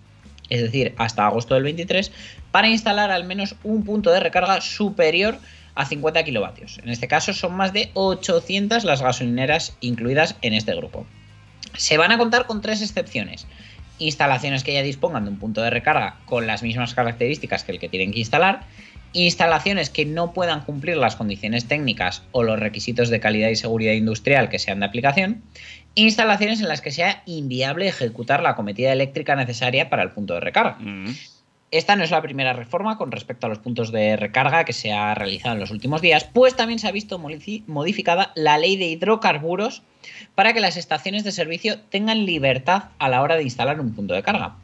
es 0.49 0.61
decir, 0.61 0.93
hasta 0.97 1.25
agosto 1.25 1.55
del 1.55 1.63
23, 1.63 2.11
para 2.51 2.69
instalar 2.69 3.09
al 3.09 3.23
menos 3.23 3.55
un 3.63 3.83
punto 3.83 4.11
de 4.11 4.19
recarga 4.19 4.61
superior 4.61 5.39
a 5.73 5.85
50 5.85 6.23
kilovatios. 6.23 6.79
En 6.83 6.89
este 6.89 7.07
caso 7.07 7.33
son 7.33 7.55
más 7.55 7.73
de 7.73 7.89
800 7.95 8.83
las 8.83 9.01
gasolineras 9.01 9.75
incluidas 9.81 10.35
en 10.43 10.53
este 10.53 10.75
grupo. 10.75 11.07
Se 11.75 11.97
van 11.97 12.11
a 12.11 12.17
contar 12.17 12.45
con 12.45 12.61
tres 12.61 12.81
excepciones. 12.81 13.47
Instalaciones 13.97 14.63
que 14.63 14.73
ya 14.73 14.81
dispongan 14.81 15.25
de 15.25 15.31
un 15.31 15.39
punto 15.39 15.61
de 15.61 15.69
recarga 15.69 16.17
con 16.25 16.47
las 16.47 16.63
mismas 16.63 16.93
características 16.93 17.63
que 17.63 17.73
el 17.73 17.79
que 17.79 17.89
tienen 17.89 18.11
que 18.11 18.19
instalar. 18.19 18.65
Instalaciones 19.11 19.89
que 19.89 20.05
no 20.05 20.33
puedan 20.33 20.61
cumplir 20.61 20.95
las 20.97 21.15
condiciones 21.15 21.67
técnicas 21.67 22.23
o 22.31 22.43
los 22.43 22.59
requisitos 22.59 23.09
de 23.09 23.19
calidad 23.19 23.49
y 23.49 23.55
seguridad 23.55 23.93
industrial 23.93 24.49
que 24.49 24.59
sean 24.59 24.79
de 24.79 24.85
aplicación. 24.85 25.41
Instalaciones 25.95 26.61
en 26.61 26.67
las 26.67 26.81
que 26.81 26.91
sea 26.91 27.23
inviable 27.25 27.87
ejecutar 27.87 28.41
la 28.41 28.55
cometida 28.55 28.93
eléctrica 28.93 29.35
necesaria 29.35 29.89
para 29.89 30.03
el 30.03 30.11
punto 30.11 30.35
de 30.35 30.39
recarga. 30.39 30.77
Ujú. 30.79 31.13
Esta 31.71 31.95
no 31.95 32.03
es 32.03 32.09
la 32.09 32.21
primera 32.21 32.53
reforma 32.53 32.97
con 32.97 33.11
respecto 33.11 33.45
a 33.45 33.49
los 33.49 33.59
puntos 33.59 33.91
de 33.91 34.17
recarga 34.17 34.65
que 34.65 34.73
se 34.73 34.91
ha 34.91 35.13
realizado 35.13 35.53
en 35.53 35.59
los 35.59 35.69
últimos 35.69 36.01
días, 36.01 36.23
pues 36.23 36.55
también 36.55 36.79
se 36.79 36.87
ha 36.87 36.91
visto 36.91 37.19
modifi- 37.19 37.63
modificada 37.67 38.31
la 38.35 38.57
ley 38.57 38.75
de 38.75 38.87
hidrocarburos 38.87 39.83
para 40.33 40.53
que 40.53 40.61
las 40.61 40.77
estaciones 40.77 41.23
de 41.23 41.31
servicio 41.31 41.79
tengan 41.89 42.25
libertad 42.25 42.85
a 42.97 43.09
la 43.09 43.21
hora 43.21 43.35
de 43.35 43.43
instalar 43.43 43.79
un 43.79 43.93
punto 43.93 44.15
de 44.15 44.23
carga. 44.23 44.55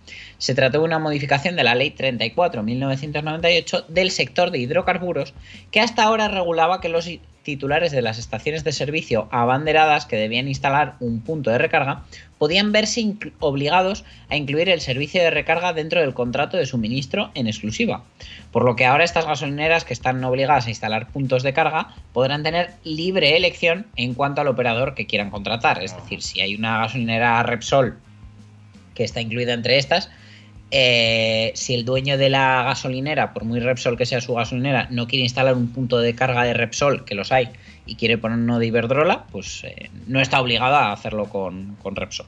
Se 0.45 0.53
trató 0.53 0.77
de 0.77 0.83
una 0.83 0.99
modificación 0.99 1.55
de 1.55 1.63
la 1.63 1.73
ley 1.73 1.91
34-1998 1.97 3.87
del 3.87 4.11
sector 4.11 4.51
de 4.51 4.59
hidrocarburos 4.59 5.33
que 5.71 5.79
hasta 5.79 6.03
ahora 6.03 6.27
regulaba 6.27 6.81
que 6.81 6.89
los 6.89 7.09
titulares 7.41 7.91
de 7.91 8.03
las 8.03 8.19
estaciones 8.19 8.63
de 8.63 8.71
servicio 8.71 9.27
abanderadas 9.31 10.05
que 10.05 10.17
debían 10.17 10.47
instalar 10.47 10.97
un 10.99 11.21
punto 11.21 11.49
de 11.49 11.57
recarga 11.57 12.03
podían 12.37 12.71
verse 12.71 13.15
obligados 13.39 14.05
a 14.29 14.35
incluir 14.35 14.69
el 14.69 14.81
servicio 14.81 15.23
de 15.23 15.31
recarga 15.31 15.73
dentro 15.73 16.01
del 16.01 16.13
contrato 16.13 16.57
de 16.57 16.67
suministro 16.67 17.31
en 17.33 17.47
exclusiva. 17.47 18.03
Por 18.51 18.65
lo 18.65 18.75
que 18.75 18.85
ahora 18.85 19.03
estas 19.03 19.25
gasolineras 19.25 19.83
que 19.83 19.93
están 19.93 20.23
obligadas 20.23 20.67
a 20.67 20.69
instalar 20.69 21.07
puntos 21.07 21.41
de 21.41 21.53
carga 21.53 21.95
podrán 22.13 22.43
tener 22.43 22.69
libre 22.83 23.35
elección 23.35 23.87
en 23.95 24.13
cuanto 24.13 24.41
al 24.41 24.47
operador 24.49 24.93
que 24.93 25.07
quieran 25.07 25.31
contratar. 25.31 25.83
Es 25.83 25.95
decir, 25.95 26.21
si 26.21 26.41
hay 26.41 26.53
una 26.53 26.77
gasolinera 26.81 27.41
Repsol 27.41 27.97
que 28.93 29.03
está 29.03 29.21
incluida 29.21 29.53
entre 29.53 29.79
estas, 29.79 30.11
eh, 30.77 31.53
si 31.55 31.73
el 31.73 31.85
dueño 31.85 32.17
de 32.17 32.29
la 32.29 32.63
gasolinera, 32.63 33.33
por 33.33 33.45
muy 33.45 33.61
Repsol 33.61 33.97
que 33.97 34.05
sea 34.05 34.19
su 34.19 34.33
gasolinera, 34.33 34.89
no 34.91 35.07
quiere 35.07 35.23
instalar 35.23 35.55
un 35.55 35.71
punto 35.71 35.99
de 35.99 36.13
carga 36.15 36.43
de 36.43 36.53
Repsol, 36.53 37.05
que 37.05 37.15
los 37.15 37.31
hay, 37.31 37.47
y 37.85 37.95
quiere 37.95 38.17
poner 38.17 38.39
uno 38.39 38.59
de 38.59 38.65
Iberdrola, 38.65 39.23
pues 39.31 39.63
eh, 39.63 39.89
no 40.07 40.19
está 40.19 40.41
obligado 40.41 40.75
a 40.75 40.91
hacerlo 40.91 41.29
con, 41.29 41.77
con 41.81 41.95
Repsol. 41.95 42.25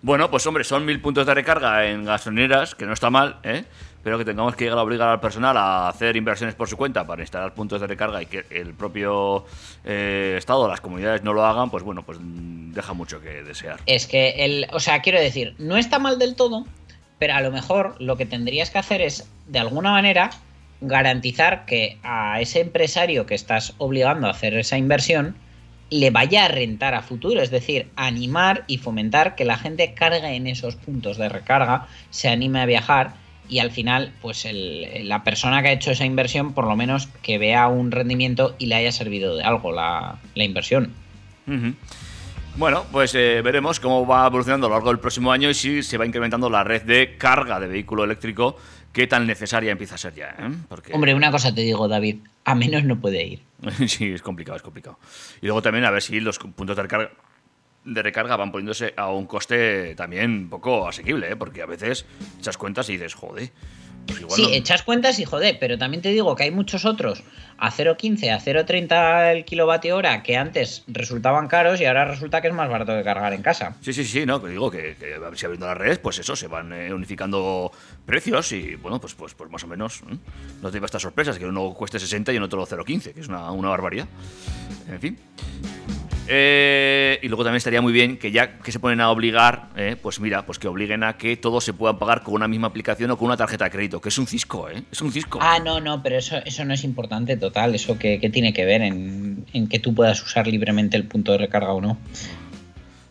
Bueno, 0.00 0.30
pues 0.30 0.46
hombre, 0.46 0.64
son 0.64 0.86
mil 0.86 0.98
puntos 1.02 1.26
de 1.26 1.34
recarga 1.34 1.90
en 1.90 2.06
gasolineras, 2.06 2.74
que 2.74 2.86
no 2.86 2.94
está 2.94 3.10
mal, 3.10 3.36
¿eh? 3.42 3.64
pero 4.02 4.16
que 4.16 4.24
tengamos 4.24 4.56
que 4.56 4.64
llegar 4.64 4.78
a 4.78 4.82
obligar 4.82 5.10
al 5.10 5.20
personal 5.20 5.58
a 5.58 5.88
hacer 5.88 6.16
inversiones 6.16 6.54
por 6.54 6.68
su 6.68 6.78
cuenta 6.78 7.06
para 7.06 7.20
instalar 7.20 7.52
puntos 7.52 7.82
de 7.82 7.86
recarga 7.86 8.22
y 8.22 8.26
que 8.26 8.46
el 8.48 8.72
propio 8.72 9.44
eh, 9.84 10.36
Estado, 10.38 10.66
las 10.68 10.80
comunidades 10.80 11.22
no 11.22 11.34
lo 11.34 11.44
hagan, 11.44 11.70
pues 11.70 11.82
bueno, 11.82 12.02
pues 12.02 12.18
deja 12.22 12.94
mucho 12.94 13.20
que 13.20 13.42
desear. 13.42 13.80
Es 13.84 14.06
que 14.06 14.30
el, 14.46 14.66
o 14.72 14.80
sea, 14.80 15.02
quiero 15.02 15.20
decir, 15.20 15.54
no 15.58 15.76
está 15.76 15.98
mal 15.98 16.18
del 16.18 16.36
todo, 16.36 16.64
pero 17.18 17.34
a 17.34 17.40
lo 17.40 17.50
mejor 17.50 17.96
lo 18.00 18.16
que 18.16 18.26
tendrías 18.26 18.70
que 18.70 18.78
hacer 18.78 19.00
es, 19.00 19.28
de 19.46 19.58
alguna 19.58 19.90
manera, 19.90 20.30
garantizar 20.80 21.64
que 21.66 21.98
a 22.02 22.40
ese 22.40 22.60
empresario 22.60 23.26
que 23.26 23.34
estás 23.34 23.74
obligando 23.78 24.26
a 24.26 24.30
hacer 24.30 24.54
esa 24.54 24.78
inversión 24.78 25.34
le 25.90 26.10
vaya 26.10 26.44
a 26.44 26.48
rentar 26.48 26.94
a 26.94 27.02
futuro, 27.02 27.40
es 27.40 27.50
decir, 27.50 27.88
animar 27.96 28.64
y 28.66 28.78
fomentar 28.78 29.34
que 29.34 29.44
la 29.44 29.56
gente 29.56 29.94
cargue 29.94 30.34
en 30.34 30.46
esos 30.46 30.76
puntos 30.76 31.16
de 31.16 31.28
recarga, 31.28 31.86
se 32.10 32.28
anime 32.28 32.60
a 32.60 32.66
viajar 32.66 33.14
y 33.48 33.60
al 33.60 33.70
final, 33.70 34.12
pues 34.20 34.44
el- 34.44 35.08
la 35.08 35.24
persona 35.24 35.62
que 35.62 35.68
ha 35.68 35.72
hecho 35.72 35.90
esa 35.90 36.04
inversión, 36.04 36.52
por 36.52 36.66
lo 36.66 36.76
menos 36.76 37.08
que 37.22 37.38
vea 37.38 37.66
un 37.68 37.90
rendimiento 37.90 38.54
y 38.58 38.66
le 38.66 38.74
haya 38.74 38.92
servido 38.92 39.36
de 39.36 39.42
algo 39.44 39.72
la, 39.72 40.18
inversión. 40.34 40.92
Bueno, 42.58 42.86
pues 42.90 43.14
eh, 43.14 43.40
veremos 43.40 43.78
cómo 43.78 44.04
va 44.04 44.26
evolucionando 44.26 44.66
a 44.66 44.70
lo 44.70 44.74
largo 44.74 44.90
del 44.90 44.98
próximo 44.98 45.30
año 45.30 45.48
y 45.48 45.54
si 45.54 45.80
se 45.80 45.96
va 45.96 46.04
incrementando 46.04 46.50
la 46.50 46.64
red 46.64 46.82
de 46.82 47.16
carga 47.16 47.60
de 47.60 47.68
vehículo 47.68 48.02
eléctrico 48.02 48.56
que 48.92 49.06
tan 49.06 49.28
necesaria 49.28 49.70
empieza 49.70 49.94
a 49.94 49.98
ser 49.98 50.12
ya. 50.12 50.34
¿eh? 50.36 50.50
Porque... 50.68 50.92
Hombre, 50.92 51.14
una 51.14 51.30
cosa 51.30 51.54
te 51.54 51.60
digo, 51.60 51.86
David, 51.86 52.16
a 52.44 52.56
menos 52.56 52.82
no 52.82 52.98
puede 52.98 53.24
ir. 53.24 53.42
sí, 53.86 54.10
es 54.10 54.22
complicado, 54.22 54.56
es 54.56 54.64
complicado. 54.64 54.98
Y 55.40 55.46
luego 55.46 55.62
también 55.62 55.84
a 55.84 55.92
ver 55.92 56.02
si 56.02 56.18
los 56.18 56.40
puntos 56.40 56.74
de 56.74 56.82
recarga, 56.82 57.12
de 57.84 58.02
recarga 58.02 58.34
van 58.34 58.50
poniéndose 58.50 58.92
a 58.96 59.08
un 59.12 59.26
coste 59.26 59.94
también 59.94 60.48
poco 60.50 60.88
asequible, 60.88 61.30
¿eh? 61.30 61.36
porque 61.36 61.62
a 61.62 61.66
veces 61.66 62.06
echas 62.40 62.58
cuentas 62.58 62.88
y 62.88 62.94
dices, 62.94 63.14
joder. 63.14 63.52
Pues 64.08 64.20
igual 64.20 64.36
Sí, 64.36 64.42
no- 64.42 64.48
echas 64.54 64.82
cuentas 64.82 65.18
y 65.18 65.24
joder, 65.24 65.58
pero 65.60 65.78
también 65.78 66.02
te 66.02 66.08
digo 66.08 66.34
que 66.34 66.44
hay 66.44 66.50
muchos 66.50 66.84
otros 66.84 67.22
a 67.58 67.70
0,15, 67.70 68.30
a 68.30 68.40
0,30 68.40 69.32
el 69.32 69.44
kilovatio 69.44 69.96
hora 69.96 70.22
que 70.22 70.36
antes 70.36 70.82
resultaban 70.86 71.46
caros 71.48 71.80
y 71.80 71.84
ahora 71.84 72.04
resulta 72.06 72.40
que 72.40 72.48
es 72.48 72.54
más 72.54 72.68
barato 72.70 72.96
que 72.96 73.02
cargar 73.04 73.32
en 73.34 73.42
casa. 73.42 73.76
Sí, 73.82 73.92
sí, 73.92 74.04
sí, 74.04 74.24
no, 74.24 74.42
que 74.42 74.48
digo 74.48 74.70
que, 74.70 74.96
si 75.34 75.44
abriendo 75.44 75.66
las 75.66 75.76
redes, 75.76 75.98
pues 75.98 76.18
eso, 76.18 76.34
se 76.36 76.46
van 76.48 76.72
eh, 76.72 76.92
unificando 76.94 77.70
precios 78.06 78.50
y 78.52 78.76
bueno, 78.76 79.00
pues, 79.00 79.14
pues, 79.14 79.34
pues 79.34 79.50
más 79.50 79.62
o 79.64 79.66
menos 79.66 80.00
¿eh? 80.10 80.16
no 80.62 80.70
te 80.70 80.76
lleva 80.76 80.86
estas 80.86 81.02
sorpresas, 81.02 81.38
que 81.38 81.46
uno 81.46 81.74
cueste 81.74 81.98
60 81.98 82.32
y 82.32 82.36
en 82.36 82.42
otro 82.44 82.66
0,15, 82.66 83.12
que 83.12 83.20
es 83.20 83.28
una, 83.28 83.50
una 83.50 83.68
barbaridad. 83.68 84.06
En 84.88 85.00
fin. 85.00 85.18
Eh, 86.30 87.18
y 87.22 87.28
luego 87.28 87.42
también 87.42 87.56
estaría 87.56 87.80
muy 87.80 87.92
bien 87.92 88.18
que 88.18 88.30
ya 88.30 88.58
que 88.58 88.70
se 88.70 88.78
ponen 88.78 89.00
a 89.00 89.10
obligar, 89.10 89.70
eh, 89.76 89.96
pues 90.00 90.20
mira, 90.20 90.44
pues 90.44 90.58
que 90.58 90.68
obliguen 90.68 91.02
a 91.02 91.16
que 91.16 91.36
todos 91.36 91.64
se 91.64 91.72
puedan 91.72 91.98
pagar 91.98 92.22
con 92.22 92.34
una 92.34 92.46
misma 92.48 92.68
aplicación 92.68 93.10
o 93.10 93.16
con 93.16 93.26
una 93.26 93.36
tarjeta 93.36 93.64
de 93.64 93.70
crédito, 93.70 94.00
que 94.00 94.10
es 94.10 94.18
un 94.18 94.26
cisco, 94.26 94.68
¿eh? 94.68 94.82
Es 94.92 95.00
un 95.00 95.10
cisco. 95.10 95.38
Ah, 95.40 95.58
no, 95.58 95.80
no, 95.80 96.02
pero 96.02 96.18
eso, 96.18 96.36
eso 96.44 96.64
no 96.64 96.74
es 96.74 96.84
importante 96.84 97.36
total. 97.36 97.74
Eso 97.74 97.98
que, 97.98 98.20
que 98.20 98.28
tiene 98.28 98.52
que 98.52 98.64
ver 98.64 98.82
en, 98.82 99.46
en 99.52 99.68
que 99.68 99.78
tú 99.78 99.94
puedas 99.94 100.22
usar 100.22 100.46
libremente 100.46 100.96
el 100.96 101.04
punto 101.04 101.32
de 101.32 101.38
recarga 101.38 101.72
o 101.72 101.80
no. 101.80 101.98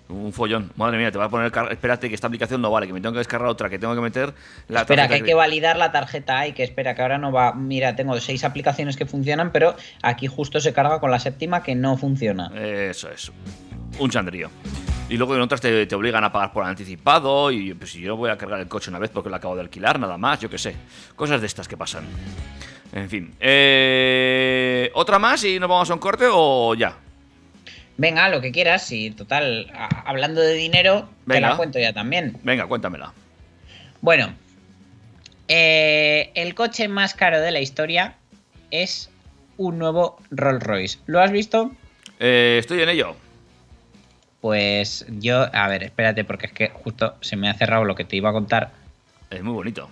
Un 0.09 0.31
follón. 0.31 0.71
Madre 0.77 0.97
mía, 0.97 1.11
te 1.11 1.17
va 1.17 1.25
a 1.25 1.29
poner. 1.29 1.51
Espérate, 1.71 2.07
que 2.07 2.15
esta 2.15 2.27
aplicación 2.27 2.61
no 2.61 2.71
vale, 2.71 2.87
que 2.87 2.93
me 2.93 3.01
tengo 3.01 3.13
que 3.13 3.19
descargar 3.19 3.49
otra, 3.49 3.69
que 3.69 3.77
tengo 3.77 3.93
que 3.93 4.01
meter 4.01 4.33
la 4.69 4.81
espera, 4.81 5.03
tarjeta 5.03 5.07
que 5.07 5.13
hay 5.15 5.21
que 5.21 5.33
validar 5.33 5.77
la 5.77 5.91
tarjeta 5.91 6.47
y 6.47 6.53
que 6.53 6.63
espera, 6.63 6.95
que 6.95 7.01
ahora 7.01 7.17
no 7.17 7.31
va. 7.31 7.53
Mira, 7.53 7.95
tengo 7.95 8.17
seis 8.19 8.43
aplicaciones 8.43 8.95
que 8.95 9.05
funcionan, 9.05 9.51
pero 9.51 9.75
aquí 10.01 10.27
justo 10.27 10.59
se 10.61 10.71
carga 10.71 10.99
con 10.99 11.11
la 11.11 11.19
séptima 11.19 11.61
que 11.61 11.75
no 11.75 11.97
funciona. 11.97 12.51
Eso 12.55 13.09
es. 13.09 13.31
Un 13.99 14.09
chandrío. 14.09 14.49
Y 15.09 15.17
luego 15.17 15.35
en 15.35 15.41
otras 15.41 15.61
te, 15.61 15.85
te 15.85 15.95
obligan 15.95 16.23
a 16.23 16.31
pagar 16.31 16.53
por 16.53 16.63
anticipado. 16.63 17.51
Y 17.51 17.73
pues 17.73 17.91
si 17.91 18.01
yo 18.01 18.15
voy 18.15 18.29
a 18.29 18.37
cargar 18.37 18.59
el 18.59 18.67
coche 18.67 18.89
una 18.89 18.99
vez 18.99 19.09
porque 19.09 19.29
lo 19.29 19.35
acabo 19.35 19.55
de 19.55 19.61
alquilar, 19.61 19.99
nada 19.99 20.17
más, 20.17 20.39
yo 20.39 20.49
qué 20.49 20.57
sé. 20.57 20.75
Cosas 21.15 21.41
de 21.41 21.47
estas 21.47 21.67
que 21.67 21.75
pasan. 21.75 22.05
En 22.93 23.09
fin. 23.09 23.33
Eh, 23.39 24.89
¿Otra 24.93 25.19
más 25.19 25.43
y 25.43 25.59
nos 25.59 25.69
vamos 25.69 25.89
a 25.89 25.93
un 25.93 25.99
corte 25.99 26.25
o 26.31 26.73
ya? 26.75 26.97
Venga, 27.97 28.29
lo 28.29 28.41
que 28.41 28.51
quieras, 28.51 28.91
y 28.91 29.09
total, 29.11 29.71
a- 29.73 30.03
hablando 30.09 30.41
de 30.41 30.53
dinero, 30.53 31.09
te 31.27 31.41
la 31.41 31.57
cuento 31.57 31.79
ya 31.79 31.93
también. 31.93 32.37
Venga, 32.43 32.67
cuéntamela. 32.67 33.11
Bueno, 34.01 34.33
eh, 35.47 36.31
el 36.35 36.53
coche 36.55 36.87
más 36.87 37.13
caro 37.15 37.39
de 37.41 37.51
la 37.51 37.59
historia 37.59 38.15
es 38.71 39.09
un 39.57 39.79
nuevo 39.79 40.19
Rolls 40.29 40.61
Royce. 40.63 40.99
¿Lo 41.07 41.19
has 41.21 41.31
visto? 41.31 41.71
Eh, 42.19 42.57
estoy 42.59 42.81
en 42.81 42.89
ello. 42.89 43.15
Pues 44.41 45.05
yo, 45.09 45.47
a 45.53 45.67
ver, 45.67 45.83
espérate, 45.83 46.23
porque 46.23 46.45
es 46.47 46.51
que 46.53 46.69
justo 46.69 47.15
se 47.21 47.35
me 47.35 47.49
ha 47.49 47.53
cerrado 47.55 47.83
lo 47.85 47.95
que 47.95 48.05
te 48.05 48.15
iba 48.15 48.29
a 48.29 48.33
contar. 48.33 48.71
Es 49.31 49.41
muy 49.41 49.53
bonito. 49.53 49.89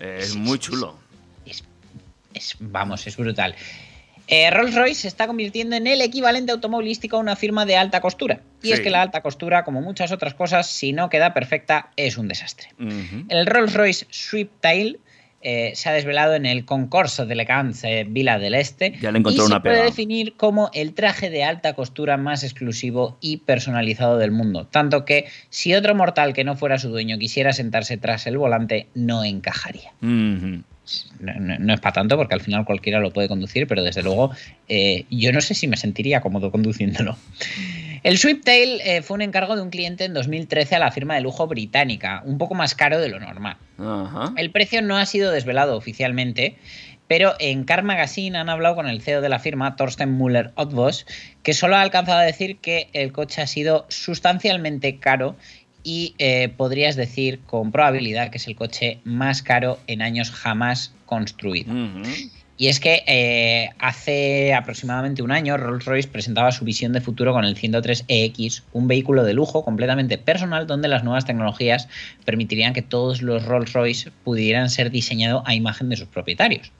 Es 0.00 0.30
Sí, 0.30 0.38
muy 0.38 0.58
chulo. 0.58 0.96
Es, 1.44 1.62
es- 2.32 2.56
vamos, 2.58 3.06
es 3.06 3.16
brutal. 3.16 3.54
Eh, 4.28 4.50
Rolls 4.50 4.74
Royce 4.74 5.02
se 5.02 5.08
está 5.08 5.26
convirtiendo 5.26 5.76
en 5.76 5.86
el 5.86 6.00
equivalente 6.00 6.52
automovilístico 6.52 7.16
a 7.16 7.20
una 7.20 7.36
firma 7.36 7.64
de 7.66 7.76
alta 7.76 8.00
costura. 8.00 8.40
Y 8.62 8.72
es 8.72 8.80
que 8.80 8.90
la 8.90 9.02
alta 9.02 9.22
costura, 9.22 9.64
como 9.64 9.80
muchas 9.80 10.10
otras 10.10 10.34
cosas, 10.34 10.66
si 10.66 10.92
no 10.92 11.08
queda 11.08 11.32
perfecta, 11.34 11.90
es 11.96 12.18
un 12.18 12.26
desastre. 12.26 12.68
El 13.28 13.46
Rolls 13.46 13.74
Royce 13.74 14.06
Sweeptail 14.10 14.98
eh, 15.42 15.72
se 15.76 15.88
ha 15.88 15.92
desvelado 15.92 16.34
en 16.34 16.44
el 16.44 16.64
concurso 16.64 17.24
de 17.24 17.34
elegance 17.34 18.04
Vila 18.08 18.40
del 18.40 18.54
Este 18.54 18.94
Ya 19.00 19.12
le 19.12 19.18
encontró 19.20 19.44
y 19.44 19.46
una 19.46 19.56
se 19.56 19.60
puede 19.60 19.84
definir 19.84 20.34
como 20.36 20.70
el 20.74 20.92
traje 20.92 21.30
de 21.30 21.44
alta 21.44 21.74
costura 21.74 22.16
más 22.16 22.42
exclusivo 22.42 23.16
y 23.20 23.36
personalizado 23.36 24.18
del 24.18 24.32
mundo. 24.32 24.66
Tanto 24.66 25.04
que 25.04 25.26
si 25.48 25.72
otro 25.74 25.94
mortal 25.94 26.32
que 26.32 26.42
no 26.42 26.56
fuera 26.56 26.78
su 26.78 26.88
dueño 26.88 27.16
quisiera 27.18 27.52
sentarse 27.52 27.96
tras 27.96 28.26
el 28.26 28.38
volante, 28.38 28.88
no 28.94 29.22
encajaría. 29.22 29.92
No, 31.20 31.34
no- 31.34 31.58
no 31.58 31.74
es 31.74 31.80
para 31.80 31.94
tanto 31.94 32.16
porque 32.16 32.34
al 32.34 32.40
final 32.40 32.64
cualquiera 32.64 33.00
lo 33.00 33.10
puede 33.12 33.28
conducir, 33.28 33.66
pero 33.66 33.82
desde 33.82 34.02
luego 34.02 34.30
eh, 34.68 35.04
yo 35.10 35.32
no 35.32 35.40
sé 35.40 35.54
si 35.54 35.66
me 35.66 35.76
sentiría 35.76 36.20
cómodo 36.20 36.50
conduciéndolo. 36.50 37.16
El 38.02 38.18
Sweeptail 38.18 38.80
eh, 38.84 39.02
fue 39.02 39.16
un 39.16 39.22
encargo 39.22 39.56
de 39.56 39.62
un 39.62 39.70
cliente 39.70 40.04
en 40.04 40.14
2013 40.14 40.76
a 40.76 40.78
la 40.78 40.92
firma 40.92 41.14
de 41.16 41.22
lujo 41.22 41.46
británica, 41.48 42.22
un 42.24 42.38
poco 42.38 42.54
más 42.54 42.74
caro 42.74 43.00
de 43.00 43.08
lo 43.08 43.18
normal. 43.18 43.56
El 44.36 44.50
precio 44.52 44.80
no 44.82 44.96
ha 44.96 45.06
sido 45.06 45.32
desvelado 45.32 45.76
oficialmente, 45.76 46.56
pero 47.08 47.34
en 47.40 47.64
Car 47.64 47.82
Magazine 47.82 48.38
han 48.38 48.48
hablado 48.48 48.76
con 48.76 48.88
el 48.88 49.00
CEO 49.00 49.20
de 49.20 49.28
la 49.28 49.38
firma, 49.40 49.74
Thorsten 49.76 50.16
Müller 50.16 50.52
Ottbos, 50.54 51.06
que 51.42 51.52
solo 51.54 51.76
ha 51.76 51.80
alcanzado 51.82 52.18
a 52.18 52.22
decir 52.22 52.58
que 52.58 52.88
el 52.92 53.12
coche 53.12 53.42
ha 53.42 53.46
sido 53.48 53.86
sustancialmente 53.88 54.98
caro 54.98 55.36
y 55.86 56.16
eh, 56.18 56.48
podrías 56.48 56.96
decir 56.96 57.38
con 57.46 57.70
probabilidad 57.70 58.30
que 58.30 58.38
es 58.38 58.48
el 58.48 58.56
coche 58.56 58.98
más 59.04 59.40
caro 59.40 59.78
en 59.86 60.02
años 60.02 60.32
jamás 60.32 60.92
construido. 61.06 61.72
Y 62.58 62.68
es 62.68 62.80
que 62.80 63.02
eh, 63.06 63.70
hace 63.78 64.54
aproximadamente 64.54 65.22
un 65.22 65.30
año 65.30 65.56
Rolls-Royce 65.56 66.08
presentaba 66.08 66.52
su 66.52 66.64
visión 66.64 66.92
de 66.92 67.00
futuro 67.00 67.32
con 67.32 67.44
el 67.44 67.54
103EX, 67.54 68.62
un 68.72 68.88
vehículo 68.88 69.24
de 69.24 69.34
lujo 69.34 69.64
completamente 69.64 70.16
personal 70.16 70.66
donde 70.66 70.88
las 70.88 71.04
nuevas 71.04 71.26
tecnologías 71.26 71.88
permitirían 72.24 72.72
que 72.72 72.82
todos 72.82 73.20
los 73.20 73.44
Rolls-Royce 73.44 74.10
pudieran 74.24 74.70
ser 74.70 74.90
diseñados 74.90 75.42
a 75.44 75.54
imagen 75.54 75.90
de 75.90 75.96
sus 75.96 76.08
propietarios. 76.08 76.72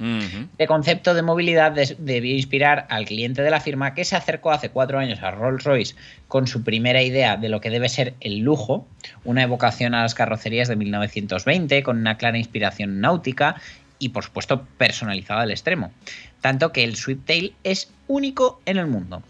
Este 0.53 0.67
concepto 0.67 1.15
de 1.15 1.23
movilidad 1.23 1.73
debió 1.73 2.35
inspirar 2.35 2.87
al 2.89 3.05
cliente 3.05 3.43
de 3.43 3.51
la 3.51 3.61
firma 3.61 3.95
que 3.95 4.05
se 4.05 4.17
acercó 4.17 4.53
hace 4.53 4.71
cuatro 4.71 4.99
años 4.99 5.23
a 5.23 5.31
Rolls-Royce 5.31 5.95
con 6.29 6.47
su 6.47 6.63
primera 6.63 7.03
idea 7.03 7.37
de 7.37 7.49
lo 7.49 7.61
que 7.61 7.71
debe 7.71 7.89
ser 7.89 8.15
el 8.21 8.39
lujo, 8.39 8.87
una 9.25 9.43
evocación 9.43 9.95
a 9.95 10.03
las 10.03 10.15
carrocerías 10.15 10.69
de 10.69 10.77
1920 10.77 11.83
con 11.83 11.99
una 11.99 12.17
clara 12.17 12.39
inspiración 12.39 13.01
náutica 13.01 13.57
y 13.99 14.11
por 14.11 14.25
supuesto 14.25 14.67
personalizada 14.79 15.43
al 15.43 15.51
extremo. 15.51 15.93
Tanto 16.41 16.73
que 16.73 16.85
el 16.85 16.97
Sweeptail 16.97 17.55
es 17.65 17.91
único 18.09 18.61
en 18.67 18.77
el 18.77 18.87
mundo. 18.87 19.23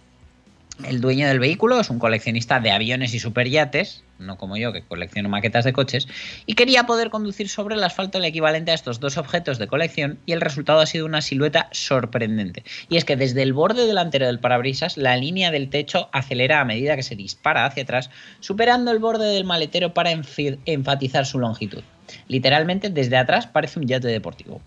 El 0.85 1.01
dueño 1.01 1.27
del 1.27 1.41
vehículo 1.41 1.81
es 1.81 1.89
un 1.89 1.99
coleccionista 1.99 2.61
de 2.61 2.71
aviones 2.71 3.15
y 3.15 3.19
superyates, 3.19 4.05
no 4.19 4.37
como 4.37 4.59
yo 4.59 4.75
que 4.75 4.83
colecciono 4.83 5.31
maquetas 5.31 5.65
de 5.65 5.73
coches, 5.73 6.07
y 6.45 6.53
quería 6.53 6.85
poder 6.85 7.09
conducir 7.09 7.49
sobre 7.49 7.77
el 7.77 7.83
asfalto 7.83 8.19
el 8.19 8.27
equivalente 8.27 8.73
a 8.73 8.75
estos 8.75 9.01
dos 9.01 9.17
objetos 9.17 9.59
de 9.59 9.69
colección 9.69 10.19
y 10.27 10.33
el 10.33 10.43
resultado 10.43 10.81
ha 10.81 10.87
sido 10.87 11.07
una 11.07 11.23
silueta 11.23 11.71
sorprendente. 11.73 12.63
Y 12.91 12.99
es 12.99 13.07
que 13.07 13.17
desde 13.17 13.43
el 13.43 13.55
borde 13.55 13.87
delantero 13.87 14.27
del 14.27 14.39
parabrisas 14.39 14.99
la 14.99 15.17
línea 15.17 15.51
del 15.51 15.71
techo 15.71 16.11
acelera 16.13 16.61
a 16.61 16.67
medida 16.67 16.95
que 16.95 17.03
se 17.03 17.17
dispara 17.17 17.65
hacia 17.65 17.85
atrás, 17.85 18.11
superando 18.41 18.91
el 18.91 18.99
borde 18.99 19.33
del 19.33 19.45
maletero 19.45 19.95
para 19.95 20.11
enfatizar 20.11 21.25
su 21.25 21.39
longitud. 21.39 21.83
Literalmente 22.29 22.91
desde 22.91 23.17
atrás 23.17 23.47
parece 23.47 23.79
un 23.79 23.87
yate 23.87 24.09
deportivo. 24.09 24.61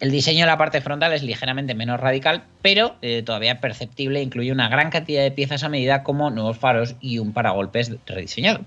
El 0.00 0.10
diseño 0.10 0.40
de 0.40 0.46
la 0.46 0.58
parte 0.58 0.80
frontal 0.80 1.12
es 1.12 1.22
ligeramente 1.22 1.74
menos 1.74 2.00
radical, 2.00 2.42
pero 2.60 2.96
eh, 3.00 3.22
todavía 3.22 3.60
perceptible 3.60 4.18
e 4.18 4.22
incluye 4.22 4.50
una 4.50 4.68
gran 4.68 4.90
cantidad 4.90 5.22
de 5.22 5.30
piezas 5.30 5.62
a 5.62 5.68
medida 5.68 6.02
como 6.02 6.30
nuevos 6.30 6.58
faros 6.58 6.96
y 7.00 7.20
un 7.20 7.32
paragolpes 7.32 7.92
rediseñado. 8.04 8.60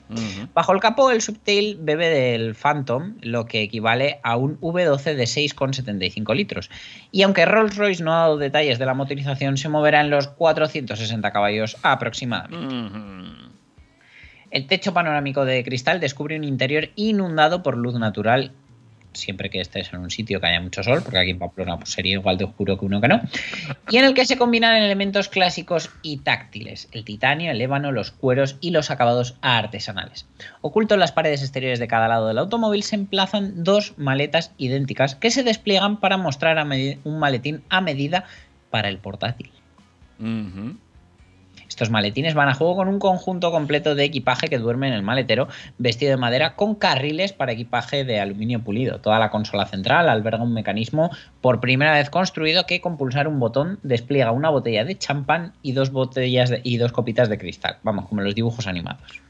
Bajo 0.53 0.71
el 0.71 0.79
capó, 0.79 1.11
el 1.11 1.21
Subtail 1.21 1.77
bebe 1.79 2.09
del 2.09 2.55
Phantom, 2.55 3.17
lo 3.21 3.45
que 3.45 3.61
equivale 3.61 4.19
a 4.23 4.37
un 4.37 4.59
V12 4.61 5.15
de 5.15 5.23
6,75 5.25 6.33
litros. 6.33 6.71
Y 7.11 7.23
aunque 7.23 7.45
Rolls-Royce 7.45 8.03
no 8.03 8.13
ha 8.13 8.19
dado 8.19 8.37
detalles 8.37 8.79
de 8.79 8.85
la 8.85 8.93
motorización, 8.93 9.57
se 9.57 9.69
moverá 9.69 10.01
en 10.01 10.09
los 10.09 10.29
460 10.29 11.31
caballos 11.31 11.77
aproximadamente. 11.83 13.56
El 14.57 14.65
techo 14.65 14.91
panorámico 14.91 15.45
de 15.45 15.63
cristal 15.63 15.99
descubre 15.99 16.35
un 16.35 16.43
interior 16.43 16.89
inundado 16.95 17.61
por 17.61 17.77
luz 17.77 17.93
natural, 17.93 18.53
siempre 19.13 19.51
que 19.51 19.61
estés 19.61 19.93
en 19.93 19.99
un 19.99 20.09
sitio 20.09 20.41
que 20.41 20.47
haya 20.47 20.59
mucho 20.59 20.81
sol, 20.81 21.01
porque 21.03 21.19
aquí 21.19 21.29
en 21.29 21.37
Pamplona 21.37 21.77
pues, 21.77 21.91
sería 21.91 22.13
igual 22.13 22.39
de 22.39 22.45
oscuro 22.45 22.79
que 22.79 22.85
uno 22.85 22.99
que 22.99 23.07
no, 23.07 23.21
y 23.91 23.97
en 23.97 24.05
el 24.05 24.15
que 24.15 24.25
se 24.25 24.35
combinan 24.35 24.75
elementos 24.75 25.29
clásicos 25.29 25.91
y 26.01 26.17
táctiles, 26.17 26.89
el 26.91 27.05
titanio, 27.05 27.51
el 27.51 27.61
ébano, 27.61 27.91
los 27.91 28.09
cueros 28.09 28.57
y 28.59 28.71
los 28.71 28.89
acabados 28.89 29.35
artesanales. 29.41 30.25
Oculto 30.61 30.95
en 30.95 31.01
las 31.01 31.11
paredes 31.11 31.43
exteriores 31.43 31.77
de 31.77 31.87
cada 31.87 32.07
lado 32.07 32.27
del 32.27 32.39
automóvil 32.39 32.81
se 32.81 32.95
emplazan 32.95 33.63
dos 33.63 33.93
maletas 33.99 34.53
idénticas 34.57 35.13
que 35.13 35.29
se 35.29 35.43
despliegan 35.43 35.99
para 35.99 36.17
mostrar 36.17 36.57
un 37.03 37.19
maletín 37.19 37.61
a 37.69 37.79
medida 37.79 38.25
para 38.71 38.89
el 38.89 38.97
portátil. 38.97 39.51
Estos 41.77 41.91
maletines 41.91 42.33
van 42.33 42.49
a 42.49 42.55
juego 42.55 42.75
con 42.75 42.87
un 42.87 42.97
conjunto 42.97 43.51
completo 43.51 43.93
de 43.93 44.03
equipaje 44.03 44.47
que 44.47 44.57
duerme 44.57 44.87
en 44.87 44.93
el 44.95 45.03
maletero, 45.03 45.47
vestido 45.77 46.09
de 46.09 46.17
madera 46.17 46.55
con 46.55 46.73
carriles 46.73 47.33
para 47.33 47.51
equipaje 47.51 48.03
de 48.03 48.19
aluminio 48.19 48.63
pulido. 48.63 48.99
Toda 48.99 49.19
la 49.19 49.29
consola 49.29 49.67
central 49.67 50.09
alberga 50.09 50.41
un 50.41 50.55
mecanismo 50.55 51.11
por 51.39 51.59
primera 51.59 51.93
vez 51.93 52.09
construido 52.09 52.65
que 52.65 52.81
con 52.81 52.97
pulsar 52.97 53.27
un 53.27 53.39
botón 53.39 53.77
despliega 53.83 54.31
una 54.31 54.49
botella 54.49 54.85
de 54.85 54.97
champán 54.97 55.53
y 55.61 55.73
dos 55.73 55.91
botellas 55.91 56.49
de- 56.49 56.61
y 56.63 56.77
dos 56.77 56.91
copitas 56.91 57.29
de 57.29 57.37
cristal. 57.37 57.77
Vamos, 57.83 58.07
como 58.07 58.21
en 58.21 58.25
los 58.25 58.33
dibujos 58.33 58.65
animados. 58.65 59.21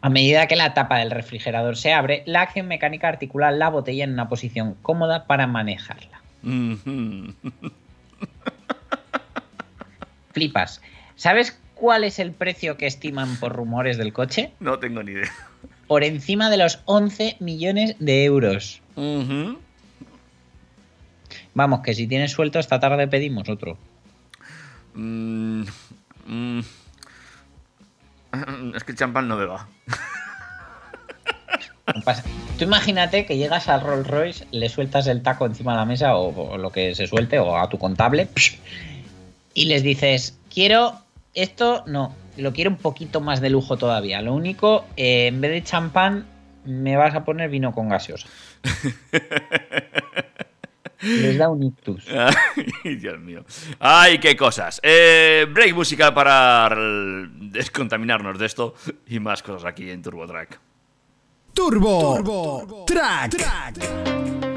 A 0.00 0.08
medida 0.08 0.46
que 0.46 0.56
la 0.56 0.72
tapa 0.72 0.96
del 1.00 1.10
refrigerador 1.10 1.76
se 1.76 1.92
abre, 1.92 2.22
la 2.24 2.40
acción 2.40 2.66
mecánica 2.66 3.08
articula 3.08 3.50
la 3.50 3.68
botella 3.68 4.04
en 4.04 4.14
una 4.14 4.30
posición 4.30 4.74
cómoda 4.80 5.26
para 5.26 5.46
manejarla. 5.46 6.22
Flipas. 10.32 10.80
¿Sabes 11.16 11.58
cuál 11.74 12.04
es 12.04 12.18
el 12.18 12.32
precio 12.32 12.76
que 12.76 12.86
estiman 12.86 13.36
por 13.36 13.52
rumores 13.52 13.98
del 13.98 14.12
coche? 14.12 14.52
No 14.60 14.78
tengo 14.78 15.02
ni 15.02 15.12
idea. 15.12 15.30
Por 15.86 16.04
encima 16.04 16.48
de 16.50 16.56
los 16.56 16.80
11 16.86 17.36
millones 17.40 17.96
de 17.98 18.24
euros. 18.24 18.80
Vamos, 21.54 21.80
que 21.80 21.94
si 21.94 22.06
tienes 22.06 22.32
suelto 22.32 22.58
esta 22.58 22.80
tarde 22.80 23.06
pedimos 23.08 23.48
otro. 23.48 23.76
Mm, 24.94 25.64
mm. 26.26 26.60
Es 28.74 28.84
que 28.84 28.92
el 28.92 28.98
champán 28.98 29.28
no 29.28 29.36
beba. 29.36 29.68
No 31.94 32.00
pasa- 32.02 32.24
Tú 32.58 32.64
imagínate 32.64 33.26
que 33.26 33.36
llegas 33.36 33.68
al 33.68 33.80
Rolls 33.82 34.06
Royce, 34.06 34.46
le 34.52 34.68
sueltas 34.68 35.06
el 35.08 35.22
taco 35.22 35.44
encima 35.46 35.72
de 35.72 35.78
la 35.78 35.84
mesa 35.84 36.14
o, 36.16 36.52
o 36.52 36.56
lo 36.58 36.70
que 36.70 36.94
se 36.94 37.06
suelte, 37.06 37.38
o 37.38 37.56
a 37.58 37.68
tu 37.68 37.78
contable, 37.78 38.26
psh, 38.26 38.58
y 39.54 39.66
les 39.66 39.82
dices, 39.82 40.38
quiero 40.52 40.94
esto, 41.34 41.84
no, 41.86 42.14
lo 42.36 42.52
quiero 42.52 42.70
un 42.70 42.76
poquito 42.76 43.20
más 43.20 43.40
de 43.40 43.50
lujo 43.50 43.76
todavía. 43.76 44.22
Lo 44.22 44.34
único, 44.34 44.84
eh, 44.96 45.26
en 45.28 45.40
vez 45.40 45.50
de 45.50 45.62
champán, 45.62 46.26
me 46.64 46.96
vas 46.96 47.14
a 47.14 47.24
poner 47.24 47.50
vino 47.50 47.72
con 47.72 47.88
gaseosa. 47.88 48.28
Les 51.02 51.36
da 51.36 51.48
un 51.48 51.62
ictus. 51.64 52.06
Ay, 52.84 52.94
Dios 52.96 53.18
mío. 53.18 53.44
Ay, 53.80 54.18
qué 54.18 54.36
cosas. 54.36 54.80
Eh, 54.84 55.46
break 55.52 55.74
musical 55.74 56.14
para 56.14 56.72
descontaminarnos 57.40 58.38
de 58.38 58.46
esto 58.46 58.74
y 59.08 59.18
más 59.18 59.42
cosas 59.42 59.64
aquí 59.64 59.90
en 59.90 60.00
Turbo 60.00 60.26
Track. 60.28 60.60
Turbo, 61.54 62.84
Track. 62.86 63.34
No 64.42 64.51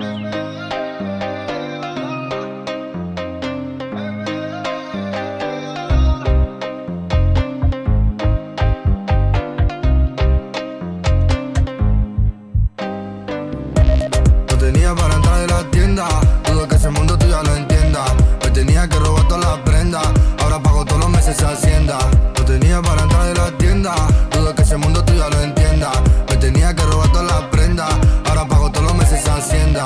esa 21.27 21.51
hacienda. 21.51 21.97
No 22.37 22.45
tenía 22.45 22.81
para 22.81 23.01
entrar 23.03 23.27
en 23.27 23.37
la 23.37 23.57
tienda, 23.57 23.95
dudo 24.31 24.53
que 24.53 24.61
ese 24.61 24.77
mundo 24.77 25.03
tú 25.03 25.13
lo 25.13 25.41
entiendas. 25.41 25.95
Me 26.29 26.37
tenía 26.37 26.75
que 26.75 26.83
robar 26.83 27.11
todas 27.11 27.27
las 27.27 27.43
prendas, 27.49 27.89
ahora 28.27 28.47
pago 28.47 28.71
todos 28.71 28.85
los 28.87 28.95
meses 28.95 29.21
esa 29.21 29.35
hacienda. 29.35 29.85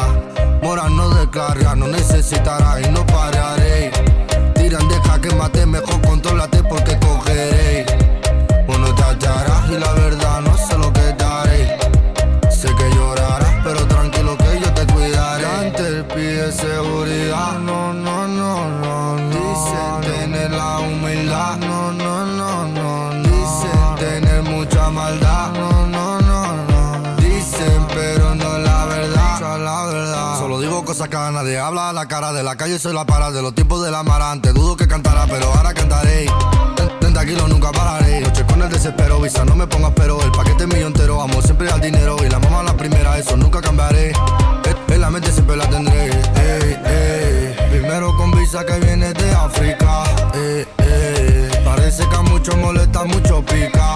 Mora 0.62 0.89
no 0.89 1.10
descarga, 1.10 1.75
no 1.75 1.88
necesitará 1.88 2.82
y 2.82 2.91
no 2.91 3.06
pararé. 3.06 3.91
Tiran, 4.56 4.88
deja 4.89 5.21
que 5.21 5.34
mate, 5.36 5.65
mejor 5.65 6.02
nadie 31.43 31.58
habla 31.58 31.89
a 31.89 31.93
la 31.93 32.06
cara 32.06 32.34
de 32.34 32.43
la 32.43 32.58
calle, 32.58 32.78
soy 32.80 32.93
la 32.93 33.06
para 33.06 33.32
de 33.32 33.41
los 33.41 33.56
tiempos 33.56 33.82
de 33.82 33.89
la 33.91 34.04
marante. 34.04 34.52
Dudo 34.52 34.75
que 34.75 34.88
cantará, 34.89 35.25
pero 35.25 35.45
ahora 35.54 35.73
cantaré. 35.73 36.25
Ten- 36.75 36.89
ten 36.99 37.13
tranquilo, 37.13 37.47
nunca 37.47 37.71
pararé. 37.71 38.19
Noche 38.19 38.43
con 38.45 38.62
el 38.62 38.69
desespero, 38.69 39.21
visa, 39.21 39.45
no 39.45 39.56
me 39.56 39.65
pongas 39.65 39.93
pero. 39.95 40.21
El 40.21 40.32
paquete 40.32 40.67
mío 40.67 40.88
entero, 40.88 41.21
amo 41.21 41.41
siempre 41.41 41.69
al 41.71 41.80
dinero. 41.80 42.17
Y 42.25 42.30
la 42.30 42.39
mamá 42.39 42.63
la 42.63 42.75
primera, 42.75 43.17
eso 43.17 43.38
nunca 43.38 43.62
cambiaré. 43.62 44.10
En- 44.10 44.93
En 44.93 45.02
la 45.02 45.10
mente 45.10 45.32
siempre 45.32 45.56
la 45.56 45.69
tendré. 45.69 46.08
Ey, 46.08 46.78
ey. 46.86 47.56
Primero 47.69 48.15
con 48.17 48.32
visa 48.32 48.65
que 48.65 48.78
viene 48.80 49.13
de 49.13 49.32
África. 49.32 50.04
Parece 51.63 52.04
que 52.10 52.15
a 52.17 52.21
muchos 52.21 52.58
molesta, 52.58 53.04
mucho 53.06 53.41
pica. 53.45 53.95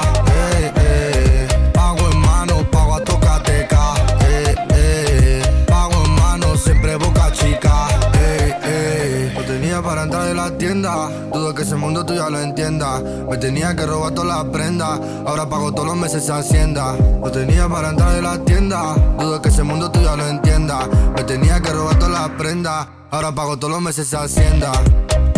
Dudo 10.84 11.56
que 11.56 11.62
ese 11.62 11.78
mundo 11.78 12.06
tú 12.06 12.14
ya 12.14 12.30
lo 12.30 12.42
entiendas. 12.42 13.02
Me 13.30 13.38
tenía 13.38 13.74
que 13.74 13.86
robar 13.86 14.12
todas 14.12 14.36
las 14.36 14.46
prendas. 14.52 15.00
Ahora 15.26 15.48
pago 15.48 15.72
todos 15.72 15.88
los 15.88 15.96
meses 15.96 16.30
hacienda. 16.30 16.98
No 17.24 17.32
tenía 17.32 17.70
para 17.70 17.92
entrar 17.92 18.18
en 18.18 18.24
la 18.24 18.38
tienda. 18.40 18.94
Dudo 19.18 19.42
que 19.42 19.48
ese 19.48 19.64
mundo 19.64 19.90
tú 19.90 20.02
ya 20.02 20.18
lo 20.18 20.28
entiendas. 20.28 20.90
Me 21.16 21.24
tenía 21.24 21.62
que 21.62 21.72
robar 21.72 21.98
todas 21.98 22.12
las 22.12 22.30
prendas. 22.32 22.86
Ahora 23.12 23.34
pago 23.34 23.58
todos 23.58 23.72
los 23.72 23.82
meses 23.82 24.14
hacienda. 24.14 24.74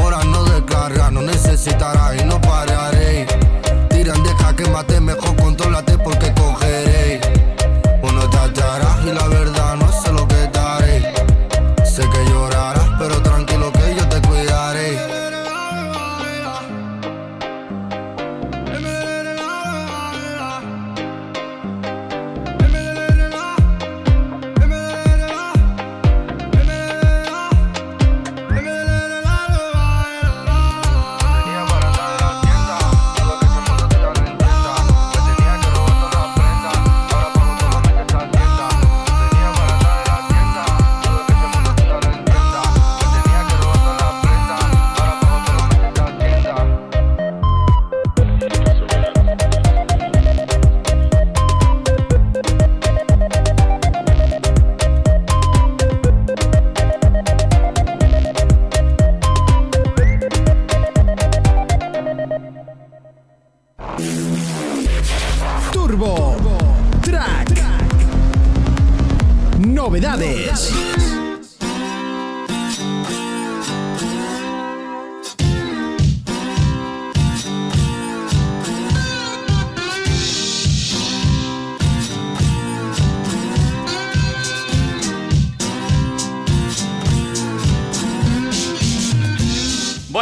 Ahora 0.01 0.23
no 0.23 0.45
descarga, 0.45 1.11
no 1.11 1.21
necesitará 1.21 2.15
y 2.15 2.25
no 2.25 2.41
pararé. 2.41 3.27
Tiran, 3.89 4.23
deja 4.23 4.55
que 4.55 4.67
mate, 4.71 4.99
mejor 4.99 5.35
contrólate 5.35 5.95
porque 5.99 6.33
cogeré. 6.33 7.21
Bueno, 8.01 8.27
te 8.31 8.37
hallarás 8.37 9.05
y 9.05 9.13
la 9.13 9.27
verdad 9.27 9.44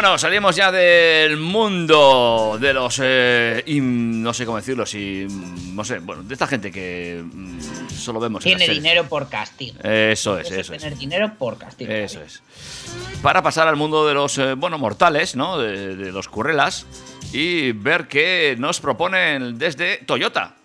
Bueno, 0.04 0.18
salimos 0.18 0.54
ya 0.58 0.70
del 0.70 1.38
mundo 1.38 2.58
de 2.60 2.74
los. 2.74 3.00
eh, 3.02 3.64
no 3.80 4.34
sé 4.34 4.46
cómo 4.46 4.58
decirlo, 4.58 4.86
si. 4.86 5.26
No 5.72 5.86
sé, 5.86 6.00
bueno, 6.00 6.24
de 6.24 6.34
esta 6.34 6.46
gente 6.46 6.74
que 6.74 7.24
mm, 7.24 7.90
solo 7.90 8.20
vemos. 8.20 8.44
en 8.44 8.50
Tiene 8.50 8.66
series. 8.66 8.84
dinero 8.84 9.06
por 9.08 9.30
castigo. 9.30 9.80
Eso 9.82 10.38
es, 10.40 10.48
Eso 10.52 10.60
eso 10.60 10.74
es. 10.74 10.82
tener 10.82 10.98
dinero 10.98 11.32
por 11.40 11.58
castigo. 11.58 11.90
Eso 11.90 12.22
es. 12.22 12.44
Para 13.22 13.42
pasar 13.42 13.70
al 13.70 13.78
mundo 13.78 14.06
de 14.06 14.14
los, 14.14 14.38
eh, 14.40 14.56
bueno, 14.56 14.78
mortales, 14.78 15.38
¿no? 15.38 15.58
De, 15.58 15.96
de 15.96 16.12
los 16.12 16.28
currelas 16.28 16.86
y 17.32 17.72
ver 17.72 18.10
qué 18.10 18.58
nos 18.60 18.82
proponen 18.82 19.58
desde 19.58 20.00
Toyota. 20.00 20.58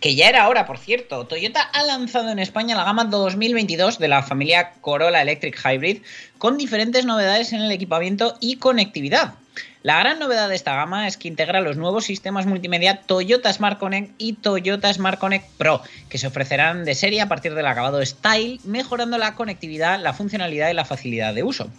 Que 0.00 0.14
ya 0.14 0.28
era 0.28 0.48
hora, 0.48 0.64
por 0.64 0.78
cierto. 0.78 1.26
Toyota 1.26 1.60
ha 1.60 1.82
lanzado 1.82 2.30
en 2.30 2.38
España 2.38 2.76
la 2.76 2.84
gama 2.84 3.04
2022 3.04 3.98
de 3.98 4.08
la 4.08 4.22
familia 4.22 4.72
Corolla 4.80 5.22
Electric 5.22 5.58
Hybrid 5.64 6.02
con 6.38 6.56
diferentes 6.56 7.04
novedades 7.04 7.52
en 7.52 7.62
el 7.62 7.72
equipamiento 7.72 8.36
y 8.40 8.56
conectividad. 8.56 9.34
La 9.82 9.98
gran 9.98 10.18
novedad 10.18 10.48
de 10.48 10.54
esta 10.54 10.74
gama 10.74 11.06
es 11.06 11.16
que 11.16 11.28
integra 11.28 11.60
los 11.60 11.76
nuevos 11.76 12.04
sistemas 12.04 12.46
multimedia 12.46 13.00
Toyota 13.02 13.52
Smart 13.52 13.78
Connect 13.78 14.12
y 14.18 14.34
Toyota 14.34 14.92
Smart 14.92 15.18
Connect 15.18 15.48
Pro, 15.56 15.82
que 16.08 16.18
se 16.18 16.26
ofrecerán 16.26 16.84
de 16.84 16.94
serie 16.94 17.20
a 17.20 17.28
partir 17.28 17.54
del 17.54 17.66
acabado 17.66 18.04
Style, 18.04 18.60
mejorando 18.64 19.18
la 19.18 19.34
conectividad, 19.34 20.00
la 20.00 20.12
funcionalidad 20.14 20.70
y 20.70 20.74
la 20.74 20.84
facilidad 20.84 21.32
de 21.32 21.42
uso. 21.42 21.70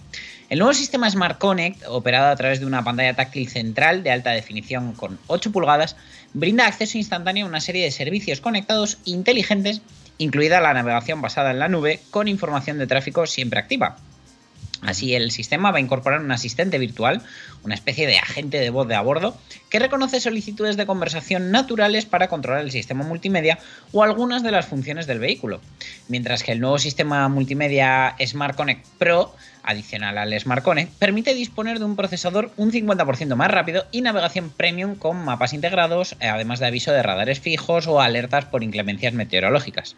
El 0.49 0.59
nuevo 0.59 0.74
sistema 0.74 1.09
Smart 1.09 1.38
Connect, 1.38 1.84
operado 1.88 2.30
a 2.30 2.36
través 2.36 2.59
de 2.59 2.65
una 2.65 2.84
pantalla 2.84 3.13
táctil 3.13 3.47
central 3.49 4.01
de 4.01 4.11
alta 4.11 4.32
definición 4.32 4.93
con 4.93 5.20
8 5.28 5.51
pulgadas, 5.51 5.95
brinda 6.34 6.67
acceso 6.67 6.97
instantáneo 6.97 7.45
a 7.45 7.49
una 7.49 7.61
serie 7.61 7.84
de 7.84 7.91
servicios 7.91 8.41
conectados 8.41 8.97
inteligentes, 9.05 9.82
incluida 10.17 10.61
la 10.61 10.73
navegación 10.73 11.21
basada 11.21 11.51
en 11.51 11.59
la 11.59 11.69
nube 11.69 11.99
con 12.11 12.27
información 12.27 12.77
de 12.77 12.88
tráfico 12.88 13.25
siempre 13.25 13.59
activa. 13.59 13.97
Así, 14.82 15.13
el 15.13 15.32
sistema 15.32 15.71
va 15.71 15.77
a 15.77 15.82
incorporar 15.82 16.21
un 16.21 16.32
asistente 16.32 16.77
virtual, 16.77 17.21
una 17.63 17.75
especie 17.75 18.07
de 18.07 18.17
agente 18.17 18.59
de 18.59 18.69
voz 18.69 18.88
de 18.88 18.95
a 18.95 19.01
bordo, 19.01 19.38
que 19.69 19.80
reconoce 19.80 20.21
solicitudes 20.21 20.77
de 20.77 20.86
conversación 20.86 21.51
naturales 21.51 22.05
para 22.05 22.30
controlar 22.30 22.63
el 22.63 22.71
sistema 22.71 23.03
multimedia 23.03 23.59
o 23.91 24.03
algunas 24.03 24.41
de 24.41 24.51
las 24.51 24.67
funciones 24.67 25.05
del 25.05 25.19
vehículo. 25.19 25.59
Mientras 26.07 26.43
que 26.43 26.53
el 26.53 26.61
nuevo 26.61 26.80
sistema 26.80 27.27
multimedia 27.27 28.15
Smart 28.25 28.55
Connect 28.55 28.88
Pro, 28.97 29.36
adicional 29.64 30.18
al 30.18 30.39
Smart 30.39 30.64
Connect, 30.64 30.93
permite 30.99 31.34
disponer 31.34 31.80
de 31.80 31.86
un 31.86 31.95
procesador 31.95 32.51
un 32.57 32.72
50% 32.72 33.36
más 33.36 33.51
rápido 33.51 33.86
y 33.91 34.01
navegación 34.01 34.49
premium 34.49 34.95
con 34.95 35.24
mapas 35.24 35.53
integrados, 35.53 36.16
eh, 36.20 36.28
además 36.28 36.60
de 36.60 36.68
aviso 36.68 36.91
de 36.91 37.03
radares 37.03 37.39
fijos 37.39 37.88
o 37.88 38.01
alertas 38.01 38.45
por 38.45 38.64
inclemencias 38.64 39.14
meteorológicas. 39.14 39.95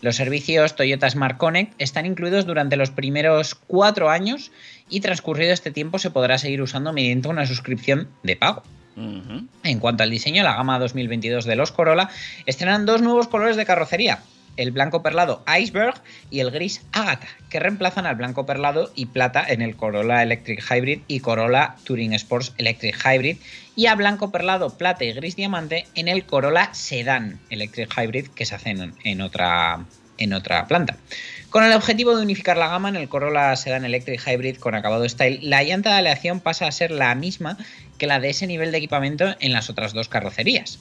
Los 0.00 0.16
servicios 0.16 0.76
Toyota 0.76 1.08
Smart 1.08 1.36
Connect 1.36 1.74
están 1.78 2.06
incluidos 2.06 2.46
durante 2.46 2.76
los 2.76 2.90
primeros 2.90 3.54
cuatro 3.54 4.10
años 4.10 4.50
y 4.88 5.00
transcurrido 5.00 5.52
este 5.52 5.70
tiempo 5.70 5.98
se 5.98 6.10
podrá 6.10 6.38
seguir 6.38 6.62
usando 6.62 6.92
mediante 6.92 7.28
una 7.28 7.46
suscripción 7.46 8.08
de 8.22 8.36
pago. 8.36 8.62
En 8.96 9.80
cuanto 9.80 10.04
al 10.04 10.10
diseño, 10.10 10.44
la 10.44 10.54
gama 10.54 10.78
2022 10.78 11.46
de 11.46 11.56
los 11.56 11.72
Corolla 11.72 12.10
estrenan 12.46 12.86
dos 12.86 13.02
nuevos 13.02 13.26
colores 13.26 13.56
de 13.56 13.66
carrocería, 13.66 14.22
el 14.56 14.70
blanco 14.70 15.02
perlado 15.02 15.44
Iceberg 15.58 15.94
y 16.30 16.40
el 16.40 16.50
gris 16.50 16.82
Ágata, 16.92 17.28
que 17.50 17.60
reemplazan 17.60 18.06
al 18.06 18.16
blanco 18.16 18.46
perlado 18.46 18.90
y 18.94 19.06
plata 19.06 19.44
en 19.46 19.62
el 19.62 19.76
Corolla 19.76 20.22
Electric 20.22 20.62
Hybrid 20.70 21.00
y 21.08 21.20
Corolla 21.20 21.76
Touring 21.84 22.14
Sports 22.14 22.52
Electric 22.58 22.96
Hybrid 23.04 23.36
y 23.76 23.86
a 23.86 23.94
blanco 23.94 24.30
perlado, 24.30 24.70
plata 24.70 25.04
y 25.04 25.12
gris 25.12 25.36
diamante 25.36 25.86
en 25.94 26.08
el 26.08 26.24
Corolla 26.24 26.72
Sedan 26.72 27.40
Electric 27.50 27.92
Hybrid 27.96 28.28
que 28.28 28.46
se 28.46 28.54
hacen 28.54 28.80
en, 28.80 28.94
en 29.04 29.20
otra 29.20 29.84
en 30.18 30.32
otra 30.32 30.66
planta. 30.66 30.96
Con 31.50 31.64
el 31.64 31.72
objetivo 31.72 32.16
de 32.16 32.22
unificar 32.22 32.56
la 32.56 32.68
gama 32.68 32.88
en 32.88 32.96
el 32.96 33.08
Corolla 33.08 33.54
Sedan 33.56 33.84
Electric 33.84 34.20
Hybrid 34.26 34.56
con 34.56 34.74
acabado 34.74 35.08
Style, 35.08 35.40
la 35.42 35.62
llanta 35.62 35.90
de 35.90 35.98
aleación 35.98 36.40
pasa 36.40 36.66
a 36.66 36.72
ser 36.72 36.90
la 36.90 37.14
misma 37.14 37.56
que 37.98 38.06
la 38.06 38.20
de 38.20 38.30
ese 38.30 38.46
nivel 38.46 38.72
de 38.72 38.78
equipamiento 38.78 39.36
en 39.40 39.52
las 39.52 39.70
otras 39.70 39.92
dos 39.92 40.08
carrocerías. 40.08 40.78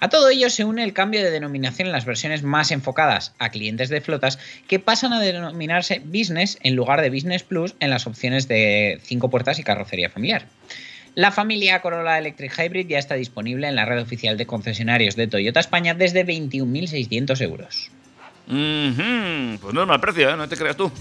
A 0.00 0.08
todo 0.08 0.28
ello 0.28 0.50
se 0.50 0.64
une 0.64 0.84
el 0.84 0.92
cambio 0.92 1.22
de 1.22 1.30
denominación 1.30 1.86
en 1.88 1.92
las 1.92 2.04
versiones 2.04 2.42
más 2.42 2.70
enfocadas 2.70 3.34
a 3.38 3.50
clientes 3.50 3.88
de 3.88 4.00
flotas 4.00 4.38
que 4.68 4.78
pasan 4.78 5.12
a 5.12 5.20
denominarse 5.20 6.00
Business 6.04 6.58
en 6.62 6.76
lugar 6.76 7.00
de 7.00 7.10
Business 7.10 7.42
Plus 7.42 7.74
en 7.80 7.90
las 7.90 8.06
opciones 8.06 8.48
de 8.48 9.00
5 9.02 9.30
puertas 9.30 9.58
y 9.58 9.64
carrocería 9.64 10.10
familiar. 10.10 10.46
La 11.14 11.32
familia 11.32 11.80
Corolla 11.80 12.18
Electric 12.18 12.52
Hybrid 12.58 12.88
ya 12.88 12.98
está 12.98 13.14
disponible 13.14 13.68
en 13.68 13.74
la 13.74 13.86
red 13.86 14.02
oficial 14.02 14.36
de 14.36 14.46
concesionarios 14.46 15.16
de 15.16 15.26
Toyota 15.26 15.60
España 15.60 15.94
desde 15.94 16.26
21.600 16.26 17.40
euros. 17.40 17.90
Pues 18.46 19.74
no 19.74 19.82
es 19.82 19.88
mal 19.88 20.00
precio, 20.00 20.28
¿eh? 20.28 20.36
No 20.36 20.46
te 20.46 20.56
creas 20.56 20.76
tú. 20.76 20.92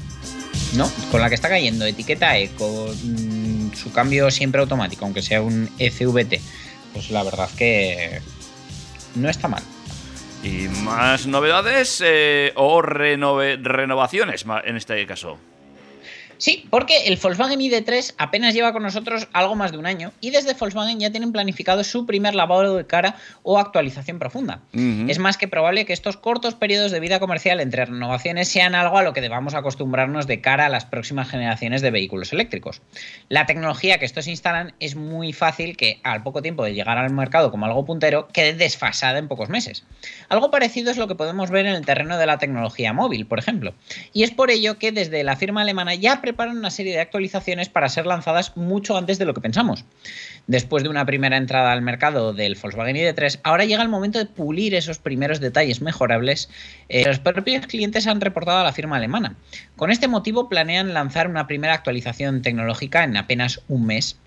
No, 0.78 0.90
con 1.12 1.22
la 1.22 1.30
que 1.30 1.36
está 1.36 1.50
cayendo, 1.50 1.86
etiqueta 1.86 2.38
E, 2.38 2.50
con 2.50 2.90
mm, 2.90 3.74
su 3.76 3.92
cambio 3.92 4.32
siempre 4.32 4.62
automático, 4.62 5.06
aunque 5.06 5.22
sea 5.22 5.42
un 5.42 5.70
ECVT, 5.80 6.40
pues 6.94 7.12
la 7.12 7.24
verdad 7.24 7.50
que 7.58 8.22
no 9.16 9.30
está 9.30 9.48
mal. 9.48 9.64
Y 10.44 10.68
más 10.84 11.26
novedades 11.26 12.02
eh, 12.06 12.52
o 12.56 12.82
renovaciones 12.82 14.46
en 14.64 14.76
este 14.78 15.06
caso. 15.08 15.40
Sí, 16.38 16.66
porque 16.70 17.06
el 17.06 17.18
Volkswagen 17.18 17.60
ID3 17.60 18.16
apenas 18.18 18.54
lleva 18.54 18.74
con 18.74 18.84
nosotros 18.84 19.28
algo 19.34 19.56
más 19.56 19.72
de 19.72 19.78
un 19.78 19.86
año 19.86 20.12
y 20.22 20.32
desde 20.32 20.54
Volkswagen 20.54 21.00
ya 21.00 21.12
tienen 21.12 21.32
planificado 21.32 21.84
su 21.84 22.06
primer 22.06 22.36
lavado 22.36 22.76
de 22.76 22.86
cara 22.86 23.16
o 23.44 23.60
actualización 23.60 24.20
profunda. 24.20 24.62
Es 24.74 25.20
más 25.20 25.38
que 25.38 25.48
probable 25.48 25.86
que 25.86 25.94
estos 25.94 26.18
cortos 26.18 26.56
periodos 26.56 26.92
de 26.92 27.00
vida 27.00 27.20
comercial 27.20 27.60
entre 27.60 27.86
renovaciones 27.86 28.48
sean 28.48 28.76
algo 28.76 28.98
a 28.98 29.04
lo 29.04 29.14
que 29.14 29.22
debamos 29.22 29.54
acostumbrarnos 29.54 30.28
de 30.28 30.42
cara 30.42 30.66
a 30.66 30.70
las 30.70 30.86
próximas 30.86 31.30
generaciones 31.30 31.82
de 31.82 31.92
vehículos 31.92 32.34
eléctricos. 32.34 32.82
La 33.30 33.46
tecnología 33.46 33.98
que 33.98 34.06
estos 34.06 34.28
instalan 34.28 34.74
es 34.80 34.96
muy 34.96 35.34
fácil 35.34 35.78
que 35.78 36.00
al 36.04 36.24
poco 36.24 36.42
tiempo 36.42 36.64
de 36.64 36.74
llegar 36.74 36.98
al 36.98 37.12
mercado 37.12 37.52
como 37.52 37.66
algo 37.66 37.86
puntero 37.86 38.28
quede 38.30 38.54
desfasada 38.54 39.20
en 39.20 39.28
pocos 39.28 39.50
meses. 39.50 39.86
Algo 40.30 40.52
parecido 40.52 40.92
es 40.92 40.98
lo 40.98 41.08
que 41.08 41.16
podemos 41.16 41.50
ver 41.50 41.66
en 41.66 41.76
el 41.76 41.86
terreno 41.86 42.18
de 42.18 42.26
la 42.26 42.38
tecnología 42.38 42.94
móvil, 42.94 43.26
por 43.26 43.40
ejemplo. 43.40 43.74
Y 44.14 44.24
es 44.24 44.32
por 44.32 44.52
ello 44.52 44.78
que 44.78 44.92
desde 44.92 45.24
la 45.24 45.36
firma 45.36 45.62
alemana 45.62 45.96
ya 45.96 46.22
preparan 46.26 46.58
una 46.58 46.72
serie 46.72 46.94
de 46.94 47.02
actualizaciones 47.02 47.70
para 47.70 47.88
ser 47.88 48.08
lanzadas 48.08 48.58
mucho 48.58 48.98
antes 48.98 49.20
de 49.20 49.26
lo 49.26 49.36
que 49.36 49.42
pensamos. 49.42 49.86
Después 50.48 50.82
de 50.82 50.90
una 50.90 51.06
primera 51.06 51.38
entrada 51.38 51.72
al 51.72 51.84
mercado 51.84 52.34
del 52.34 52.58
Volkswagen 52.60 52.96
ID3, 52.96 53.42
ahora 53.44 53.66
llega 53.66 53.84
el 53.84 53.90
momento 53.90 54.18
de 54.18 54.26
pulir 54.26 54.74
esos 54.74 54.98
primeros 54.98 55.40
detalles 55.40 55.82
mejorables 55.82 56.50
eh, 56.90 57.06
los 57.06 57.20
propios 57.20 57.68
clientes 57.68 58.08
han 58.08 58.22
reportado 58.22 58.58
a 58.58 58.64
la 58.64 58.74
firma 58.74 58.98
alemana. 58.98 59.36
Con 59.76 59.92
este 59.92 60.08
motivo 60.08 60.50
planean 60.50 60.96
lanzar 60.96 61.28
una 61.28 61.46
primera 61.46 61.76
actualización 61.76 62.42
tecnológica 62.42 63.04
en 63.04 63.18
apenas 63.18 63.62
un 63.68 63.86
mes 63.86 64.18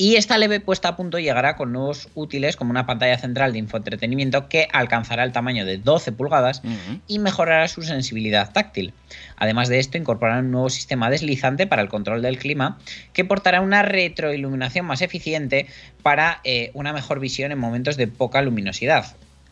y 0.00 0.16
esta 0.16 0.38
leve 0.38 0.60
puesta 0.60 0.88
a 0.88 0.96
punto 0.96 1.18
llegará 1.18 1.56
con 1.56 1.74
nuevos 1.74 2.08
útiles 2.14 2.56
como 2.56 2.70
una 2.70 2.86
pantalla 2.86 3.18
central 3.18 3.52
de 3.52 3.58
infoentretenimiento 3.58 4.48
que 4.48 4.66
alcanzará 4.72 5.24
el 5.24 5.32
tamaño 5.32 5.66
de 5.66 5.76
12 5.76 6.12
pulgadas 6.12 6.62
y 7.06 7.18
mejorará 7.18 7.68
su 7.68 7.82
sensibilidad 7.82 8.50
táctil. 8.50 8.94
Además 9.36 9.68
de 9.68 9.78
esto, 9.78 9.98
incorporarán 9.98 10.46
un 10.46 10.52
nuevo 10.52 10.70
sistema 10.70 11.10
deslizante 11.10 11.66
para 11.66 11.82
el 11.82 11.90
control 11.90 12.22
del 12.22 12.38
clima 12.38 12.78
que 13.12 13.26
portará 13.26 13.60
una 13.60 13.82
retroiluminación 13.82 14.86
más 14.86 15.02
eficiente 15.02 15.66
para 16.02 16.40
eh, 16.44 16.70
una 16.72 16.94
mejor 16.94 17.20
visión 17.20 17.52
en 17.52 17.58
momentos 17.58 17.98
de 17.98 18.06
poca 18.06 18.40
luminosidad. 18.40 19.04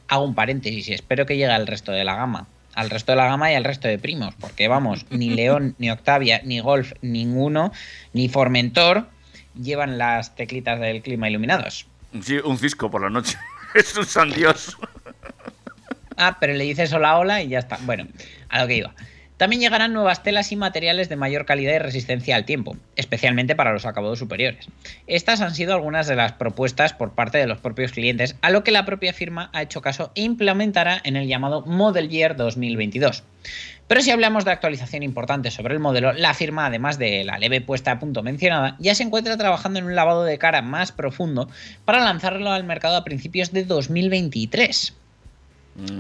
Hago 0.09 0.24
un 0.24 0.34
paréntesis 0.34 0.88
y 0.88 0.94
espero 0.94 1.26
que 1.26 1.36
llegue 1.36 1.53
al 1.53 1.66
resto 1.66 1.92
de 1.92 2.05
la 2.05 2.16
gama. 2.16 2.46
Al 2.74 2.88
resto 2.88 3.12
de 3.12 3.16
la 3.16 3.26
gama 3.26 3.53
y 3.53 3.55
al 3.55 3.64
resto 3.64 3.86
de 3.86 3.99
primos, 3.99 4.34
porque 4.40 4.66
vamos, 4.66 5.05
ni 5.11 5.28
León, 5.28 5.74
ni 5.76 5.90
Octavia, 5.90 6.40
ni 6.42 6.61
Golf, 6.61 6.94
ninguno, 7.03 7.70
ni 8.14 8.30
Formentor 8.30 9.09
llevan 9.61 9.98
las 9.98 10.34
teclitas 10.34 10.80
del 10.80 11.02
clima 11.02 11.28
iluminados. 11.28 11.86
Sí, 12.22 12.38
un 12.44 12.59
cisco 12.59 12.90
por 12.90 13.02
la 13.02 13.11
noche. 13.11 13.36
es 13.74 13.96
un 13.96 14.06
san 14.06 14.30
Dios. 14.30 14.76
Ah, 16.16 16.38
pero 16.40 16.54
le 16.54 16.64
dices 16.64 16.92
hola, 16.92 17.18
hola 17.18 17.42
y 17.42 17.48
ya 17.48 17.59
está. 17.59 17.78
Bueno, 17.82 18.06
a 18.48 18.61
lo 18.61 18.66
que 18.66 18.76
iba. 18.76 18.94
También 19.38 19.62
llegarán 19.62 19.92
nuevas 19.92 20.24
telas 20.24 20.50
y 20.50 20.56
materiales 20.56 21.09
de 21.09 21.14
mayor 21.14 21.46
calidad 21.46 21.72
y 21.72 21.78
resistencia 21.78 22.34
al 22.34 22.44
tiempo, 22.44 22.76
especialmente 22.96 23.54
para 23.54 23.72
los 23.72 23.86
acabados 23.86 24.18
superiores. 24.18 24.66
Estas 25.06 25.40
han 25.40 25.54
sido 25.54 25.74
algunas 25.74 26.09
de 26.09 26.16
las 26.16 26.32
propuestas 26.32 26.92
por 26.92 27.12
parte 27.12 27.38
de 27.38 27.46
los 27.46 27.59
propios 27.59 27.92
clientes, 27.92 28.34
a 28.42 28.50
lo 28.50 28.64
que 28.64 28.72
la 28.72 28.84
propia 28.84 29.12
firma 29.12 29.48
ha 29.52 29.62
hecho 29.62 29.80
caso 29.80 30.11
e 30.16 30.22
implementará 30.22 31.00
en 31.04 31.14
el 31.14 31.28
llamado 31.28 31.62
Model 31.64 32.09
Year 32.09 32.34
2022. 32.34 33.22
Pero 33.89 34.03
si 34.03 34.11
hablamos 34.11 34.45
de 34.45 34.51
actualización 34.51 35.03
importante 35.03 35.51
sobre 35.51 35.72
el 35.72 35.80
modelo, 35.80 36.12
la 36.12 36.34
firma, 36.34 36.66
además 36.66 36.99
de 36.99 37.24
la 37.24 37.39
leve 37.39 37.62
puesta 37.62 37.91
a 37.91 37.99
punto 37.99 38.22
mencionada, 38.22 38.76
ya 38.78 38.95
se 38.95 39.03
encuentra 39.03 39.39
trabajando 39.39 39.78
en 39.78 39.86
un 39.86 39.95
lavado 39.95 40.24
de 40.24 40.36
cara 40.36 40.61
más 40.61 40.93
profundo 40.93 41.49
para 41.86 42.05
lanzarlo 42.05 42.51
al 42.51 42.64
mercado 42.64 42.97
a 42.97 43.05
principios 43.05 43.51
de 43.51 43.64
2023. 43.64 44.95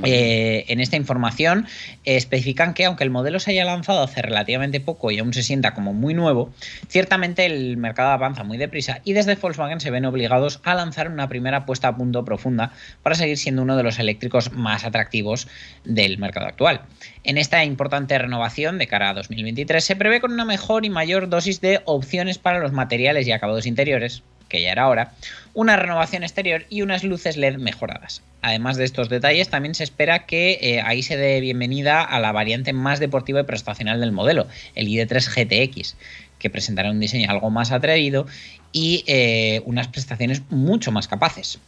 Eh, 0.04 0.64
en 0.68 0.80
esta 0.80 0.96
información 0.96 1.66
especifican 2.04 2.74
que 2.74 2.84
aunque 2.84 3.04
el 3.04 3.10
modelo 3.10 3.38
se 3.38 3.52
haya 3.52 3.64
lanzado 3.64 4.02
hace 4.02 4.22
relativamente 4.22 4.80
poco 4.80 5.12
y 5.12 5.18
aún 5.18 5.32
se 5.32 5.44
sienta 5.44 5.72
como 5.74 5.92
muy 5.92 6.14
nuevo, 6.14 6.50
ciertamente 6.88 7.46
el 7.46 7.76
mercado 7.76 8.10
avanza 8.10 8.42
muy 8.42 8.58
deprisa 8.58 9.00
y 9.04 9.12
desde 9.12 9.36
Volkswagen 9.36 9.80
se 9.80 9.90
ven 9.90 10.04
obligados 10.04 10.60
a 10.64 10.74
lanzar 10.74 11.08
una 11.08 11.28
primera 11.28 11.64
puesta 11.64 11.88
a 11.88 11.96
punto 11.96 12.24
profunda 12.24 12.72
para 13.02 13.14
seguir 13.14 13.38
siendo 13.38 13.62
uno 13.62 13.76
de 13.76 13.84
los 13.84 13.98
eléctricos 14.00 14.52
más 14.52 14.84
atractivos 14.84 15.46
del 15.84 16.18
mercado 16.18 16.46
actual. 16.46 16.82
En 17.22 17.38
esta 17.38 17.64
importante 17.64 18.18
renovación 18.18 18.78
de 18.78 18.88
cara 18.88 19.10
a 19.10 19.14
2023 19.14 19.84
se 19.84 19.96
prevé 19.96 20.20
con 20.20 20.32
una 20.32 20.44
mejor 20.44 20.84
y 20.84 20.90
mayor 20.90 21.28
dosis 21.28 21.60
de 21.60 21.82
opciones 21.84 22.38
para 22.38 22.58
los 22.58 22.72
materiales 22.72 23.26
y 23.26 23.32
acabados 23.32 23.66
interiores, 23.66 24.22
que 24.48 24.62
ya 24.62 24.72
era 24.72 24.88
hora, 24.88 25.12
una 25.54 25.76
renovación 25.76 26.22
exterior 26.22 26.64
y 26.70 26.82
unas 26.82 27.04
luces 27.04 27.36
LED 27.36 27.56
mejoradas. 27.58 28.22
Además 28.42 28.76
de 28.76 28.84
estos 28.84 29.08
detalles, 29.08 29.48
también 29.48 29.74
se 29.74 29.84
espera 29.84 30.26
que 30.26 30.58
eh, 30.60 30.80
ahí 30.80 31.02
se 31.02 31.16
dé 31.16 31.40
bienvenida 31.40 32.02
a 32.02 32.20
la 32.20 32.32
variante 32.32 32.72
más 32.72 33.00
deportiva 33.00 33.40
y 33.40 33.44
prestacional 33.44 34.00
del 34.00 34.12
modelo, 34.12 34.46
el 34.74 34.86
ID3 34.86 35.28
GTX, 35.74 35.96
que 36.38 36.50
presentará 36.50 36.90
un 36.90 37.00
diseño 37.00 37.30
algo 37.30 37.50
más 37.50 37.72
atrevido 37.72 38.26
y 38.72 39.02
eh, 39.06 39.62
unas 39.64 39.88
prestaciones 39.88 40.42
mucho 40.50 40.92
más 40.92 41.08
capaces. 41.08 41.58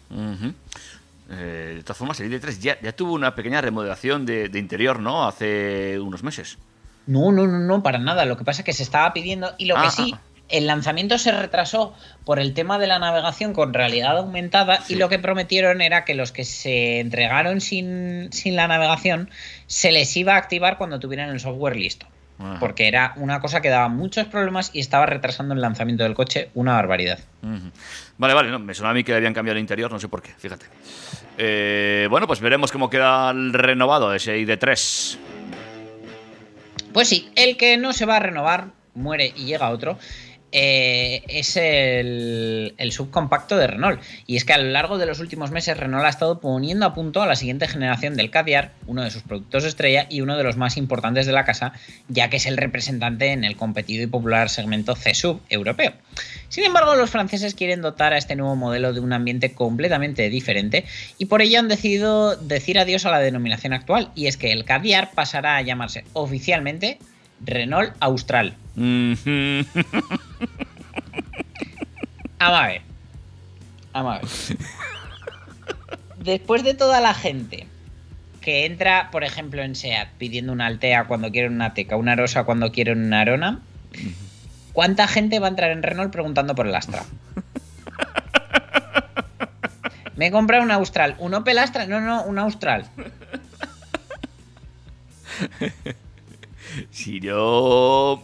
Eh, 1.32 1.74
de 1.76 1.82
todas 1.82 1.96
formas, 1.96 2.18
el 2.20 2.32
ID3 2.32 2.58
ya, 2.58 2.80
ya 2.80 2.92
tuvo 2.92 3.12
una 3.12 3.34
pequeña 3.34 3.60
remodelación 3.60 4.26
de, 4.26 4.48
de 4.48 4.58
interior, 4.58 4.98
¿no? 5.00 5.26
Hace 5.26 5.98
unos 6.00 6.22
meses. 6.24 6.58
No, 7.06 7.32
no, 7.32 7.46
no, 7.46 7.58
no, 7.58 7.82
para 7.82 7.98
nada. 7.98 8.24
Lo 8.24 8.36
que 8.36 8.44
pasa 8.44 8.62
es 8.62 8.64
que 8.66 8.72
se 8.72 8.82
estaba 8.82 9.12
pidiendo 9.12 9.52
y 9.58 9.66
lo 9.66 9.76
Ah, 9.76 9.84
que 9.84 9.90
sí, 9.90 10.12
ah. 10.14 10.20
El 10.50 10.66
lanzamiento 10.66 11.18
se 11.18 11.32
retrasó 11.32 11.94
por 12.24 12.38
el 12.38 12.54
tema 12.54 12.78
de 12.78 12.86
la 12.86 12.98
navegación 12.98 13.52
con 13.52 13.72
realidad 13.74 14.18
aumentada 14.18 14.80
Sí. 14.82 14.94
y 14.94 14.96
lo 14.96 15.08
que 15.08 15.18
prometieron 15.18 15.80
era 15.80 16.04
que 16.04 16.14
los 16.14 16.32
que 16.32 16.44
se 16.44 17.00
entregaron 17.00 17.60
sin, 17.60 18.32
sin 18.32 18.56
la 18.56 18.68
navegación 18.68 19.30
se 19.66 19.92
les 19.92 20.16
iba 20.16 20.34
a 20.34 20.36
activar 20.38 20.78
cuando 20.78 20.98
tuvieran 21.00 21.30
el 21.30 21.40
software 21.40 21.76
listo. 21.76 22.06
Ajá. 22.38 22.58
Porque 22.58 22.88
era 22.88 23.12
una 23.16 23.40
cosa 23.40 23.60
que 23.60 23.68
daba 23.68 23.88
muchos 23.88 24.26
problemas 24.26 24.70
y 24.72 24.80
estaba 24.80 25.04
retrasando 25.04 25.52
el 25.52 25.60
lanzamiento 25.60 26.04
del 26.04 26.14
coche 26.14 26.48
una 26.54 26.72
barbaridad. 26.72 27.18
Vale, 28.16 28.32
vale, 28.34 28.50
no, 28.50 28.58
me 28.58 28.72
suena 28.74 28.90
a 28.90 28.94
mí 28.94 29.04
que 29.04 29.14
habían 29.14 29.34
cambiado 29.34 29.56
el 29.56 29.60
interior, 29.60 29.92
no 29.92 30.00
sé 30.00 30.08
por 30.08 30.22
qué, 30.22 30.30
fíjate. 30.38 30.64
Eh, 31.36 32.06
bueno, 32.10 32.26
pues 32.26 32.40
veremos 32.40 32.72
cómo 32.72 32.88
queda 32.88 33.30
el 33.30 33.52
renovado 33.52 34.14
ese 34.14 34.38
ID3. 34.38 35.18
Pues 36.92 37.08
sí, 37.08 37.30
el 37.36 37.56
que 37.56 37.76
no 37.76 37.92
se 37.92 38.06
va 38.06 38.16
a 38.16 38.20
renovar, 38.20 38.68
muere 38.94 39.32
y 39.36 39.44
llega 39.44 39.70
otro, 39.70 39.98
eh, 40.52 41.22
es 41.28 41.56
el, 41.56 42.74
el 42.76 42.92
subcompacto 42.92 43.56
de 43.56 43.66
Renault. 43.66 44.00
Y 44.26 44.36
es 44.36 44.44
que 44.44 44.52
a 44.52 44.58
lo 44.58 44.70
largo 44.70 44.98
de 44.98 45.06
los 45.06 45.20
últimos 45.20 45.50
meses 45.50 45.76
Renault 45.76 46.04
ha 46.04 46.08
estado 46.08 46.40
poniendo 46.40 46.86
a 46.86 46.94
punto 46.94 47.22
a 47.22 47.26
la 47.26 47.36
siguiente 47.36 47.68
generación 47.68 48.16
del 48.16 48.30
Caviar, 48.30 48.72
uno 48.86 49.02
de 49.02 49.10
sus 49.10 49.22
productos 49.22 49.64
estrella 49.64 50.06
y 50.08 50.20
uno 50.20 50.36
de 50.36 50.44
los 50.44 50.56
más 50.56 50.76
importantes 50.76 51.26
de 51.26 51.32
la 51.32 51.44
casa, 51.44 51.72
ya 52.08 52.30
que 52.30 52.36
es 52.36 52.46
el 52.46 52.56
representante 52.56 53.32
en 53.32 53.44
el 53.44 53.56
competido 53.56 54.02
y 54.02 54.06
popular 54.06 54.48
segmento 54.48 54.96
C-Sub 54.96 55.40
europeo. 55.48 55.92
Sin 56.48 56.64
embargo, 56.64 56.96
los 56.96 57.10
franceses 57.10 57.54
quieren 57.54 57.80
dotar 57.80 58.12
a 58.12 58.18
este 58.18 58.36
nuevo 58.36 58.56
modelo 58.56 58.92
de 58.92 59.00
un 59.00 59.12
ambiente 59.12 59.52
completamente 59.52 60.28
diferente 60.30 60.84
y 61.18 61.26
por 61.26 61.42
ello 61.42 61.60
han 61.60 61.68
decidido 61.68 62.36
decir 62.36 62.78
adiós 62.78 63.06
a 63.06 63.10
la 63.10 63.20
denominación 63.20 63.72
actual, 63.72 64.10
y 64.14 64.26
es 64.26 64.36
que 64.36 64.52
el 64.52 64.64
Caviar 64.64 65.12
pasará 65.14 65.56
a 65.56 65.62
llamarse 65.62 66.04
oficialmente 66.12 66.98
Renault 67.44 67.94
Austral. 68.00 68.56
Ujú. 68.80 69.66
Vamos 72.38 72.60
a 72.60 72.66
ver. 72.66 72.82
Vamos 73.92 74.16
a 74.16 74.18
ver. 74.20 74.28
Después 76.24 76.64
de 76.64 76.72
toda 76.72 77.00
la 77.02 77.12
gente 77.12 77.66
que 78.40 78.64
entra, 78.64 79.10
por 79.10 79.22
ejemplo, 79.22 79.62
en 79.62 79.74
SEAT 79.76 80.08
pidiendo 80.16 80.52
una 80.52 80.66
Altea 80.66 81.04
cuando 81.04 81.30
quieren 81.30 81.52
una 81.52 81.74
Teca, 81.74 81.96
una 81.96 82.16
Rosa 82.16 82.44
cuando 82.44 82.72
quieren 82.72 83.04
una 83.04 83.20
Arona, 83.20 83.60
¿cuánta 84.72 85.06
gente 85.06 85.38
va 85.40 85.48
a 85.48 85.50
entrar 85.50 85.72
en 85.72 85.82
Renault 85.82 86.10
preguntando 86.10 86.54
por 86.54 86.66
el 86.66 86.74
Astra? 86.74 87.04
Me 90.16 90.28
he 90.28 90.30
comprado 90.30 90.62
un 90.62 90.70
Austral. 90.70 91.16
¿Un 91.18 91.34
Opel 91.34 91.58
Astra? 91.58 91.86
No, 91.86 92.00
no, 92.00 92.22
un 92.24 92.38
Austral. 92.38 92.86
Si 96.90 97.20
yo... 97.20 98.22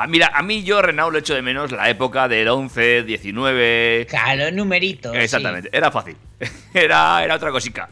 Ah, 0.00 0.06
mira, 0.06 0.30
a 0.32 0.44
mí 0.44 0.62
yo 0.62 0.80
Renault 0.80 1.12
lo 1.12 1.18
echo 1.18 1.34
de 1.34 1.42
menos 1.42 1.72
la 1.72 1.90
época 1.90 2.28
del 2.28 2.46
11, 2.46 3.02
19... 3.02 4.06
Claro, 4.08 4.52
numerito. 4.52 5.10
sí. 5.10 5.18
Exactamente, 5.18 5.70
era 5.72 5.90
fácil. 5.90 6.16
Era, 6.72 7.24
era 7.24 7.34
otra 7.34 7.50
cosica. 7.50 7.88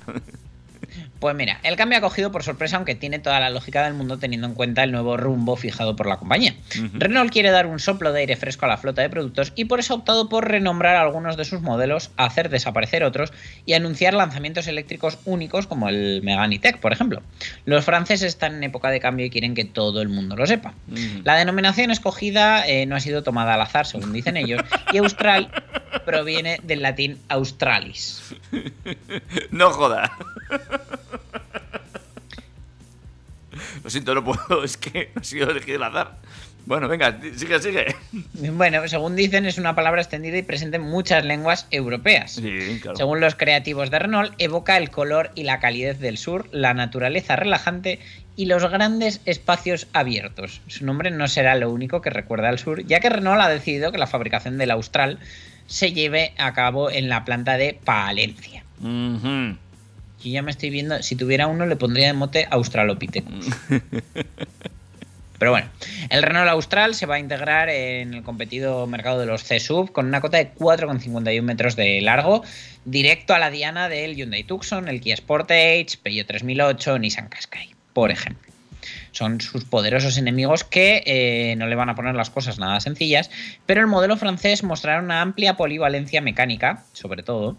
Pues 1.21 1.35
mira, 1.35 1.61
el 1.62 1.77
cambio 1.77 1.99
ha 1.99 2.01
cogido 2.01 2.31
por 2.31 2.43
sorpresa, 2.43 2.77
aunque 2.77 2.95
tiene 2.95 3.19
toda 3.19 3.41
la 3.41 3.51
lógica 3.51 3.85
del 3.85 3.95
mundo 3.95 4.19
teniendo 4.19 4.47
en 4.47 4.55
cuenta 4.55 4.85
el 4.85 4.93
nuevo 4.93 5.17
rumbo 5.17 5.57
fijado 5.57 5.97
por 5.97 6.07
la 6.07 6.19
compañía. 6.19 6.55
Renault 6.93 7.33
quiere 7.33 7.51
dar 7.51 7.67
un 7.67 7.79
soplo 7.79 8.12
de 8.12 8.21
aire 8.21 8.37
fresco 8.37 8.67
a 8.67 8.69
la 8.69 8.77
flota 8.77 9.03
de 9.03 9.09
productos 9.09 9.53
y 9.57 9.64
por 9.64 9.81
eso 9.81 9.95
ha 9.95 9.97
optado 9.97 10.29
por 10.29 10.49
renombrar 10.49 10.97
algunos 10.97 11.37
de 11.37 11.45
sus 11.45 11.62
modelos, 11.62 12.11
hacer 12.17 12.51
desaparecer 12.51 13.03
otros 13.03 13.33
y 13.64 13.73
anunciar 13.73 14.14
lanzamientos 14.14 14.67
eléctricos 14.67 15.19
únicos 15.25 15.67
como 15.67 15.89
el 15.89 16.21
Megane 16.23 16.57
E-Tech, 16.57 16.81
por 16.81 16.93
ejemplo. 16.93 17.23
Los 17.64 17.85
franceses 17.85 18.29
están 18.29 18.57
en 18.57 18.64
época 18.64 18.91
de 18.91 19.01
cambio 19.01 19.27
y 19.27 19.31
quieren 19.31 19.55
que 19.55 19.64
todo 19.64 20.03
el 20.03 20.09
mundo 20.09 20.37
lo 20.37 20.47
sepa. 20.47 20.75
La 21.25 21.37
denominación 21.37 21.91
escogida 21.91 22.67
eh, 22.67 22.87
no 22.87 22.95
ha 22.95 23.01
sido 23.01 23.23
tomada 23.23 23.55
al 23.55 23.62
azar, 23.62 23.87
según 23.87 24.12
dicen 24.12 24.37
ellos, 24.37 24.62
y 24.93 24.99
Austral 24.99 25.51
proviene 26.05 26.61
del 26.62 26.83
latín 26.83 27.19
australis. 27.29 28.35
No 29.51 29.71
joda. 29.71 30.12
Lo 33.87 33.91
siento, 33.91 34.16
no 34.16 34.24
puedo, 34.24 34.64
es 34.64 34.76
que 34.76 35.12
ha 35.14 35.22
sido 35.22 35.49
elegido 35.49 35.76
al 35.76 35.93
azar. 35.93 36.16
Bueno, 36.64 36.89
venga, 36.89 37.20
sigue, 37.37 37.62
sigue. 37.62 37.95
Bueno, 38.32 38.89
según 38.89 39.14
dicen, 39.14 39.47
es 39.47 39.59
una 39.59 39.76
palabra 39.76 40.03
extendida 40.03 40.37
y 40.37 40.43
presente 40.43 40.78
en 40.78 40.82
muchas 40.82 41.24
lenguas 41.24 41.68
europeas. 41.70 42.32
Sí, 42.32 42.80
claro. 42.82 42.97
Según 42.97 43.20
los 43.20 43.37
creativos 43.37 43.93
de 43.93 44.01
Renault, 44.01 44.34
evoca 44.39 44.76
el 44.76 44.91
color 44.91 45.30
y 45.37 45.45
la 45.45 45.61
calidez 45.61 46.01
del 46.01 46.18
sur, 46.18 46.49
la 46.51 46.74
naturaleza 46.74 47.37
relajante 47.37 48.01
y 48.34 48.47
los 48.47 48.68
grandes 48.68 49.20
espacios 49.24 49.87
abiertos. 49.93 50.62
Su 50.66 50.84
nombre 50.84 51.12
no 51.12 51.28
será 51.28 51.55
lo 51.55 51.70
único 51.70 52.01
que 52.01 52.11
recuerda 52.11 52.49
al 52.49 52.59
sur, 52.59 52.84
ya 52.84 52.99
que 52.99 53.09
Renault 53.09 53.41
ha 53.41 53.49
decidido 53.49 53.93
que 53.93 53.99
la 53.99 54.09
fabricación 54.09 54.59
del 54.59 54.72
Austral 54.72 55.20
se 55.68 55.93
lleve 55.93 56.32
a 56.39 56.55
cabo 56.55 56.91
en 56.91 57.09
la 57.09 57.24
planta 57.24 57.57
de 57.57 57.78
Palencia. 57.84 58.64
Ujú. 58.80 59.57
Yo 60.23 60.31
ya 60.31 60.43
me 60.43 60.51
estoy 60.51 60.71
viendo, 60.71 61.03
si 61.03 61.17
tuviera 61.17 61.47
uno 61.47 61.67
le 61.67 61.77
pondría 61.77 62.07
de 62.09 62.12
mote 62.12 62.47
Australopithecus. 62.51 63.47
Pero 65.39 65.51
bueno, 65.51 65.69
el 66.09 66.23
Renault 66.23 66.49
Austral 66.49 66.95
se 66.95 67.07
va 67.07 67.17
a 67.17 67.19
integrar 67.19 67.69
en 67.69 68.14
el 68.14 68.23
competido 68.23 68.87
mercado 68.87 69.21
de 69.21 69.27
los 69.27 69.45
C-Sub 69.45 69.93
con 69.93 70.07
una 70.07 70.21
cota 70.21 70.39
de 70.39 70.53
4,51 70.55 71.43
metros 71.43 71.77
de 71.77 72.01
largo, 72.01 72.43
directo 72.85 73.35
a 73.35 73.39
la 73.39 73.51
diana 73.51 73.89
del 73.89 74.17
Hyundai 74.17 74.45
Tucson, 74.45 74.89
el 74.89 75.01
Kia 75.01 75.17
Sportage, 75.17 75.99
Peugeot 76.03 76.27
3008, 76.27 76.99
Nissan 76.99 77.29
Qashqai, 77.29 77.75
por 77.93 78.11
ejemplo. 78.11 78.53
Son 79.12 79.41
sus 79.41 79.64
poderosos 79.64 80.17
enemigos 80.19 80.64
que 80.64 81.03
eh, 81.07 81.55
no 81.57 81.67
le 81.67 81.75
van 81.75 81.89
a 81.89 81.95
poner 81.95 82.14
las 82.14 82.31
cosas 82.31 82.59
nada 82.59 82.81
sencillas, 82.81 83.31
pero 83.67 83.81
el 83.81 83.87
modelo 83.87 84.17
francés 84.17 84.62
mostrará 84.62 85.03
una 85.03 85.21
amplia 85.21 85.57
polivalencia 85.57 86.21
mecánica, 86.21 86.85
sobre 86.93 87.23
todo, 87.23 87.57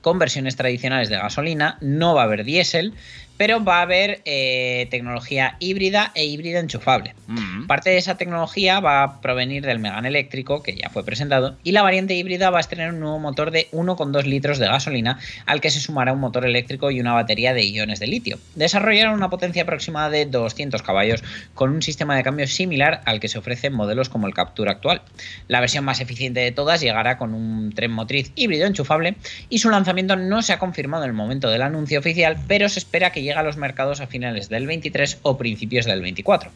con 0.00 0.18
versiones 0.18 0.56
tradicionales 0.56 1.08
de 1.08 1.16
gasolina, 1.16 1.78
no 1.80 2.14
va 2.14 2.22
a 2.22 2.24
haber 2.24 2.44
diésel, 2.44 2.94
pero 3.36 3.62
va 3.62 3.78
a 3.78 3.82
haber 3.82 4.22
eh, 4.24 4.86
tecnología 4.90 5.56
híbrida 5.60 6.12
e 6.14 6.24
híbrida 6.24 6.60
enchufable. 6.60 7.14
Mm. 7.26 7.66
Parte 7.66 7.90
de 7.90 7.98
esa 7.98 8.16
tecnología 8.16 8.80
va 8.80 9.02
a 9.02 9.20
provenir 9.20 9.64
del 9.64 9.78
Megane 9.78 10.08
eléctrico, 10.08 10.62
que 10.62 10.74
ya 10.74 10.90
fue 10.90 11.04
presentado, 11.04 11.56
y 11.62 11.72
la 11.72 11.82
variante 11.82 12.14
híbrida 12.14 12.50
va 12.50 12.60
a 12.60 12.62
tener 12.62 12.90
un 12.90 13.00
nuevo 13.00 13.18
motor 13.18 13.50
de 13.50 13.68
1,2 13.72 14.24
litros 14.24 14.58
de 14.58 14.66
gasolina, 14.66 15.18
al 15.46 15.60
que 15.60 15.70
se 15.70 15.80
sumará 15.80 16.12
un 16.12 16.20
motor 16.20 16.46
eléctrico 16.46 16.90
y 16.90 17.00
una 17.00 17.12
batería 17.12 17.54
de 17.54 17.64
iones 17.64 18.00
de 18.00 18.06
litio. 18.06 18.38
Desarrollaron 18.54 19.14
una 19.14 19.30
potencia 19.30 19.62
aproximada 19.62 20.10
de 20.10 20.26
200 20.26 20.82
caballos, 20.82 21.22
con 21.54 21.70
un 21.70 21.82
sistema 21.82 22.16
de 22.16 22.22
cambio 22.22 22.46
similar 22.46 23.02
al 23.04 23.20
que 23.20 23.28
se 23.28 23.38
ofrece 23.38 23.68
en 23.68 23.74
modelos 23.74 24.08
como 24.08 24.26
el 24.26 24.34
Captura 24.34 24.72
actual. 24.72 25.02
La 25.48 25.60
versión 25.60 25.84
más 25.84 26.00
eficiente 26.00 26.40
de 26.40 26.52
todas 26.52 26.80
llegará 26.80 27.18
con 27.18 27.34
un 27.34 27.72
tren 27.72 27.90
motriz 27.90 28.32
híbrido 28.36 28.66
enchufable, 28.66 29.16
y 29.48 29.58
su 29.58 29.70
lanzamiento 29.70 30.16
no 30.16 30.42
se 30.42 30.52
ha 30.52 30.58
confirmado 30.58 31.04
en 31.04 31.10
el 31.10 31.16
momento 31.16 31.50
del 31.50 31.62
anuncio 31.62 31.98
oficial, 31.98 32.36
pero 32.46 32.68
se 32.68 32.78
espera 32.78 33.12
que 33.12 33.22
llegue 33.26 33.38
a 33.38 33.42
los 33.42 33.56
mercados 33.56 34.00
a 34.00 34.06
finales 34.06 34.48
del 34.48 34.66
23 34.66 35.18
o 35.22 35.36
principios 35.36 35.84
del 35.84 36.00
24. 36.00 36.50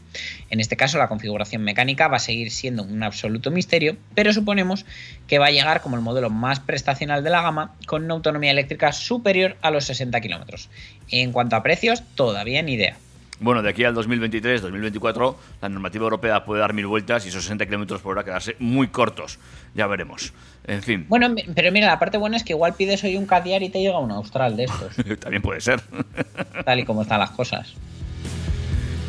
En 0.48 0.60
este 0.60 0.76
caso, 0.76 0.98
la 0.98 1.08
configuración 1.08 1.62
mecánica 1.62 2.08
va 2.08 2.16
a 2.16 2.20
seguir 2.20 2.50
siendo 2.50 2.82
un 2.82 3.02
absoluto 3.02 3.50
misterio, 3.50 3.96
pero 4.14 4.32
suponemos 4.32 4.86
que 5.26 5.38
va 5.38 5.46
a 5.46 5.50
llegar 5.50 5.82
como 5.82 5.96
el 5.96 6.02
modelo 6.02 6.30
más 6.30 6.60
prestacional 6.60 7.22
de 7.22 7.30
la 7.30 7.42
gama, 7.42 7.74
con 7.86 8.04
una 8.04 8.14
autonomía 8.14 8.50
eléctrica 8.50 8.92
superior 8.92 9.56
a 9.62 9.70
los 9.70 9.84
60 9.84 10.20
kilómetros. 10.20 10.70
En 11.08 11.32
cuanto 11.32 11.56
a 11.56 11.62
precios, 11.62 12.02
todavía 12.14 12.62
ni 12.62 12.74
idea. 12.74 12.96
Bueno, 13.40 13.62
de 13.62 13.70
aquí 13.70 13.84
al 13.84 13.94
2023, 13.94 14.60
2024, 14.60 15.36
la 15.62 15.68
normativa 15.70 16.04
europea 16.04 16.44
puede 16.44 16.60
dar 16.60 16.74
mil 16.74 16.86
vueltas 16.86 17.24
y 17.24 17.30
esos 17.30 17.42
60 17.42 17.64
kilómetros 17.66 18.02
por 18.02 18.12
hora 18.12 18.22
quedarse 18.24 18.54
muy 18.58 18.88
cortos. 18.88 19.38
Ya 19.74 19.86
veremos. 19.86 20.32
En 20.66 20.82
fin, 20.82 21.06
Bueno, 21.08 21.34
pero 21.54 21.72
mira, 21.72 21.86
la 21.86 21.98
parte 21.98 22.18
buena 22.18 22.36
es 22.36 22.44
que 22.44 22.52
igual 22.52 22.74
pides 22.74 23.02
hoy 23.02 23.16
un 23.16 23.24
Cadiar 23.26 23.62
y 23.62 23.70
te 23.70 23.80
llega 23.80 23.98
un 23.98 24.10
Austral 24.10 24.56
de 24.58 24.64
estos, 24.64 24.94
también 25.20 25.40
puede 25.42 25.60
ser. 25.62 25.80
tal 26.64 26.78
y 26.80 26.84
como 26.84 27.02
están 27.02 27.18
las 27.20 27.30
cosas. 27.30 27.72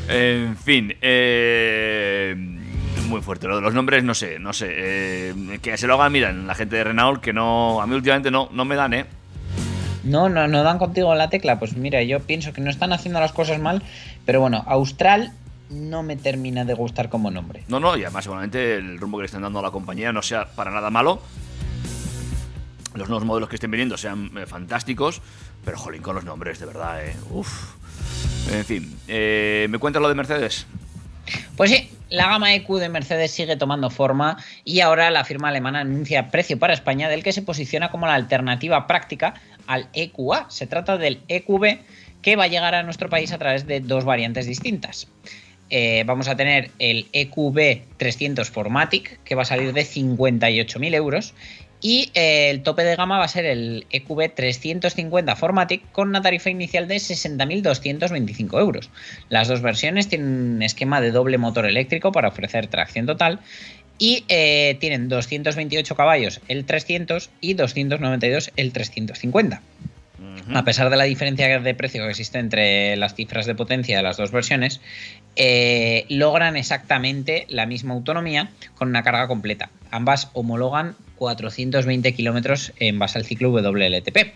En 0.08 0.56
fin, 0.58 0.96
eh, 1.02 2.36
muy 3.08 3.22
fuerte. 3.22 3.48
Lo 3.48 3.58
de 3.58 3.62
los 3.62 3.74
nombres, 3.74 4.04
no 4.04 4.14
sé, 4.14 4.40
no 4.40 4.54
sé. 4.54 4.68
eh, 4.72 5.60
que 5.62 5.78
se 5.78 5.88
lo 5.88 5.96
hagan, 5.96 6.12
miren, 6.12 6.48
la 6.48 6.56
gente 6.56 6.78
de 6.78 6.84
Renault, 6.86 7.22
que 7.22 7.34
no. 7.34 7.82
A 7.82 7.88
mí 7.88 7.96
últimamente 7.96 8.32
no, 8.32 8.50
no 8.54 8.64
me 8.66 8.76
dan, 8.76 8.94
¿eh? 8.94 9.06
No, 10.04 10.30
no, 10.30 10.48
no 10.48 10.64
dan 10.64 10.80
contigo 10.80 11.14
la 11.14 11.30
tecla. 11.30 11.60
Pues 11.60 11.78
mira, 11.78 12.02
yo 12.02 12.20
pienso 12.22 12.54
que 12.54 12.62
no 12.62 12.72
están 12.72 12.92
haciendo 12.92 13.20
las 13.20 13.32
cosas 13.34 13.60
mal, 13.60 13.84
pero 14.26 14.42
bueno, 14.42 14.64
Austral 14.68 15.34
no 15.70 16.04
me 16.04 16.18
termina 16.18 16.66
de 16.66 16.74
gustar 16.74 17.10
como 17.10 17.32
nombre. 17.32 17.64
No, 17.68 17.80
no, 17.80 17.96
y 17.98 18.04
además, 18.04 18.26
seguramente 18.26 18.76
el 18.76 19.00
rumbo 19.00 19.18
que 19.18 19.24
le 19.24 19.26
están 19.28 19.42
dando 19.42 19.60
a 19.60 19.62
la 19.62 19.72
compañía 19.72 20.12
no 20.12 20.22
sea 20.22 20.46
para 20.46 20.72
nada 20.72 20.90
malo. 20.90 21.22
Los 22.94 23.08
nuevos 23.08 23.26
modelos 23.26 23.48
que 23.48 23.56
estén 23.56 23.72
viniendo 23.72 23.98
sean 23.98 24.32
eh, 24.38 24.46
fantásticos, 24.46 25.22
pero 25.64 25.78
jolín 25.78 26.02
con 26.02 26.16
los 26.16 26.26
nombres, 26.26 26.60
de 26.60 26.66
verdad, 26.66 27.06
¿eh? 27.06 27.16
Uf. 27.30 27.76
En 28.52 28.66
fin, 28.66 28.98
eh, 29.08 29.68
¿me 29.70 29.78
cuentas 29.78 30.02
lo 30.02 30.10
de 30.10 30.16
Mercedes? 30.16 30.66
Pues 31.56 31.70
sí, 31.70 31.90
la 32.10 32.28
gama 32.28 32.54
EQ 32.54 32.68
de 32.80 32.90
Mercedes 32.90 33.32
sigue 33.32 33.56
tomando 33.56 33.90
forma 33.90 34.38
y 34.66 34.82
ahora 34.82 35.10
la 35.12 35.24
firma 35.24 35.50
alemana 35.50 35.82
anuncia 35.82 36.30
precio 36.30 36.60
para 36.60 36.74
España 36.74 37.08
del 37.08 37.24
que 37.24 37.32
se 37.32 37.42
posiciona 37.42 37.92
como 37.92 38.08
la 38.08 38.16
alternativa 38.16 38.88
práctica 38.88 39.36
al 39.68 39.88
EQA. 39.94 40.48
Se 40.50 40.68
trata 40.68 40.98
del 40.98 41.22
EQB 41.30 41.80
que 42.22 42.36
va 42.36 42.46
a 42.46 42.48
llegar 42.48 42.76
a 42.76 42.84
nuestro 42.84 43.10
país 43.10 43.32
a 43.32 43.38
través 43.38 43.66
de 43.68 43.80
dos 43.80 44.06
variantes 44.06 44.46
distintas. 44.46 45.08
Eh, 45.70 46.04
vamos 46.06 46.28
a 46.28 46.36
tener 46.36 46.70
el 46.80 47.08
EQB 47.14 47.84
300 47.96 48.50
Formatic 48.50 49.24
que 49.24 49.36
va 49.36 49.44
a 49.44 49.46
salir 49.46 49.72
de 49.72 49.84
58.000 49.84 50.94
euros 50.96 51.34
y 51.80 52.12
eh, 52.14 52.50
el 52.50 52.62
tope 52.62 52.84
de 52.84 52.96
gama 52.96 53.18
va 53.18 53.24
a 53.24 53.30
ser 53.30 53.46
el 53.46 53.88
EQB 53.90 54.36
350 54.36 55.36
Formatic 55.36 55.92
con 55.92 56.10
una 56.10 56.22
tarifa 56.22 56.50
inicial 56.50 56.88
de 56.88 56.98
60.225 56.98 58.60
euros. 58.60 58.90
Las 59.30 59.48
dos 59.48 59.62
versiones 59.62 60.10
tienen 60.10 60.28
un 60.28 60.62
esquema 60.62 61.00
de 61.00 61.12
doble 61.12 61.38
motor 61.38 61.66
eléctrico 61.66 62.12
para 62.12 62.28
ofrecer 62.28 62.68
tracción 62.68 63.06
total 63.06 63.40
y 63.98 64.26
eh, 64.28 64.78
tienen 64.80 65.10
228 65.10 65.96
caballos 65.96 66.42
el 66.48 66.66
300 66.66 67.30
y 67.40 67.54
292 67.54 68.52
el 68.58 68.74
350. 68.74 69.62
A 70.54 70.64
pesar 70.64 70.90
de 70.90 70.98
la 70.98 71.06
diferencia 71.06 71.60
de 71.60 71.74
precio 71.74 72.04
que 72.04 72.10
existe 72.10 72.38
entre 72.38 72.96
las 72.96 73.16
cifras 73.16 73.46
de 73.46 73.56
potencia 73.56 73.98
de 73.98 74.04
las 74.04 74.18
dos 74.18 74.32
versiones, 74.32 74.82
eh, 75.36 76.06
logran 76.10 76.58
exactamente 76.58 77.46
la 77.50 77.66
misma 77.66 77.94
autonomía 77.94 78.50
con 78.76 78.90
una 78.90 79.04
carga 79.04 79.28
completa. 79.28 79.70
Ambas 79.90 80.30
homologan 80.34 80.96
420 81.18 82.14
kilómetros 82.14 82.74
en 82.78 83.00
base 83.00 83.18
al 83.18 83.26
ciclo 83.26 83.52
WLTP. 83.52 84.34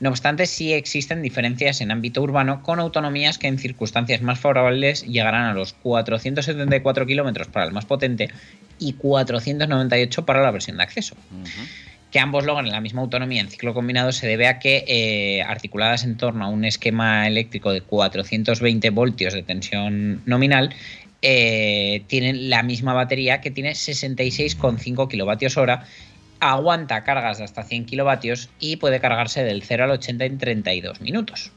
No 0.00 0.10
obstante, 0.10 0.46
sí 0.46 0.72
existen 0.72 1.22
diferencias 1.22 1.80
en 1.80 1.92
ámbito 1.92 2.22
urbano 2.22 2.62
con 2.62 2.80
autonomías 2.80 3.38
que 3.38 3.46
en 3.46 3.58
circunstancias 3.58 4.20
más 4.20 4.40
favorables 4.40 5.06
llegarán 5.06 5.44
a 5.44 5.54
los 5.54 5.74
474 5.74 7.06
kilómetros 7.06 7.46
para 7.46 7.66
el 7.66 7.72
más 7.72 7.84
potente 7.84 8.28
y 8.80 8.94
498 8.94 10.26
para 10.26 10.42
la 10.42 10.50
versión 10.50 10.78
de 10.78 10.82
acceso 10.82 11.14
que 12.12 12.20
ambos 12.20 12.44
logran 12.44 12.70
la 12.70 12.80
misma 12.80 13.00
autonomía 13.00 13.40
en 13.40 13.48
ciclo 13.48 13.72
combinado 13.72 14.12
se 14.12 14.26
debe 14.26 14.46
a 14.46 14.58
que, 14.58 14.84
eh, 14.86 15.42
articuladas 15.42 16.04
en 16.04 16.18
torno 16.18 16.44
a 16.44 16.48
un 16.48 16.66
esquema 16.66 17.26
eléctrico 17.26 17.72
de 17.72 17.80
420 17.80 18.90
voltios 18.90 19.32
de 19.32 19.42
tensión 19.42 20.20
nominal, 20.26 20.74
eh, 21.22 22.02
tienen 22.08 22.50
la 22.50 22.62
misma 22.62 22.92
batería 22.92 23.40
que 23.40 23.50
tiene 23.50 23.74
66,5 23.74 25.08
kilovatios 25.08 25.56
hora, 25.56 25.86
aguanta 26.40 27.02
cargas 27.02 27.38
de 27.38 27.44
hasta 27.44 27.62
100 27.62 27.86
kilovatios 27.86 28.50
y 28.60 28.76
puede 28.76 29.00
cargarse 29.00 29.42
del 29.42 29.62
0 29.62 29.84
al 29.84 29.92
80 29.92 30.24
en 30.26 30.38
32 30.38 31.00
minutos. 31.00 31.50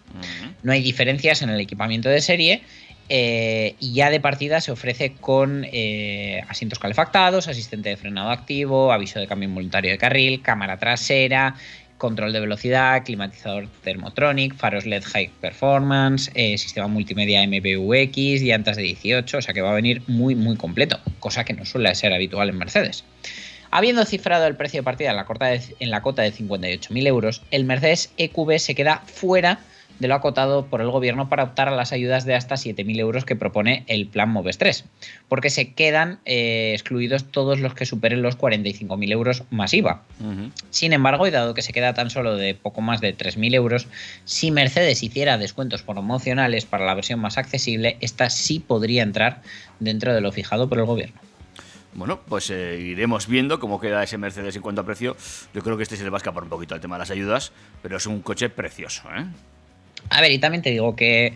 No 0.64 0.72
hay 0.72 0.82
diferencias 0.82 1.42
en 1.42 1.50
el 1.50 1.60
equipamiento 1.60 2.08
de 2.08 2.22
serie. 2.22 2.62
Eh, 3.10 3.76
y 3.80 3.94
ya 3.94 4.10
de 4.10 4.20
partida 4.20 4.62
se 4.62 4.72
ofrece 4.72 5.14
con 5.14 5.66
eh, 5.72 6.44
asientos 6.50 6.80
calefactados, 6.80 7.48
asistente 7.48 7.90
de 7.90 7.98
frenado 7.98 8.30
activo, 8.32 8.92
aviso 8.92 9.20
de 9.20 9.28
cambio 9.28 9.48
involuntario 9.50 9.92
de 9.92 9.98
carril, 9.98 10.42
cámara 10.42 10.78
trasera, 10.78 11.56
control 11.98 12.34
de 12.34 12.40
velocidad, 12.42 13.04
climatizador 13.06 13.68
Thermotronic, 13.84 14.56
faros 14.56 14.86
LED 14.86 15.04
High 15.04 15.30
Performance, 15.40 16.30
eh, 16.36 16.58
sistema 16.58 16.88
multimedia 16.88 17.42
MBUX, 17.48 18.42
llantas 18.42 18.76
de 18.78 18.84
18, 18.84 19.38
o 19.38 19.42
sea 19.42 19.54
que 19.54 19.62
va 19.62 19.72
a 19.72 19.76
venir 19.76 20.02
muy 20.08 20.36
muy 20.36 20.58
completo, 20.58 21.00
cosa 21.20 21.46
que 21.46 21.54
no 21.54 21.64
suele 21.66 21.94
ser 21.96 22.12
habitual 22.14 22.50
en 22.50 22.58
Mercedes. 22.58 23.04
Habiendo 23.72 24.06
cifrado 24.06 24.46
el 24.48 24.56
precio 24.56 24.80
de 24.80 24.84
partida 24.84 25.10
en 25.10 25.16
la, 25.18 25.26
corta 25.26 25.48
de- 25.48 25.62
en 25.80 25.90
la 25.90 26.02
cota 26.02 26.22
de 26.22 26.32
58.000 26.34 27.08
euros, 27.08 27.42
el 27.52 27.66
Mercedes 27.66 28.12
EQB 28.18 28.58
se 28.60 28.74
queda 28.76 29.02
fuera 29.06 29.60
de 30.00 30.08
lo 30.08 30.16
acotado 30.16 30.66
por 30.66 30.82
el 30.82 30.90
gobierno 30.90 31.30
para 31.30 31.44
optar 31.44 31.68
a 31.68 31.76
las 31.76 31.92
ayudas 31.92 32.26
de 32.26 32.36
hasta 32.36 32.56
7.000 32.56 33.00
euros 33.00 33.26
que 33.26 33.36
propone 33.36 33.84
el 33.88 34.08
plan 34.08 34.30
Moves 34.30 34.58
3, 34.58 34.86
porque 35.30 35.50
se 35.50 35.74
quedan 35.74 36.20
eh, 36.26 36.72
excluidos 36.74 37.26
todos 37.26 37.60
los 37.60 37.74
que 37.74 37.86
superen 37.86 38.22
los 38.22 38.38
45.000 38.38 39.12
euros 39.12 39.44
más 39.50 39.74
IVA. 39.74 40.04
Sin 40.70 40.94
embargo, 40.94 41.28
y 41.28 41.32
dado 41.32 41.54
que 41.54 41.62
se 41.62 41.74
queda 41.74 41.94
tan 41.94 42.10
solo 42.10 42.36
de 42.36 42.56
poco 42.56 42.82
más 42.82 43.02
de 43.02 43.16
3.000 43.16 43.56
euros, 43.56 43.88
si 44.26 44.52
Mercedes 44.52 45.04
hiciera 45.04 45.38
descuentos 45.38 45.84
promocionales 45.84 46.66
para 46.66 46.86
la 46.86 46.94
versión 46.94 47.20
más 47.20 47.38
accesible, 47.38 47.98
esta 48.02 48.30
sí 48.30 48.60
podría 48.60 49.04
entrar 49.04 49.42
dentro 49.80 50.14
de 50.14 50.22
lo 50.22 50.32
fijado 50.32 50.68
por 50.70 50.80
el 50.80 50.86
gobierno. 50.86 51.20
Bueno, 51.96 52.20
pues 52.28 52.50
eh, 52.50 52.78
iremos 52.78 53.28
viendo 53.28 53.62
cómo 53.62 53.80
queda 53.80 54.04
ese 54.04 54.18
Mercedes 54.18 54.56
en 54.58 54.62
cuanto 54.62 54.82
a 54.82 54.86
precio. 54.86 55.16
Yo 55.54 55.62
creo 55.62 55.78
que 55.78 55.84
este 55.84 55.96
se 55.96 56.04
le 56.04 56.10
va 56.10 56.18
a 56.18 56.20
escapar 56.20 56.44
un 56.44 56.50
poquito 56.50 56.76
al 56.76 56.82
tema 56.82 56.96
de 56.96 57.00
las 57.00 57.12
ayudas, 57.12 57.54
pero 57.82 57.96
es 57.96 58.06
un 58.06 58.22
coche 58.22 58.50
precioso, 58.50 59.04
¿eh? 59.16 59.26
A 60.10 60.22
ver, 60.22 60.32
y 60.32 60.40
también 60.40 60.62
te 60.62 60.72
digo 60.72 60.96
que 60.96 61.34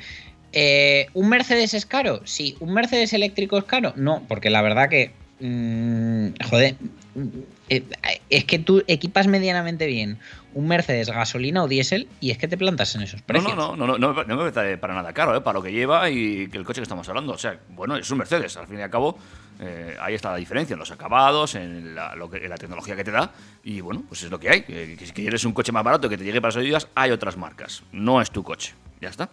eh, 0.51 1.07
¿un 1.13 1.29
Mercedes 1.29 1.73
es 1.73 1.85
caro? 1.85 2.21
Sí. 2.25 2.55
¿Un 2.59 2.73
Mercedes 2.73 3.13
eléctrico 3.13 3.57
es 3.57 3.65
caro? 3.65 3.93
No, 3.95 4.23
porque 4.27 4.49
la 4.49 4.61
verdad 4.61 4.89
que... 4.89 5.11
mm, 5.39 6.43
joder, 6.49 6.75
mm, 7.15 7.27
eh, 7.69 7.83
es 8.29 8.45
que 8.45 8.59
tú 8.59 8.83
equipas 8.87 9.27
medianamente 9.27 9.85
bien 9.85 10.17
un 10.53 10.67
Mercedes 10.67 11.09
gasolina 11.09 11.63
o 11.63 11.67
diésel 11.67 12.07
y 12.19 12.31
es 12.31 12.37
que 12.37 12.47
te 12.47 12.57
plantas 12.57 12.95
en 12.95 13.03
esos 13.03 13.21
precios. 13.21 13.55
no, 13.55 13.75
no, 13.75 13.87
no, 13.87 13.97
no, 13.97 14.13
no, 14.13 14.23
no 14.23 14.35
me 14.43 14.51
parece 14.51 14.77
para 14.77 14.95
nada 14.95 15.13
caro, 15.13 15.35
¿eh? 15.35 15.41
Para 15.41 15.59
lo 15.59 15.63
que 15.63 15.71
lleva 15.71 16.09
y 16.09 16.47
que 16.47 16.57
el 16.57 16.65
coche 16.65 16.81
que 16.81 16.83
estamos 16.83 17.07
hablando. 17.09 17.33
O 17.33 17.37
sea, 17.37 17.59
bueno, 17.69 17.95
es 17.95 18.09
un 18.09 18.17
Mercedes, 18.17 18.57
al 18.57 18.67
fin 18.67 18.79
y 18.79 18.81
al 18.81 18.89
cabo, 18.89 19.17
eh, 19.59 19.95
ahí 20.01 20.13
está 20.15 20.31
la 20.31 20.37
diferencia, 20.37 20.73
en 20.73 20.79
los 20.79 20.91
acabados, 20.91 21.55
en 21.55 21.93
la, 21.95 22.15
lo 22.15 22.29
que- 22.29 22.37
en 22.43 22.49
la 22.49 22.57
tecnología 22.57 22.95
que 22.95 23.03
te 23.03 23.11
da. 23.11 23.31
Y 23.63 23.81
bueno, 23.81 24.03
pues 24.07 24.23
es 24.23 24.31
lo 24.31 24.39
que 24.39 24.49
hay. 24.49 24.61
Que, 24.61 24.95
que 24.97 25.05
si 25.05 25.11
quieres 25.11 25.43
un 25.45 25.51
coche 25.53 25.71
más 25.71 25.83
barato 25.83 26.07
que 26.09 26.17
te 26.17 26.23
llegue 26.23 26.41
para 26.41 26.49
las 26.49 26.57
ayudas, 26.57 26.87
hay 26.95 27.11
otras 27.11 27.35
marcas. 27.37 27.83
No 27.91 28.21
es 28.21 28.31
tu 28.31 28.43
coche. 28.43 28.73
Ya 29.01 29.09
está. 29.09 29.29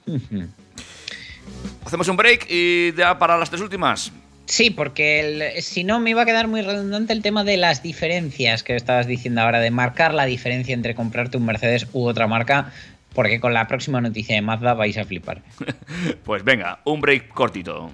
Hacemos 1.84 2.08
un 2.08 2.16
break 2.16 2.46
y 2.50 2.92
ya 2.94 3.18
para 3.18 3.38
las 3.38 3.50
tres 3.50 3.62
últimas. 3.62 4.12
Sí, 4.46 4.70
porque 4.70 5.20
el- 5.56 5.62
si 5.62 5.82
no 5.84 5.98
me 6.00 6.10
iba 6.10 6.22
a 6.22 6.24
quedar 6.26 6.46
muy 6.48 6.62
redundante 6.62 7.12
el 7.12 7.22
tema 7.22 7.42
de 7.44 7.56
las 7.56 7.82
diferencias 7.82 8.62
que 8.62 8.76
estabas 8.76 9.06
diciendo 9.06 9.40
ahora, 9.40 9.58
de 9.60 9.70
marcar 9.70 10.14
la 10.14 10.24
diferencia 10.24 10.74
entre 10.74 10.94
comprarte 10.94 11.36
un 11.36 11.44
Mercedes 11.46 11.86
u 11.92 12.06
otra 12.06 12.26
marca, 12.28 12.72
porque 13.14 13.40
con 13.40 13.54
la 13.54 13.66
próxima 13.66 14.00
noticia 14.00 14.34
de 14.36 14.42
Mazda 14.42 14.74
vais 14.74 14.96
a 14.98 15.04
flipar. 15.04 15.42
Pues 16.24 16.44
venga, 16.44 16.80
un 16.84 17.00
break 17.00 17.28
cortito. 17.28 17.90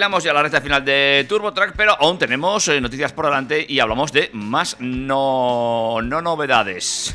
Enfilamos 0.00 0.24
ya 0.24 0.32
la 0.32 0.42
recta 0.42 0.62
final 0.62 0.82
de 0.82 1.26
Turbo 1.28 1.52
Track, 1.52 1.74
pero 1.76 1.94
aún 2.00 2.18
tenemos 2.18 2.66
eh, 2.68 2.80
noticias 2.80 3.12
por 3.12 3.26
delante 3.26 3.66
y 3.68 3.80
hablamos 3.80 4.10
de 4.12 4.30
más 4.32 4.78
no, 4.80 6.00
no 6.02 6.22
novedades. 6.22 7.14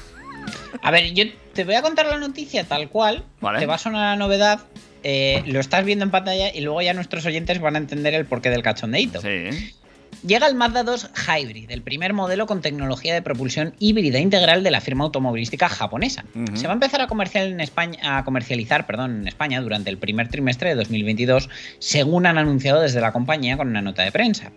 A 0.84 0.92
ver, 0.92 1.12
yo 1.12 1.24
te 1.56 1.64
voy 1.64 1.74
a 1.74 1.82
contar 1.82 2.06
la 2.06 2.20
noticia 2.20 2.64
tal 2.64 2.90
cual. 2.90 3.24
Vale. 3.42 3.58
Te 3.58 3.66
va 3.66 3.74
a 3.74 3.78
sonar 3.80 4.12
la 4.12 4.24
novedad. 4.24 4.60
eh, 5.02 5.42
lo 5.48 5.60
estás 5.60 5.84
viendo 5.84 6.06
en 6.06 6.12
pantalla 6.12 6.54
y 6.54 6.62
luego 6.62 6.80
ya 6.84 6.94
nuestros 6.94 7.26
oyentes 7.26 7.60
van 7.60 7.74
a 7.74 7.80
entender 7.80 8.14
el 8.14 8.28
porqué 8.28 8.52
del 8.52 8.62
cachondeito. 8.62 9.20
Sí. 9.20 9.74
Llega 10.26 10.48
el 10.48 10.56
Mazda 10.56 10.84
2 10.84 11.10
Hybrid, 11.28 11.72
el 11.72 11.82
primer 11.82 12.14
modelo 12.14 12.46
con 12.46 12.62
tecnología 12.62 13.14
de 13.14 13.22
propulsión 13.22 13.74
híbrida 13.80 14.20
integral 14.20 14.64
de 14.64 14.72
la 14.72 14.82
firma 14.82 15.06
automovilística 15.06 15.70
japonesa. 15.70 16.26
Se 16.54 16.68
va 16.68 16.74
a 16.74 16.76
empezar 16.76 17.02
a, 17.02 17.08
comercial 17.08 17.48
en 17.52 17.60
España, 17.60 18.18
a 18.18 18.24
comercializar 18.24 18.86
perdón, 18.86 19.22
en 19.22 19.28
España 19.28 19.62
durante 19.62 19.90
el 19.90 19.98
primer 19.98 20.30
trimestre 20.30 20.70
de 20.70 20.76
2022, 20.76 21.50
según 21.80 22.26
han 22.26 22.38
anunciado 22.38 22.82
desde 22.82 23.02
la 23.02 23.12
compañía 23.12 23.58
con 23.58 23.70
una 23.70 23.82
nota 23.82 24.04
de 24.04 24.12
prensa. 24.12 24.52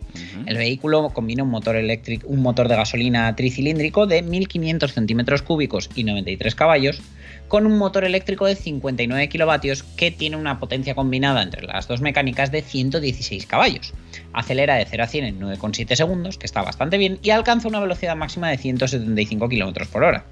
El 0.46 0.56
vehículo 0.56 1.10
combina 1.10 1.42
un 1.42 1.50
motor 1.50 1.76
eléctrico, 1.76 2.26
un 2.28 2.40
motor 2.40 2.68
de 2.68 2.76
gasolina 2.76 3.34
tricilíndrico 3.36 4.06
de 4.06 4.22
1500 4.22 4.92
centímetros 4.92 5.42
cúbicos 5.42 5.90
y 5.94 6.04
93 6.04 6.54
caballos, 6.54 7.00
con 7.48 7.66
un 7.66 7.78
motor 7.78 8.04
eléctrico 8.04 8.46
de 8.46 8.54
59 8.54 9.28
kilovatios 9.28 9.82
que 9.82 10.10
tiene 10.10 10.36
una 10.36 10.60
potencia 10.60 10.94
combinada 10.94 11.42
entre 11.42 11.66
las 11.66 11.88
dos 11.88 12.00
mecánicas 12.00 12.52
de 12.52 12.62
116 12.62 13.46
caballos. 13.46 13.94
Acelera 14.32 14.76
de 14.76 14.84
0 14.84 15.02
a 15.02 15.06
100 15.06 15.24
en 15.24 15.40
9,7 15.40 15.96
segundos, 15.96 16.38
que 16.38 16.46
está 16.46 16.62
bastante 16.62 16.98
bien, 16.98 17.18
y 17.22 17.30
alcanza 17.30 17.68
una 17.68 17.80
velocidad 17.80 18.16
máxima 18.16 18.50
de 18.50 18.58
175 18.58 19.48
km 19.48 19.86
por 19.88 20.04
hora. 20.04 20.26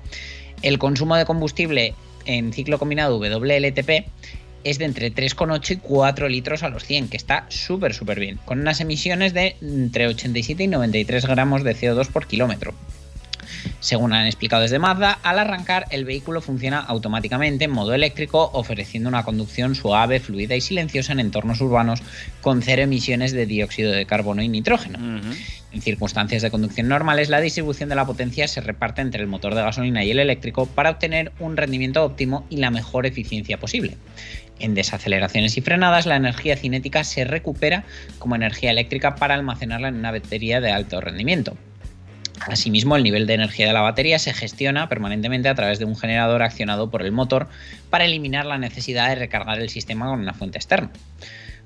El 0.63 0.79
consumo 0.79 1.17
de 1.17 1.25
combustible 1.25 1.95
en 2.27 2.53
ciclo 2.53 2.79
combinado 2.79 3.19
WLTP 3.19 4.07
es 4.65 4.79
de 4.79 4.85
entre 4.85 5.13
3,8 5.13 5.71
y 5.71 5.77
4 5.77 6.29
litros 6.29 6.63
a 6.65 6.69
los 6.69 6.85
100, 6.85 7.09
que 7.09 7.17
está 7.17 7.47
súper, 7.49 7.95
súper 7.95 8.19
bien, 8.19 8.39
con 8.45 8.61
unas 8.61 8.81
emisiones 8.81 9.33
de 9.33 9.57
entre 9.63 10.09
87 10.09 10.65
y 10.65 10.67
93 10.67 11.25
gramos 11.27 11.63
de 11.63 11.77
CO2 11.77 12.09
por 12.09 12.27
kilómetro. 12.27 12.75
Según 13.81 14.13
han 14.13 14.27
explicado 14.27 14.63
desde 14.63 14.79
Mazda, 14.79 15.19
al 15.23 15.39
arrancar 15.39 15.87
el 15.91 16.05
vehículo 16.05 16.41
funciona 16.41 16.81
automáticamente 16.81 17.65
en 17.65 17.71
modo 17.71 17.95
eléctrico, 17.95 18.51
ofreciendo 18.53 19.09
una 19.09 19.25
conducción 19.25 19.75
suave, 19.75 20.21
fluida 20.21 20.55
y 20.55 20.61
silenciosa 20.61 21.13
en 21.13 21.21
entornos 21.21 21.61
urbanos 21.61 22.03
con 22.41 22.63
cero 22.63 22.83
emisiones 22.83 23.33
de 23.33 23.47
dióxido 23.47 23.93
de 23.93 24.07
carbono 24.07 24.43
y 24.43 24.49
nitrógeno. 24.49 24.99
En 25.73 25.83
circunstancias 25.83 26.43
de 26.43 26.51
conducción 26.51 26.89
normales, 26.89 27.29
la 27.29 27.41
distribución 27.41 27.89
de 27.89 27.97
la 27.97 28.07
potencia 28.07 28.49
se 28.49 28.61
reparte 28.61 29.03
entre 29.03 29.21
el 29.21 29.29
motor 29.29 29.55
de 29.55 29.63
gasolina 29.63 30.05
y 30.05 30.11
el 30.11 30.19
eléctrico 30.19 30.67
para 30.67 30.91
obtener 30.91 31.33
un 31.39 31.57
rendimiento 31.57 32.03
óptimo 32.03 32.47
y 32.49 32.57
la 32.59 32.71
mejor 32.71 33.05
eficiencia 33.05 33.59
posible. 33.59 33.97
En 34.59 34.75
desaceleraciones 34.75 35.57
y 35.59 35.61
frenadas, 35.61 36.07
la 36.07 36.17
energía 36.17 36.57
cinética 36.57 37.05
se 37.05 37.25
recupera 37.25 37.85
como 38.19 38.37
energía 38.37 38.71
eléctrica 38.71 39.17
para 39.17 39.35
almacenarla 39.35 39.89
en 39.89 39.97
una 39.97 40.13
batería 40.13 40.61
de 40.61 40.71
alto 40.71 41.01
rendimiento. 41.01 41.57
Asimismo, 42.41 42.97
el 42.97 43.03
nivel 43.03 43.27
de 43.27 43.35
energía 43.35 43.67
de 43.67 43.73
la 43.73 43.81
batería 43.81 44.19
se 44.19 44.33
gestiona 44.33 44.89
permanentemente 44.89 45.49
a 45.49 45.55
través 45.55 45.79
de 45.79 45.85
un 45.85 45.97
generador 45.97 46.43
accionado 46.43 46.91
por 46.91 47.03
el 47.03 47.13
motor 47.13 47.49
para 47.91 48.05
eliminar 48.05 48.47
la 48.47 48.59
necesidad 48.59 49.09
de 49.09 49.17
recargar 49.17 49.61
el 49.61 49.69
sistema 49.69 50.07
con 50.07 50.21
una 50.21 50.35
fuente 50.35 50.59
externa. 50.59 50.91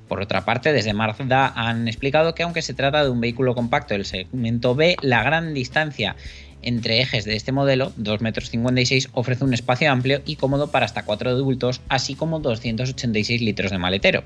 Por 0.08 0.20
otra 0.20 0.44
parte, 0.44 0.72
desde 0.72 0.92
Mazda 0.92 1.52
han 1.54 1.86
explicado 1.86 2.34
que 2.34 2.42
aunque 2.42 2.62
se 2.62 2.74
trata 2.74 3.04
de 3.04 3.10
un 3.10 3.20
vehículo 3.20 3.54
compacto 3.54 3.94
del 3.94 4.04
segmento 4.04 4.74
B, 4.74 4.96
la 5.02 5.22
gran 5.22 5.54
distancia 5.54 6.16
entre 6.62 7.00
ejes 7.00 7.24
de 7.24 7.36
este 7.36 7.52
modelo, 7.52 7.92
2,56 7.96 9.04
m, 9.04 9.10
ofrece 9.14 9.44
un 9.44 9.54
espacio 9.54 9.90
amplio 9.90 10.20
y 10.26 10.36
cómodo 10.36 10.70
para 10.70 10.84
hasta 10.84 11.04
4 11.04 11.30
adultos, 11.30 11.80
así 11.88 12.14
como 12.14 12.40
286 12.40 13.40
litros 13.40 13.70
de 13.70 13.78
maletero. 13.78 14.24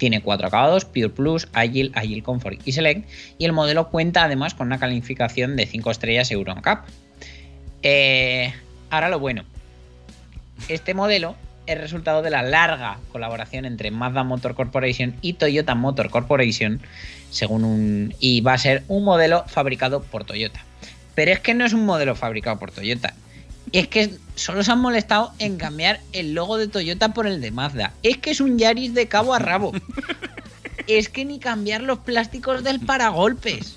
Tiene 0.00 0.22
cuatro 0.22 0.46
acabados, 0.46 0.86
Pure 0.86 1.10
Plus, 1.10 1.48
Agile, 1.52 1.90
Agile 1.92 2.22
Comfort 2.22 2.58
y 2.64 2.72
Select, 2.72 3.06
y 3.36 3.44
el 3.44 3.52
modelo 3.52 3.90
cuenta 3.90 4.24
además 4.24 4.54
con 4.54 4.68
una 4.68 4.78
calificación 4.78 5.56
de 5.56 5.66
5 5.66 5.90
estrellas 5.90 6.30
Euro 6.30 6.54
NCAP. 6.54 6.88
Eh, 7.82 8.50
ahora 8.88 9.10
lo 9.10 9.18
bueno. 9.18 9.44
Este 10.68 10.94
modelo 10.94 11.36
es 11.66 11.78
resultado 11.78 12.22
de 12.22 12.30
la 12.30 12.42
larga 12.42 12.98
colaboración 13.12 13.66
entre 13.66 13.90
Mazda 13.90 14.24
Motor 14.24 14.54
Corporation 14.54 15.16
y 15.20 15.34
Toyota 15.34 15.74
Motor 15.74 16.08
Corporation, 16.08 16.80
según 17.30 17.64
un 17.64 18.14
y 18.20 18.40
va 18.40 18.54
a 18.54 18.58
ser 18.58 18.84
un 18.88 19.04
modelo 19.04 19.44
fabricado 19.48 20.02
por 20.02 20.24
Toyota. 20.24 20.64
Pero 21.14 21.30
es 21.30 21.40
que 21.40 21.52
no 21.52 21.66
es 21.66 21.74
un 21.74 21.84
modelo 21.84 22.14
fabricado 22.14 22.58
por 22.58 22.70
Toyota. 22.70 23.12
Es 23.72 23.88
que 23.88 24.18
solo 24.34 24.64
se 24.64 24.72
han 24.72 24.80
molestado 24.80 25.32
en 25.38 25.56
cambiar 25.56 26.00
el 26.12 26.34
logo 26.34 26.58
de 26.58 26.68
Toyota 26.68 27.12
por 27.12 27.26
el 27.26 27.40
de 27.40 27.50
Mazda. 27.50 27.92
Es 28.02 28.18
que 28.18 28.30
es 28.30 28.40
un 28.40 28.58
Yaris 28.58 28.94
de 28.94 29.06
cabo 29.06 29.34
a 29.34 29.38
rabo. 29.38 29.72
Es 30.86 31.08
que 31.08 31.24
ni 31.24 31.38
cambiar 31.38 31.82
los 31.82 31.98
plásticos 32.00 32.64
del 32.64 32.80
paragolpes. 32.80 33.76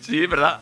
Sí, 0.00 0.26
verdad. 0.26 0.60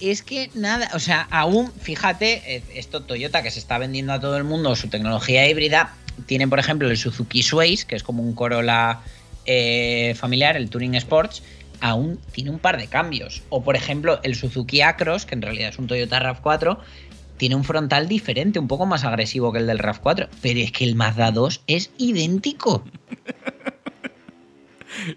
Es 0.00 0.22
que 0.22 0.50
nada, 0.54 0.90
o 0.94 0.98
sea, 0.98 1.26
aún, 1.30 1.72
fíjate, 1.72 2.56
eh, 2.56 2.62
esto 2.74 3.02
Toyota 3.02 3.42
que 3.42 3.50
se 3.50 3.58
está 3.58 3.78
vendiendo 3.78 4.12
a 4.12 4.20
todo 4.20 4.36
el 4.36 4.44
mundo, 4.44 4.76
su 4.76 4.88
tecnología 4.88 5.48
híbrida, 5.48 5.94
tiene 6.26 6.48
por 6.48 6.58
ejemplo 6.58 6.90
el 6.90 6.96
Suzuki 6.96 7.42
Sways, 7.42 7.84
que 7.84 7.96
es 7.96 8.02
como 8.02 8.22
un 8.22 8.34
Corolla 8.34 9.00
eh, 9.46 10.14
familiar, 10.16 10.56
el 10.56 10.68
Touring 10.68 10.94
Sports, 10.96 11.42
aún 11.80 12.18
tiene 12.32 12.50
un 12.50 12.58
par 12.58 12.78
de 12.78 12.86
cambios. 12.86 13.42
O 13.48 13.62
por 13.62 13.76
ejemplo 13.76 14.20
el 14.22 14.34
Suzuki 14.34 14.80
Acros, 14.80 15.26
que 15.26 15.34
en 15.34 15.42
realidad 15.42 15.70
es 15.70 15.78
un 15.78 15.86
Toyota 15.86 16.20
RAV4, 16.20 16.78
tiene 17.36 17.54
un 17.54 17.64
frontal 17.64 18.08
diferente, 18.08 18.58
un 18.58 18.68
poco 18.68 18.86
más 18.86 19.04
agresivo 19.04 19.52
que 19.52 19.58
el 19.58 19.66
del 19.66 19.78
RAV4, 19.78 20.28
pero 20.42 20.60
es 20.60 20.72
que 20.72 20.84
el 20.84 20.94
Mazda 20.94 21.30
2 21.30 21.62
es 21.66 21.90
idéntico. 21.98 22.84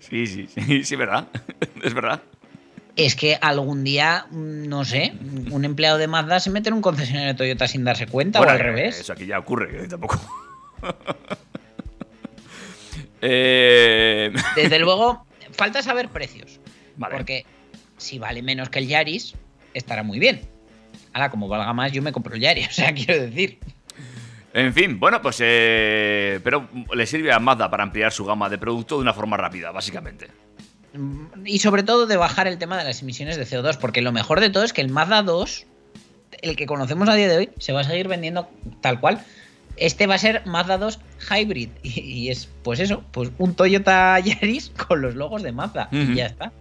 Sí, 0.02 0.28
sí, 0.28 0.48
sí, 0.48 0.84
sí, 0.84 0.96
verdad. 0.96 1.28
Es 1.84 1.94
verdad. 1.94 2.22
Es 2.96 3.16
que 3.16 3.38
algún 3.40 3.84
día, 3.84 4.26
mm, 4.30 4.68
no 4.68 4.84
sé, 4.84 5.14
un 5.52 5.64
empleado 5.64 5.98
de 5.98 6.08
Mazda 6.08 6.40
se 6.40 6.50
mete 6.50 6.70
en 6.70 6.76
un 6.76 6.82
concesionario 6.82 7.30
de 7.30 7.34
Toyota 7.36 7.68
sin 7.68 7.86
darse 7.86 8.08
cuenta 8.08 8.40
Bueno, 8.40 8.52
o 8.52 8.56
al 8.56 8.60
revés. 8.60 9.00
Eso 9.00 9.14
aquí 9.14 9.26
ya 9.26 9.40
ocurre, 9.40 9.70
que 9.70 9.88
tampoco. 9.88 10.20
eh... 13.22 14.34
Desde 14.56 14.80
luego, 14.80 15.26
falta 15.60 15.84
saber 15.84 16.10
precios. 16.10 16.60
Vale. 16.96 17.16
Porque 17.16 17.46
si 17.98 18.18
vale 18.18 18.42
menos 18.42 18.70
que 18.70 18.80
el 18.80 18.88
Yaris, 18.88 19.36
estará 19.74 20.04
muy 20.04 20.18
bien. 20.18 20.42
Ahora, 21.14 21.30
como 21.30 21.48
valga 21.48 21.72
más, 21.74 21.92
yo 21.92 22.02
me 22.02 22.12
compro 22.12 22.36
el 22.36 22.42
Yaris. 22.42 22.68
O 22.70 22.72
sea, 22.72 22.94
quiero 22.94 23.22
decir. 23.22 23.60
En 24.54 24.74
fin, 24.74 25.00
bueno, 25.00 25.22
pues. 25.22 25.38
Eh... 25.42 26.40
Pero 26.44 26.68
le 26.94 27.06
sirve 27.06 27.32
a 27.32 27.40
Mazda 27.40 27.70
para 27.70 27.84
ampliar 27.84 28.12
su 28.12 28.26
gama 28.26 28.50
de 28.50 28.58
producto 28.58 28.96
de 28.96 29.02
una 29.02 29.14
forma 29.14 29.38
rápida, 29.38 29.72
básicamente. 29.72 30.28
Y 31.46 31.60
sobre 31.60 31.84
todo 31.84 32.08
de 32.08 32.18
bajar 32.18 32.48
el 32.48 32.58
tema 32.58 32.78
de 32.78 32.86
las 32.86 33.02
emisiones 33.02 33.38
de 33.38 33.46
CO2. 33.46 33.78
Porque 33.78 34.02
lo 34.02 34.12
mejor 34.12 34.40
de 34.40 34.50
todo 34.50 34.64
es 34.64 34.74
que 34.74 34.82
el 34.82 34.90
Mazda 34.90 35.22
2, 35.22 35.66
el 36.42 36.56
que 36.56 36.66
conocemos 36.66 37.08
a 37.10 37.16
día 37.16 37.28
de 37.28 37.38
hoy, 37.38 37.50
se 37.60 37.74
va 37.74 37.82
a 37.82 37.84
seguir 37.84 38.08
vendiendo 38.08 38.50
tal 38.82 39.00
cual. 39.00 39.24
Este 39.80 40.08
va 40.08 40.16
a 40.16 40.18
ser 40.18 40.46
Mazda 40.46 40.78
2 40.78 41.00
Hybrid. 41.30 41.70
Y, 41.84 42.00
y 42.02 42.30
es, 42.30 42.50
pues 42.64 42.80
eso, 42.80 43.04
pues 43.12 43.32
un 43.38 43.56
Toyota 43.56 44.20
Yaris 44.20 44.72
con 44.88 45.02
los 45.02 45.16
logos 45.16 45.44
de 45.44 45.52
Mazda. 45.52 45.90
Y 45.92 46.16
ya 46.16 46.28
está. 46.28 46.52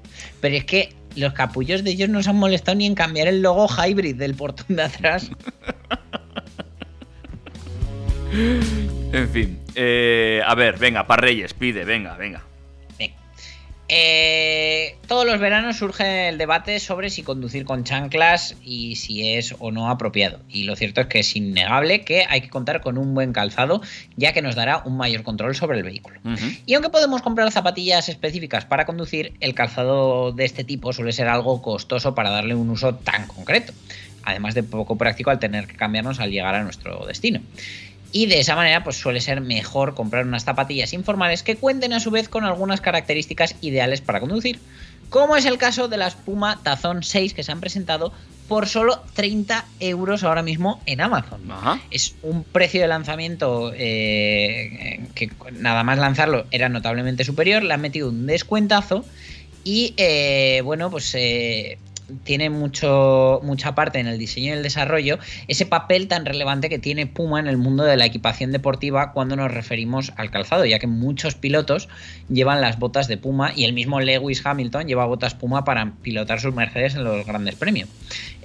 Pero 0.41 0.57
es 0.57 0.65
que 0.65 0.95
los 1.17 1.33
capullos 1.33 1.85
de 1.85 1.91
ellos 1.91 2.09
no 2.09 2.23
se 2.23 2.31
han 2.31 2.37
molestado 2.37 2.77
ni 2.77 2.87
en 2.87 2.95
cambiar 2.95 3.29
el 3.29 3.43
logo 3.43 3.69
Hybrid 3.69 4.17
del 4.17 4.35
portón 4.35 4.77
de 4.77 4.83
atrás. 4.83 5.31
En 8.31 9.29
fin. 9.31 9.59
Eh, 9.75 10.43
a 10.45 10.55
ver, 10.55 10.79
venga, 10.79 11.07
para 11.07 11.23
Reyes, 11.23 11.55
pide, 11.55 11.85
venga. 11.85 12.17
Venga. 12.17 12.43
Eh, 13.91 14.97
todos 15.07 15.25
los 15.25 15.41
veranos 15.41 15.79
surge 15.79 16.29
el 16.29 16.37
debate 16.37 16.79
sobre 16.79 17.09
si 17.09 17.23
conducir 17.23 17.65
con 17.65 17.85
chanclas 17.85 18.55
y 18.63 18.97
si 18.97 19.33
es 19.33 19.55
o 19.59 19.71
no 19.71 19.89
apropiado. 19.89 20.41
Y 20.51 20.65
lo 20.65 20.77
cierto 20.77 21.01
es 21.01 21.07
que 21.07 21.21
es 21.21 21.37
innegable 21.37 22.03
que 22.03 22.27
hay 22.29 22.43
que 22.43 22.51
contar 22.51 22.83
con 22.83 22.99
un 22.99 23.15
buen 23.15 23.33
calzado, 23.33 23.81
ya 24.17 24.35
que 24.35 24.43
nos 24.43 24.55
dará 24.55 24.83
un 24.85 24.99
mayor 24.99 25.23
control 25.23 25.55
sobre 25.55 25.79
el 25.79 25.85
vehículo. 25.85 26.21
Y 26.67 26.75
aunque 26.75 26.91
podemos 26.91 27.23
comprar 27.23 27.51
zapatillas 27.51 28.11
específicas 28.11 28.67
para 28.67 28.85
conducir, 28.85 29.33
el 29.41 29.55
calzado 29.55 30.33
de 30.33 30.45
este 30.45 30.65
tipo 30.65 30.93
suele 30.93 31.13
ser 31.13 31.29
algo 31.29 31.63
costoso 31.63 32.15
para 32.15 32.29
darle 32.29 32.55
un 32.55 32.69
uso 32.69 32.95
tan 32.95 33.27
concreto. 33.27 33.73
Además 34.23 34.55
de 34.55 34.63
poco 34.63 34.99
práctico 34.99 35.31
al 35.31 35.39
tener 35.39 35.67
que 35.67 35.77
cambiarnos 35.77 36.21
al 36.21 36.31
llegar 36.31 36.55
a 36.55 36.63
nuestro 36.63 37.07
destino. 37.07 37.41
Y 38.11 38.27
de 38.27 38.41
esa 38.41 38.57
manera, 38.57 38.85
pues 38.85 38.97
suele 38.97 39.21
ser 39.21 39.41
mejor 39.41 39.95
comprar 39.95 40.27
unas 40.27 40.45
zapatillas 40.45 40.93
informales 40.93 41.43
que 41.43 41.57
cuenten 41.57 41.93
a 41.93 42.01
su 42.01 42.11
vez 42.11 42.29
con 42.29 42.45
algunas 42.45 42.81
características 42.81 43.57
ideales 43.61 44.01
para 44.01 44.21
conducir, 44.21 44.59
Como 45.11 45.37
es 45.37 45.47
el 45.47 45.57
caso 45.57 45.89
de 45.89 45.97
las 45.97 46.15
Puma 46.15 46.61
Tazón 46.63 47.03
6 47.03 47.33
que 47.33 47.43
se 47.43 47.51
han 47.51 47.61
presentado 47.61 48.13
por 48.47 48.67
solo 48.67 49.03
30 49.15 49.65
euros 49.81 50.25
ahora 50.25 50.43
mismo 50.43 50.83
en 50.87 51.01
Amazon. 51.01 51.51
Ajá. 51.51 51.81
Es 51.91 52.15
un 52.23 52.45
precio 52.45 52.81
de 52.81 52.89
lanzamiento 52.89 53.73
eh, 53.75 55.07
que 55.15 55.31
nada 55.53 55.85
más 55.85 55.99
lanzarlo 55.99 56.47
era 56.51 56.69
notablemente 56.69 57.25
superior. 57.25 57.63
Le 57.63 57.75
han 57.75 57.81
metido 57.81 58.09
un 58.09 58.27
descuentazo 58.27 59.05
y 59.65 59.93
eh, 59.99 60.63
bueno, 60.65 60.91
pues 60.91 61.15
eh, 61.15 61.79
tiene 62.25 62.51
mucho, 62.51 63.41
mucha 63.43 63.75
parte 63.75 63.99
en 63.99 64.07
el 64.07 64.19
diseño 64.19 64.49
y 64.49 64.57
el 64.57 64.63
desarrollo, 64.63 65.19
ese 65.47 65.67
papel 65.67 66.09
tan 66.09 66.25
relevante 66.25 66.69
que 66.69 66.79
tiene 66.79 67.07
Puma 67.07 67.41
en 67.41 67.47
el 67.47 67.57
mundo 67.57 67.85
de 67.85 67.97
la 67.97 68.07
equipación 68.07 68.53
deportiva 68.53 69.13
cuando 69.13 69.37
nos 69.37 69.53
referimos 69.53 70.13
al 70.17 70.31
calzado, 70.31 70.65
ya 70.65 70.79
que 70.79 70.87
muchos 70.87 71.35
pilotos 71.35 71.89
llevan 72.29 72.61
las 72.61 72.79
botas 72.79 73.09
de 73.09 73.17
Puma 73.17 73.53
y 73.55 73.65
el 73.65 73.73
mismo 73.73 74.01
Lewis 74.01 74.45
Hamilton 74.45 74.87
lleva 74.87 75.07
botas 75.07 75.35
Puma 75.35 75.65
para 75.65 75.93
pilotar 76.03 76.41
sus 76.41 76.55
Mercedes 76.55 76.95
en 76.95 77.05
los 77.05 77.27
grandes 77.27 77.55
premios. 77.55 77.89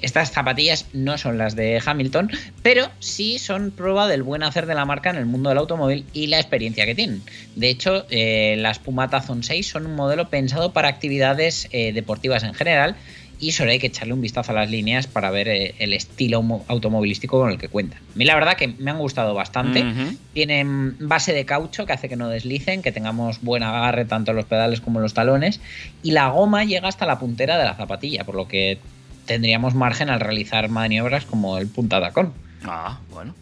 Estas 0.01 0.31
zapatillas 0.31 0.87
no 0.91 1.17
son 1.17 1.37
las 1.37 1.55
de 1.55 1.81
Hamilton, 1.83 2.29
pero 2.61 2.89
sí 2.99 3.39
son 3.39 3.71
prueba 3.71 4.07
del 4.07 4.21
buen 4.21 4.43
hacer 4.43 4.65
de 4.65 4.75
la 4.75 4.83
marca 4.83 5.09
en 5.09 5.15
el 5.15 5.25
mundo 5.25 5.49
del 5.49 5.59
automóvil 5.59 6.05
y 6.11 6.27
la 6.27 6.39
experiencia 6.39 6.85
que 6.85 6.93
tienen. 6.93 7.21
De 7.55 7.69
hecho, 7.69 8.05
eh, 8.09 8.55
las 8.57 8.79
Puma 8.79 9.09
Tazon 9.09 9.43
6 9.43 9.65
son 9.65 9.85
un 9.85 9.95
modelo 9.95 10.29
pensado 10.29 10.73
para 10.73 10.89
actividades 10.89 11.69
eh, 11.71 11.93
deportivas 11.93 12.43
en 12.43 12.53
general 12.53 12.97
y 13.39 13.51
solo 13.51 13.71
hay 13.71 13.79
que 13.79 13.87
echarle 13.87 14.13
un 14.13 14.21
vistazo 14.21 14.51
a 14.51 14.55
las 14.55 14.69
líneas 14.69 15.07
para 15.07 15.29
ver 15.31 15.47
eh, 15.49 15.75
el 15.79 15.93
estilo 15.93 16.41
mo- 16.41 16.63
automovilístico 16.67 17.39
con 17.39 17.49
el 17.51 17.57
que 17.57 17.67
cuentan. 17.67 17.99
A 17.99 18.17
mí 18.17 18.25
la 18.25 18.35
verdad 18.35 18.55
que 18.55 18.67
me 18.69 18.91
han 18.91 18.99
gustado 18.99 19.33
bastante. 19.33 19.81
Tienen 20.33 20.95
base 20.99 21.33
de 21.33 21.45
caucho 21.45 21.85
que 21.85 21.93
hace 21.93 22.09
que 22.09 22.15
no 22.15 22.27
deslicen, 22.29 22.81
que 22.81 22.91
tengamos 22.91 23.41
buen 23.41 23.61
agarre 23.63 24.05
tanto 24.05 24.31
en 24.31 24.37
los 24.37 24.45
pedales 24.45 24.81
como 24.81 24.99
en 24.99 25.03
los 25.03 25.13
talones 25.13 25.59
y 26.01 26.11
la 26.11 26.27
goma 26.29 26.63
llega 26.63 26.87
hasta 26.87 27.05
la 27.05 27.19
puntera 27.19 27.57
de 27.57 27.65
la 27.65 27.75
zapatilla, 27.75 28.23
por 28.23 28.35
lo 28.35 28.47
que 28.47 28.79
tendríamos 29.25 29.75
margen 29.75 30.09
al 30.09 30.19
realizar 30.19 30.69
maniobras 30.69 31.25
como 31.25 31.57
el 31.57 31.67
punta 31.67 32.01
tacón. 32.01 32.33
Ah, 32.65 32.99
bueno. 33.11 33.35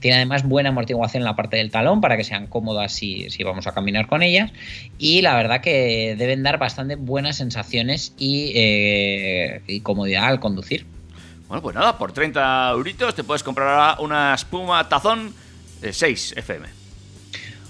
Tiene 0.00 0.16
además 0.16 0.44
buena 0.44 0.70
amortiguación 0.70 1.22
en 1.22 1.24
la 1.24 1.36
parte 1.36 1.56
del 1.56 1.70
talón 1.70 2.00
para 2.00 2.16
que 2.16 2.24
sean 2.24 2.46
cómodas 2.46 2.92
si, 2.92 3.30
si 3.30 3.42
vamos 3.42 3.66
a 3.66 3.72
caminar 3.72 4.06
con 4.06 4.22
ellas. 4.22 4.52
Y 4.98 5.22
la 5.22 5.34
verdad 5.34 5.60
que 5.60 6.14
deben 6.16 6.42
dar 6.42 6.58
bastante 6.58 6.96
buenas 6.96 7.36
sensaciones 7.36 8.14
y, 8.18 8.52
eh, 8.54 9.62
y 9.66 9.80
comodidad 9.80 10.26
al 10.26 10.40
conducir. 10.40 10.86
Bueno, 11.48 11.62
pues 11.62 11.74
nada, 11.74 11.98
por 11.98 12.12
30 12.12 12.70
euritos 12.70 13.14
te 13.14 13.24
puedes 13.24 13.42
comprar 13.42 13.68
ahora 13.68 14.00
una 14.00 14.34
espuma 14.34 14.88
tazón 14.88 15.34
eh, 15.82 15.92
6 15.92 16.34
FM. 16.36 16.66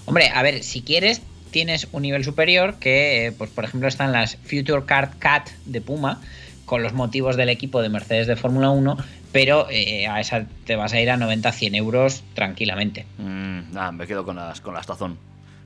Hombre, 0.05 0.29
a 0.33 0.41
ver, 0.41 0.63
si 0.63 0.81
quieres, 0.81 1.21
tienes 1.51 1.87
un 1.91 2.01
nivel 2.01 2.23
superior 2.23 2.75
que, 2.79 3.27
eh, 3.27 3.31
pues 3.31 3.49
por 3.49 3.63
ejemplo, 3.63 3.87
están 3.87 4.11
las 4.11 4.37
Future 4.43 4.85
Card 4.85 5.11
Cat 5.19 5.49
de 5.65 5.81
Puma 5.81 6.21
con 6.65 6.83
los 6.83 6.93
motivos 6.93 7.35
del 7.35 7.49
equipo 7.49 7.81
de 7.81 7.89
Mercedes 7.89 8.27
de 8.27 8.35
Fórmula 8.35 8.69
1, 8.69 8.97
pero 9.31 9.67
eh, 9.69 10.07
a 10.07 10.19
esa 10.19 10.45
te 10.65 10.75
vas 10.75 10.93
a 10.93 10.99
ir 10.99 11.09
a 11.09 11.17
90-100 11.17 11.75
euros 11.75 12.23
tranquilamente. 12.33 13.05
Mm, 13.17 13.93
me 13.93 14.07
quedo 14.07 14.23
con 14.23 14.35
las, 14.35 14.61
con 14.61 14.73
las 14.73 14.85
tazón. 14.85 15.17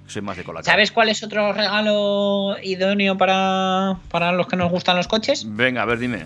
Soy 0.08 0.22
más 0.22 0.38
de 0.38 0.44
cola. 0.44 0.64
¿Sabes 0.64 0.92
cuál 0.92 1.10
es 1.10 1.22
otro 1.22 1.52
regalo 1.52 2.56
idóneo 2.64 3.18
para, 3.18 3.98
para 4.10 4.32
los 4.32 4.48
que 4.48 4.56
nos 4.56 4.72
gustan 4.72 4.96
los 4.96 5.08
coches? 5.08 5.46
Venga, 5.46 5.82
a 5.82 5.86
ver, 5.86 6.00
dime. 6.00 6.26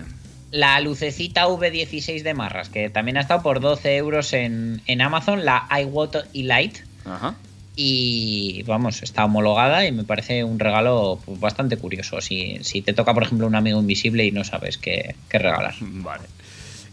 La 0.52 0.78
lucecita 0.80 1.48
V16 1.48 2.22
de 2.22 2.34
Marras, 2.34 2.68
que 2.68 2.90
también 2.90 3.16
ha 3.16 3.22
estado 3.22 3.42
por 3.42 3.58
12 3.58 3.96
euros 3.96 4.32
en, 4.34 4.82
en 4.86 5.00
Amazon, 5.00 5.44
la 5.44 5.66
iWater 5.80 6.26
E-Light. 6.32 6.78
Ajá. 7.04 7.34
Y 7.74 8.62
vamos, 8.64 9.02
está 9.02 9.24
homologada 9.24 9.86
y 9.86 9.92
me 9.92 10.04
parece 10.04 10.44
un 10.44 10.58
regalo 10.58 11.18
pues, 11.24 11.40
bastante 11.40 11.76
curioso. 11.76 12.20
Si, 12.20 12.58
si 12.62 12.82
te 12.82 12.92
toca, 12.92 13.14
por 13.14 13.22
ejemplo, 13.22 13.46
un 13.46 13.54
amigo 13.54 13.80
invisible 13.80 14.26
y 14.26 14.30
no 14.30 14.44
sabes 14.44 14.76
qué, 14.76 15.14
qué 15.28 15.38
regalar. 15.38 15.74
Vale. 15.80 16.24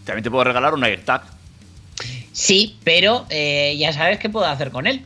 También 0.06 0.24
te 0.24 0.32
puedo 0.32 0.44
regalar 0.44 0.74
un 0.74 0.84
AirTag. 0.84 1.24
Sí, 2.32 2.78
pero 2.84 3.26
eh, 3.30 3.76
ya 3.78 3.92
sabes 3.92 4.20
qué 4.20 4.30
puedo 4.30 4.46
hacer 4.46 4.72
con 4.72 4.88
él. 4.88 5.04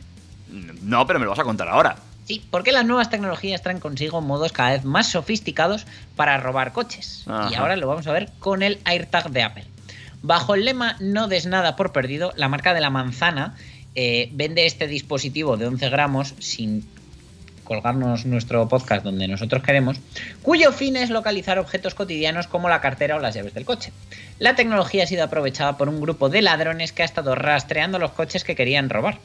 No, 0.82 1.06
pero 1.06 1.18
me 1.18 1.24
lo 1.24 1.32
vas 1.32 1.40
a 1.40 1.44
contar 1.44 1.68
ahora. 1.68 1.96
Sí, 2.26 2.42
porque 2.50 2.72
las 2.72 2.86
nuevas 2.86 3.10
tecnologías 3.10 3.60
traen 3.60 3.80
consigo 3.80 4.20
modos 4.20 4.52
cada 4.52 4.70
vez 4.70 4.84
más 4.84 5.08
sofisticados 5.08 5.86
para 6.14 6.38
robar 6.38 6.72
coches. 6.72 7.24
Ajá. 7.26 7.50
Y 7.50 7.54
ahora 7.54 7.76
lo 7.76 7.88
vamos 7.88 8.06
a 8.06 8.12
ver 8.12 8.30
con 8.38 8.62
el 8.62 8.78
AirTag 8.84 9.30
de 9.30 9.42
Apple. 9.42 9.64
Bajo 10.22 10.54
el 10.54 10.64
lema 10.64 10.96
No 11.00 11.28
des 11.28 11.44
nada 11.44 11.76
por 11.76 11.92
perdido, 11.92 12.32
la 12.36 12.48
marca 12.48 12.72
de 12.72 12.80
la 12.80 12.88
manzana 12.88 13.56
eh, 13.94 14.28
vende 14.32 14.66
este 14.66 14.86
dispositivo 14.86 15.56
de 15.56 15.66
11 15.66 15.88
gramos 15.88 16.34
sin 16.38 16.84
colgarnos 17.64 18.26
nuestro 18.26 18.68
podcast 18.68 19.02
donde 19.02 19.26
nosotros 19.26 19.62
queremos, 19.62 19.98
cuyo 20.42 20.70
fin 20.70 20.96
es 20.96 21.10
localizar 21.10 21.58
objetos 21.58 21.94
cotidianos 21.94 22.46
como 22.46 22.68
la 22.68 22.80
cartera 22.80 23.16
o 23.16 23.18
las 23.18 23.34
llaves 23.34 23.54
del 23.54 23.64
coche. 23.64 23.92
La 24.38 24.54
tecnología 24.54 25.04
ha 25.04 25.06
sido 25.06 25.24
aprovechada 25.24 25.76
por 25.76 25.88
un 25.88 26.00
grupo 26.00 26.28
de 26.28 26.42
ladrones 26.42 26.92
que 26.92 27.02
ha 27.02 27.06
estado 27.06 27.34
rastreando 27.34 27.98
los 27.98 28.12
coches 28.12 28.44
que 28.44 28.54
querían 28.54 28.90
robar. 28.90 29.18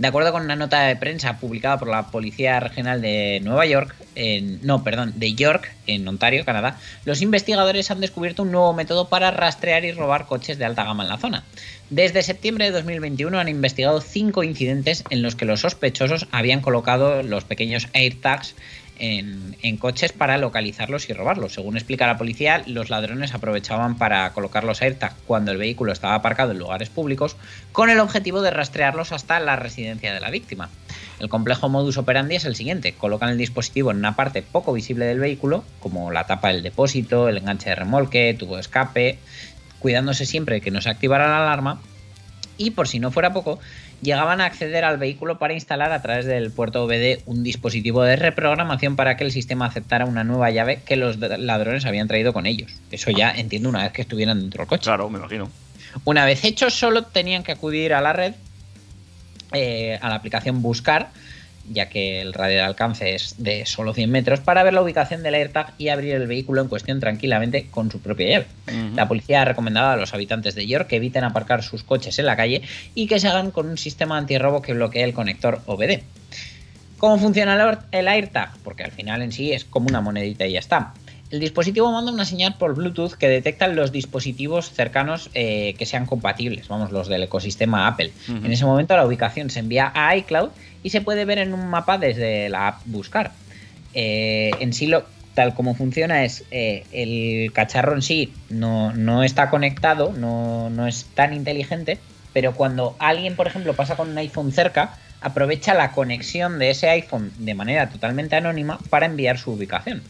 De 0.00 0.08
acuerdo 0.08 0.32
con 0.32 0.44
una 0.44 0.56
nota 0.56 0.80
de 0.84 0.96
prensa 0.96 1.36
publicada 1.36 1.78
por 1.78 1.88
la 1.88 2.06
Policía 2.10 2.58
Regional 2.58 3.02
de 3.02 3.38
Nueva 3.44 3.66
York, 3.66 3.94
en, 4.14 4.58
no, 4.62 4.82
perdón, 4.82 5.12
de 5.16 5.34
York, 5.34 5.74
en 5.86 6.08
Ontario, 6.08 6.46
Canadá, 6.46 6.78
los 7.04 7.20
investigadores 7.20 7.90
han 7.90 8.00
descubierto 8.00 8.44
un 8.44 8.50
nuevo 8.50 8.72
método 8.72 9.10
para 9.10 9.30
rastrear 9.30 9.84
y 9.84 9.92
robar 9.92 10.24
coches 10.24 10.56
de 10.56 10.64
alta 10.64 10.84
gama 10.84 11.02
en 11.02 11.10
la 11.10 11.18
zona. 11.18 11.44
Desde 11.90 12.22
septiembre 12.22 12.64
de 12.64 12.70
2021 12.70 13.38
han 13.38 13.48
investigado 13.50 14.00
cinco 14.00 14.42
incidentes 14.42 15.04
en 15.10 15.20
los 15.20 15.34
que 15.34 15.44
los 15.44 15.60
sospechosos 15.60 16.28
habían 16.32 16.62
colocado 16.62 17.22
los 17.22 17.44
pequeños 17.44 17.88
AirTags 17.92 18.54
en, 19.00 19.76
coches 19.78 20.12
para 20.12 20.36
localizarlos 20.38 21.08
y 21.08 21.14
robarlos. 21.14 21.54
Según 21.54 21.76
explica 21.76 22.06
la 22.06 22.18
policía, 22.18 22.62
los 22.66 22.90
ladrones 22.90 23.34
aprovechaban 23.34 23.96
para 23.96 24.30
colocar 24.32 24.64
los 24.64 24.80
cuando 25.26 25.52
el 25.52 25.58
vehículo 25.58 25.92
estaba 25.92 26.14
aparcado 26.14 26.52
en 26.52 26.58
lugares 26.58 26.90
públicos 26.90 27.36
con 27.72 27.88
el 27.90 27.98
objetivo 27.98 28.42
de 28.42 28.50
rastrearlos 28.50 29.12
hasta 29.12 29.40
la 29.40 29.56
residencia 29.56 30.12
de 30.12 30.20
la 30.20 30.30
víctima. 30.30 30.68
El 31.18 31.28
complejo 31.28 31.68
modus 31.68 31.96
operandi 31.96 32.36
es 32.36 32.44
el 32.44 32.56
siguiente. 32.56 32.92
Colocan 32.92 33.30
el 33.30 33.38
dispositivo 33.38 33.90
en 33.90 33.98
una 33.98 34.16
parte 34.16 34.42
poco 34.42 34.72
visible 34.72 35.06
del 35.06 35.20
vehículo, 35.20 35.64
como 35.80 36.10
la 36.10 36.26
tapa 36.26 36.48
del 36.48 36.62
depósito, 36.62 37.28
el 37.28 37.38
enganche 37.38 37.70
de 37.70 37.76
remolque, 37.76 38.34
tubo 38.38 38.56
de 38.56 38.62
escape, 38.62 39.18
cuidándose 39.78 40.26
siempre 40.26 40.56
de 40.56 40.60
que 40.60 40.70
no 40.70 40.80
se 40.80 40.90
activara 40.90 41.28
la 41.28 41.42
alarma. 41.42 41.80
Y 42.56 42.72
por 42.72 42.88
si 42.88 43.00
no 43.00 43.10
fuera 43.10 43.32
poco, 43.32 43.58
llegaban 44.02 44.40
a 44.40 44.46
acceder 44.46 44.84
al 44.84 44.98
vehículo 44.98 45.38
para 45.38 45.54
instalar 45.54 45.92
a 45.92 46.02
través 46.02 46.26
del 46.26 46.50
puerto 46.50 46.84
OBD 46.84 47.20
un 47.26 47.42
dispositivo 47.42 48.02
de 48.02 48.16
reprogramación 48.16 48.96
para 48.96 49.16
que 49.16 49.24
el 49.24 49.32
sistema 49.32 49.66
aceptara 49.66 50.04
una 50.06 50.24
nueva 50.24 50.50
llave 50.50 50.80
que 50.84 50.96
los 50.96 51.18
ladrones 51.18 51.84
habían 51.86 52.08
traído 52.08 52.32
con 52.32 52.46
ellos. 52.46 52.72
Eso 52.90 53.10
ya 53.10 53.30
entiendo 53.30 53.68
una 53.68 53.82
vez 53.82 53.92
que 53.92 54.02
estuvieran 54.02 54.40
dentro 54.40 54.62
del 54.62 54.68
coche. 54.68 54.84
Claro, 54.84 55.08
me 55.10 55.18
imagino. 55.18 55.50
Una 56.04 56.24
vez 56.24 56.44
hecho, 56.44 56.70
solo 56.70 57.02
tenían 57.04 57.42
que 57.42 57.52
acudir 57.52 57.92
a 57.94 58.00
la 58.00 58.12
red, 58.12 58.34
eh, 59.52 59.98
a 60.00 60.08
la 60.08 60.14
aplicación 60.14 60.62
Buscar, 60.62 61.10
ya 61.70 61.88
que 61.88 62.20
el 62.20 62.32
radio 62.32 62.56
de 62.56 62.62
alcance 62.62 63.14
es 63.14 63.36
de 63.38 63.64
solo 63.64 63.94
100 63.94 64.10
metros, 64.10 64.40
para 64.40 64.62
ver 64.62 64.74
la 64.74 64.82
ubicación 64.82 65.22
del 65.22 65.34
AirTag 65.34 65.72
y 65.78 65.88
abrir 65.88 66.14
el 66.14 66.26
vehículo 66.26 66.60
en 66.60 66.68
cuestión 66.68 67.00
tranquilamente 67.00 67.68
con 67.70 67.90
su 67.90 68.00
propia 68.00 68.28
llave. 68.28 68.46
Uh 68.66 68.70
-huh. 68.70 68.94
La 68.94 69.08
policía 69.08 69.42
ha 69.42 69.44
recomendado 69.44 69.90
a 69.90 69.96
los 69.96 70.12
habitantes 70.12 70.54
de 70.54 70.66
York 70.66 70.88
que 70.88 70.96
eviten 70.96 71.24
aparcar 71.24 71.62
sus 71.62 71.82
coches 71.84 72.18
en 72.18 72.26
la 72.26 72.36
calle 72.36 72.62
y 72.94 73.06
que 73.06 73.20
se 73.20 73.28
hagan 73.28 73.50
con 73.50 73.68
un 73.68 73.78
sistema 73.78 74.18
antirrobo 74.18 74.62
que 74.62 74.74
bloquee 74.74 75.04
el 75.04 75.14
conector 75.14 75.62
OBD. 75.66 76.02
¿Cómo 76.98 77.18
funciona 77.18 77.78
el 77.92 78.08
AirTag? 78.08 78.58
Porque 78.62 78.82
al 78.82 78.90
final 78.92 79.22
en 79.22 79.32
sí 79.32 79.52
es 79.52 79.64
como 79.64 79.88
una 79.88 80.02
monedita 80.02 80.46
y 80.46 80.52
ya 80.52 80.58
está. 80.58 80.92
El 81.30 81.38
dispositivo 81.38 81.92
manda 81.92 82.10
una 82.10 82.24
señal 82.24 82.56
por 82.58 82.74
Bluetooth 82.74 83.12
que 83.12 83.28
detecta 83.28 83.68
los 83.68 83.92
dispositivos 83.92 84.72
cercanos 84.72 85.30
eh, 85.34 85.74
que 85.78 85.86
sean 85.86 86.04
compatibles, 86.04 86.66
vamos, 86.66 86.90
los 86.90 87.06
del 87.06 87.22
ecosistema 87.22 87.86
Apple. 87.86 88.12
Uh 88.28 88.32
-huh. 88.32 88.46
En 88.46 88.52
ese 88.52 88.64
momento 88.64 88.96
la 88.96 89.06
ubicación 89.06 89.48
se 89.48 89.60
envía 89.60 89.92
a 89.94 90.16
iCloud 90.16 90.50
y 90.82 90.90
se 90.90 91.00
puede 91.00 91.24
ver 91.24 91.38
en 91.38 91.54
un 91.54 91.68
mapa 91.68 91.98
desde 91.98 92.48
la 92.48 92.68
app 92.68 92.80
Buscar. 92.86 93.30
Eh, 93.94 94.50
en 94.58 94.72
sí, 94.72 94.88
lo, 94.88 95.04
tal 95.34 95.54
como 95.54 95.74
funciona 95.76 96.24
es 96.24 96.44
eh, 96.50 96.84
el 96.90 97.52
cacharro 97.52 97.94
en 97.94 98.02
sí 98.02 98.32
no, 98.48 98.92
no 98.92 99.22
está 99.22 99.50
conectado, 99.50 100.12
no, 100.12 100.68
no 100.70 100.88
es 100.88 101.04
tan 101.14 101.32
inteligente, 101.32 101.98
pero 102.32 102.54
cuando 102.54 102.96
alguien, 102.98 103.36
por 103.36 103.46
ejemplo, 103.46 103.74
pasa 103.74 103.96
con 103.96 104.10
un 104.10 104.18
iPhone 104.18 104.50
cerca, 104.50 104.98
aprovecha 105.20 105.74
la 105.74 105.92
conexión 105.92 106.58
de 106.58 106.70
ese 106.70 106.88
iPhone 106.88 107.30
de 107.38 107.54
manera 107.54 107.88
totalmente 107.88 108.34
anónima 108.34 108.80
para 108.90 109.06
enviar 109.06 109.38
su 109.38 109.52
ubicación 109.52 110.02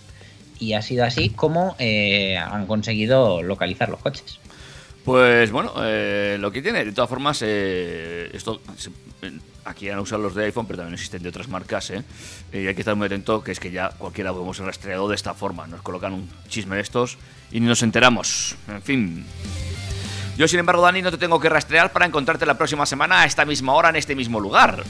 y 0.61 0.75
ha 0.75 0.83
sido 0.83 1.05
así 1.05 1.31
como 1.31 1.75
eh, 1.79 2.37
han 2.37 2.67
conseguido 2.67 3.43
localizar 3.43 3.89
los 3.89 4.01
coches. 4.01 4.39
Pues 5.05 5.51
bueno, 5.51 5.73
eh, 5.83 6.37
lo 6.39 6.53
que 6.53 6.63
tiene, 6.63 6.85
de 6.85 6.93
todas 6.93 7.09
formas, 7.09 7.43
eh, 7.43 8.31
esto 8.35 8.61
aquí 9.65 9.89
han 9.89 9.99
usado 9.99 10.23
los 10.23 10.35
de 10.35 10.45
iPhone, 10.45 10.67
pero 10.67 10.77
también 10.79 10.95
existen 10.95 11.23
de 11.23 11.31
otras 11.31 11.49
marcas, 11.49 11.91
y 12.53 12.67
hay 12.67 12.75
que 12.75 12.81
estar 12.83 12.95
muy 12.95 13.07
atento, 13.07 13.43
que 13.43 13.53
es 13.53 13.61
que 13.61 13.71
ya 13.71 13.91
cualquiera 13.91 14.31
lo 14.31 14.43
hemos 14.43 14.59
rastreado 14.59 15.09
de 15.09 15.17
esta 15.17 15.33
forma. 15.33 15.67
Nos 15.67 15.83
colocan 15.83 16.13
un 16.13 16.29
chisme 16.49 16.77
de 16.77 16.83
estos 16.83 17.17
y 17.51 17.61
ni 17.61 17.67
nos 17.67 17.83
enteramos. 17.83 18.57
En 18.69 18.83
fin. 18.83 19.25
Yo, 20.41 20.49
sin 20.49 20.59
embargo, 20.59 20.81
Dani, 20.81 21.03
no 21.03 21.11
te 21.11 21.19
tengo 21.19 21.39
que 21.39 21.51
rastrear 21.51 21.93
para 21.93 22.07
encontrarte 22.07 22.47
la 22.47 22.57
próxima 22.57 22.87
semana 22.87 23.21
a 23.21 23.25
esta 23.27 23.45
misma 23.45 23.75
hora 23.75 23.91
en 23.91 23.97
este 23.97 24.17
mismo 24.17 24.41
lugar. 24.41 24.85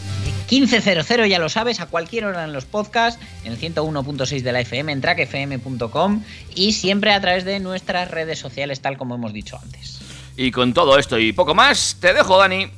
15.00, 0.49 1.27
ya 1.27 1.41
lo 1.41 1.49
sabes, 1.49 1.81
a 1.81 1.87
cualquier 1.87 2.27
hora 2.27 2.45
en 2.45 2.53
los 2.53 2.67
podcasts, 2.67 3.21
en 3.43 3.55
el 3.55 3.59
101.6 3.59 4.43
de 4.43 4.53
la 4.53 4.61
FM, 4.61 4.93
en 4.93 5.01
trackfm.com 5.01 6.23
y 6.55 6.71
siempre 6.71 7.13
a 7.13 7.21
través 7.21 7.45
de 7.45 7.59
nuestras 7.59 8.13
redes 8.13 8.39
sociales, 8.39 8.81
tal 8.81 8.97
como 8.97 9.17
hemos 9.17 9.33
dicho 9.33 9.59
antes. 9.61 10.01
Y 10.37 10.53
con 10.53 10.73
todo 10.73 10.97
esto 10.97 11.19
y 11.19 11.33
poco 11.33 11.53
más, 11.53 11.97
te 12.01 12.15
dejo, 12.15 12.39
Dani. 12.39 12.71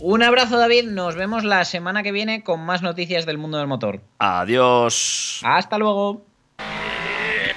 Un 0.00 0.24
abrazo, 0.24 0.58
David. 0.58 0.88
Nos 0.88 1.14
vemos 1.14 1.44
la 1.44 1.64
semana 1.64 2.02
que 2.02 2.10
viene 2.10 2.42
con 2.42 2.66
más 2.66 2.82
noticias 2.82 3.26
del 3.26 3.38
mundo 3.38 3.58
del 3.58 3.68
motor. 3.68 4.00
Adiós. 4.18 5.40
Hasta 5.44 5.78
luego. 5.78 6.26
Eh. 6.58 7.54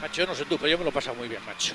Macho, 0.00 0.24
no 0.24 0.36
sé 0.36 0.44
tú, 0.44 0.56
pero 0.56 0.68
yo 0.68 0.78
me 0.78 0.84
lo 0.84 0.90
he 0.90 0.92
pasado 0.92 1.16
muy 1.16 1.26
bien, 1.26 1.40
macho. 1.44 1.74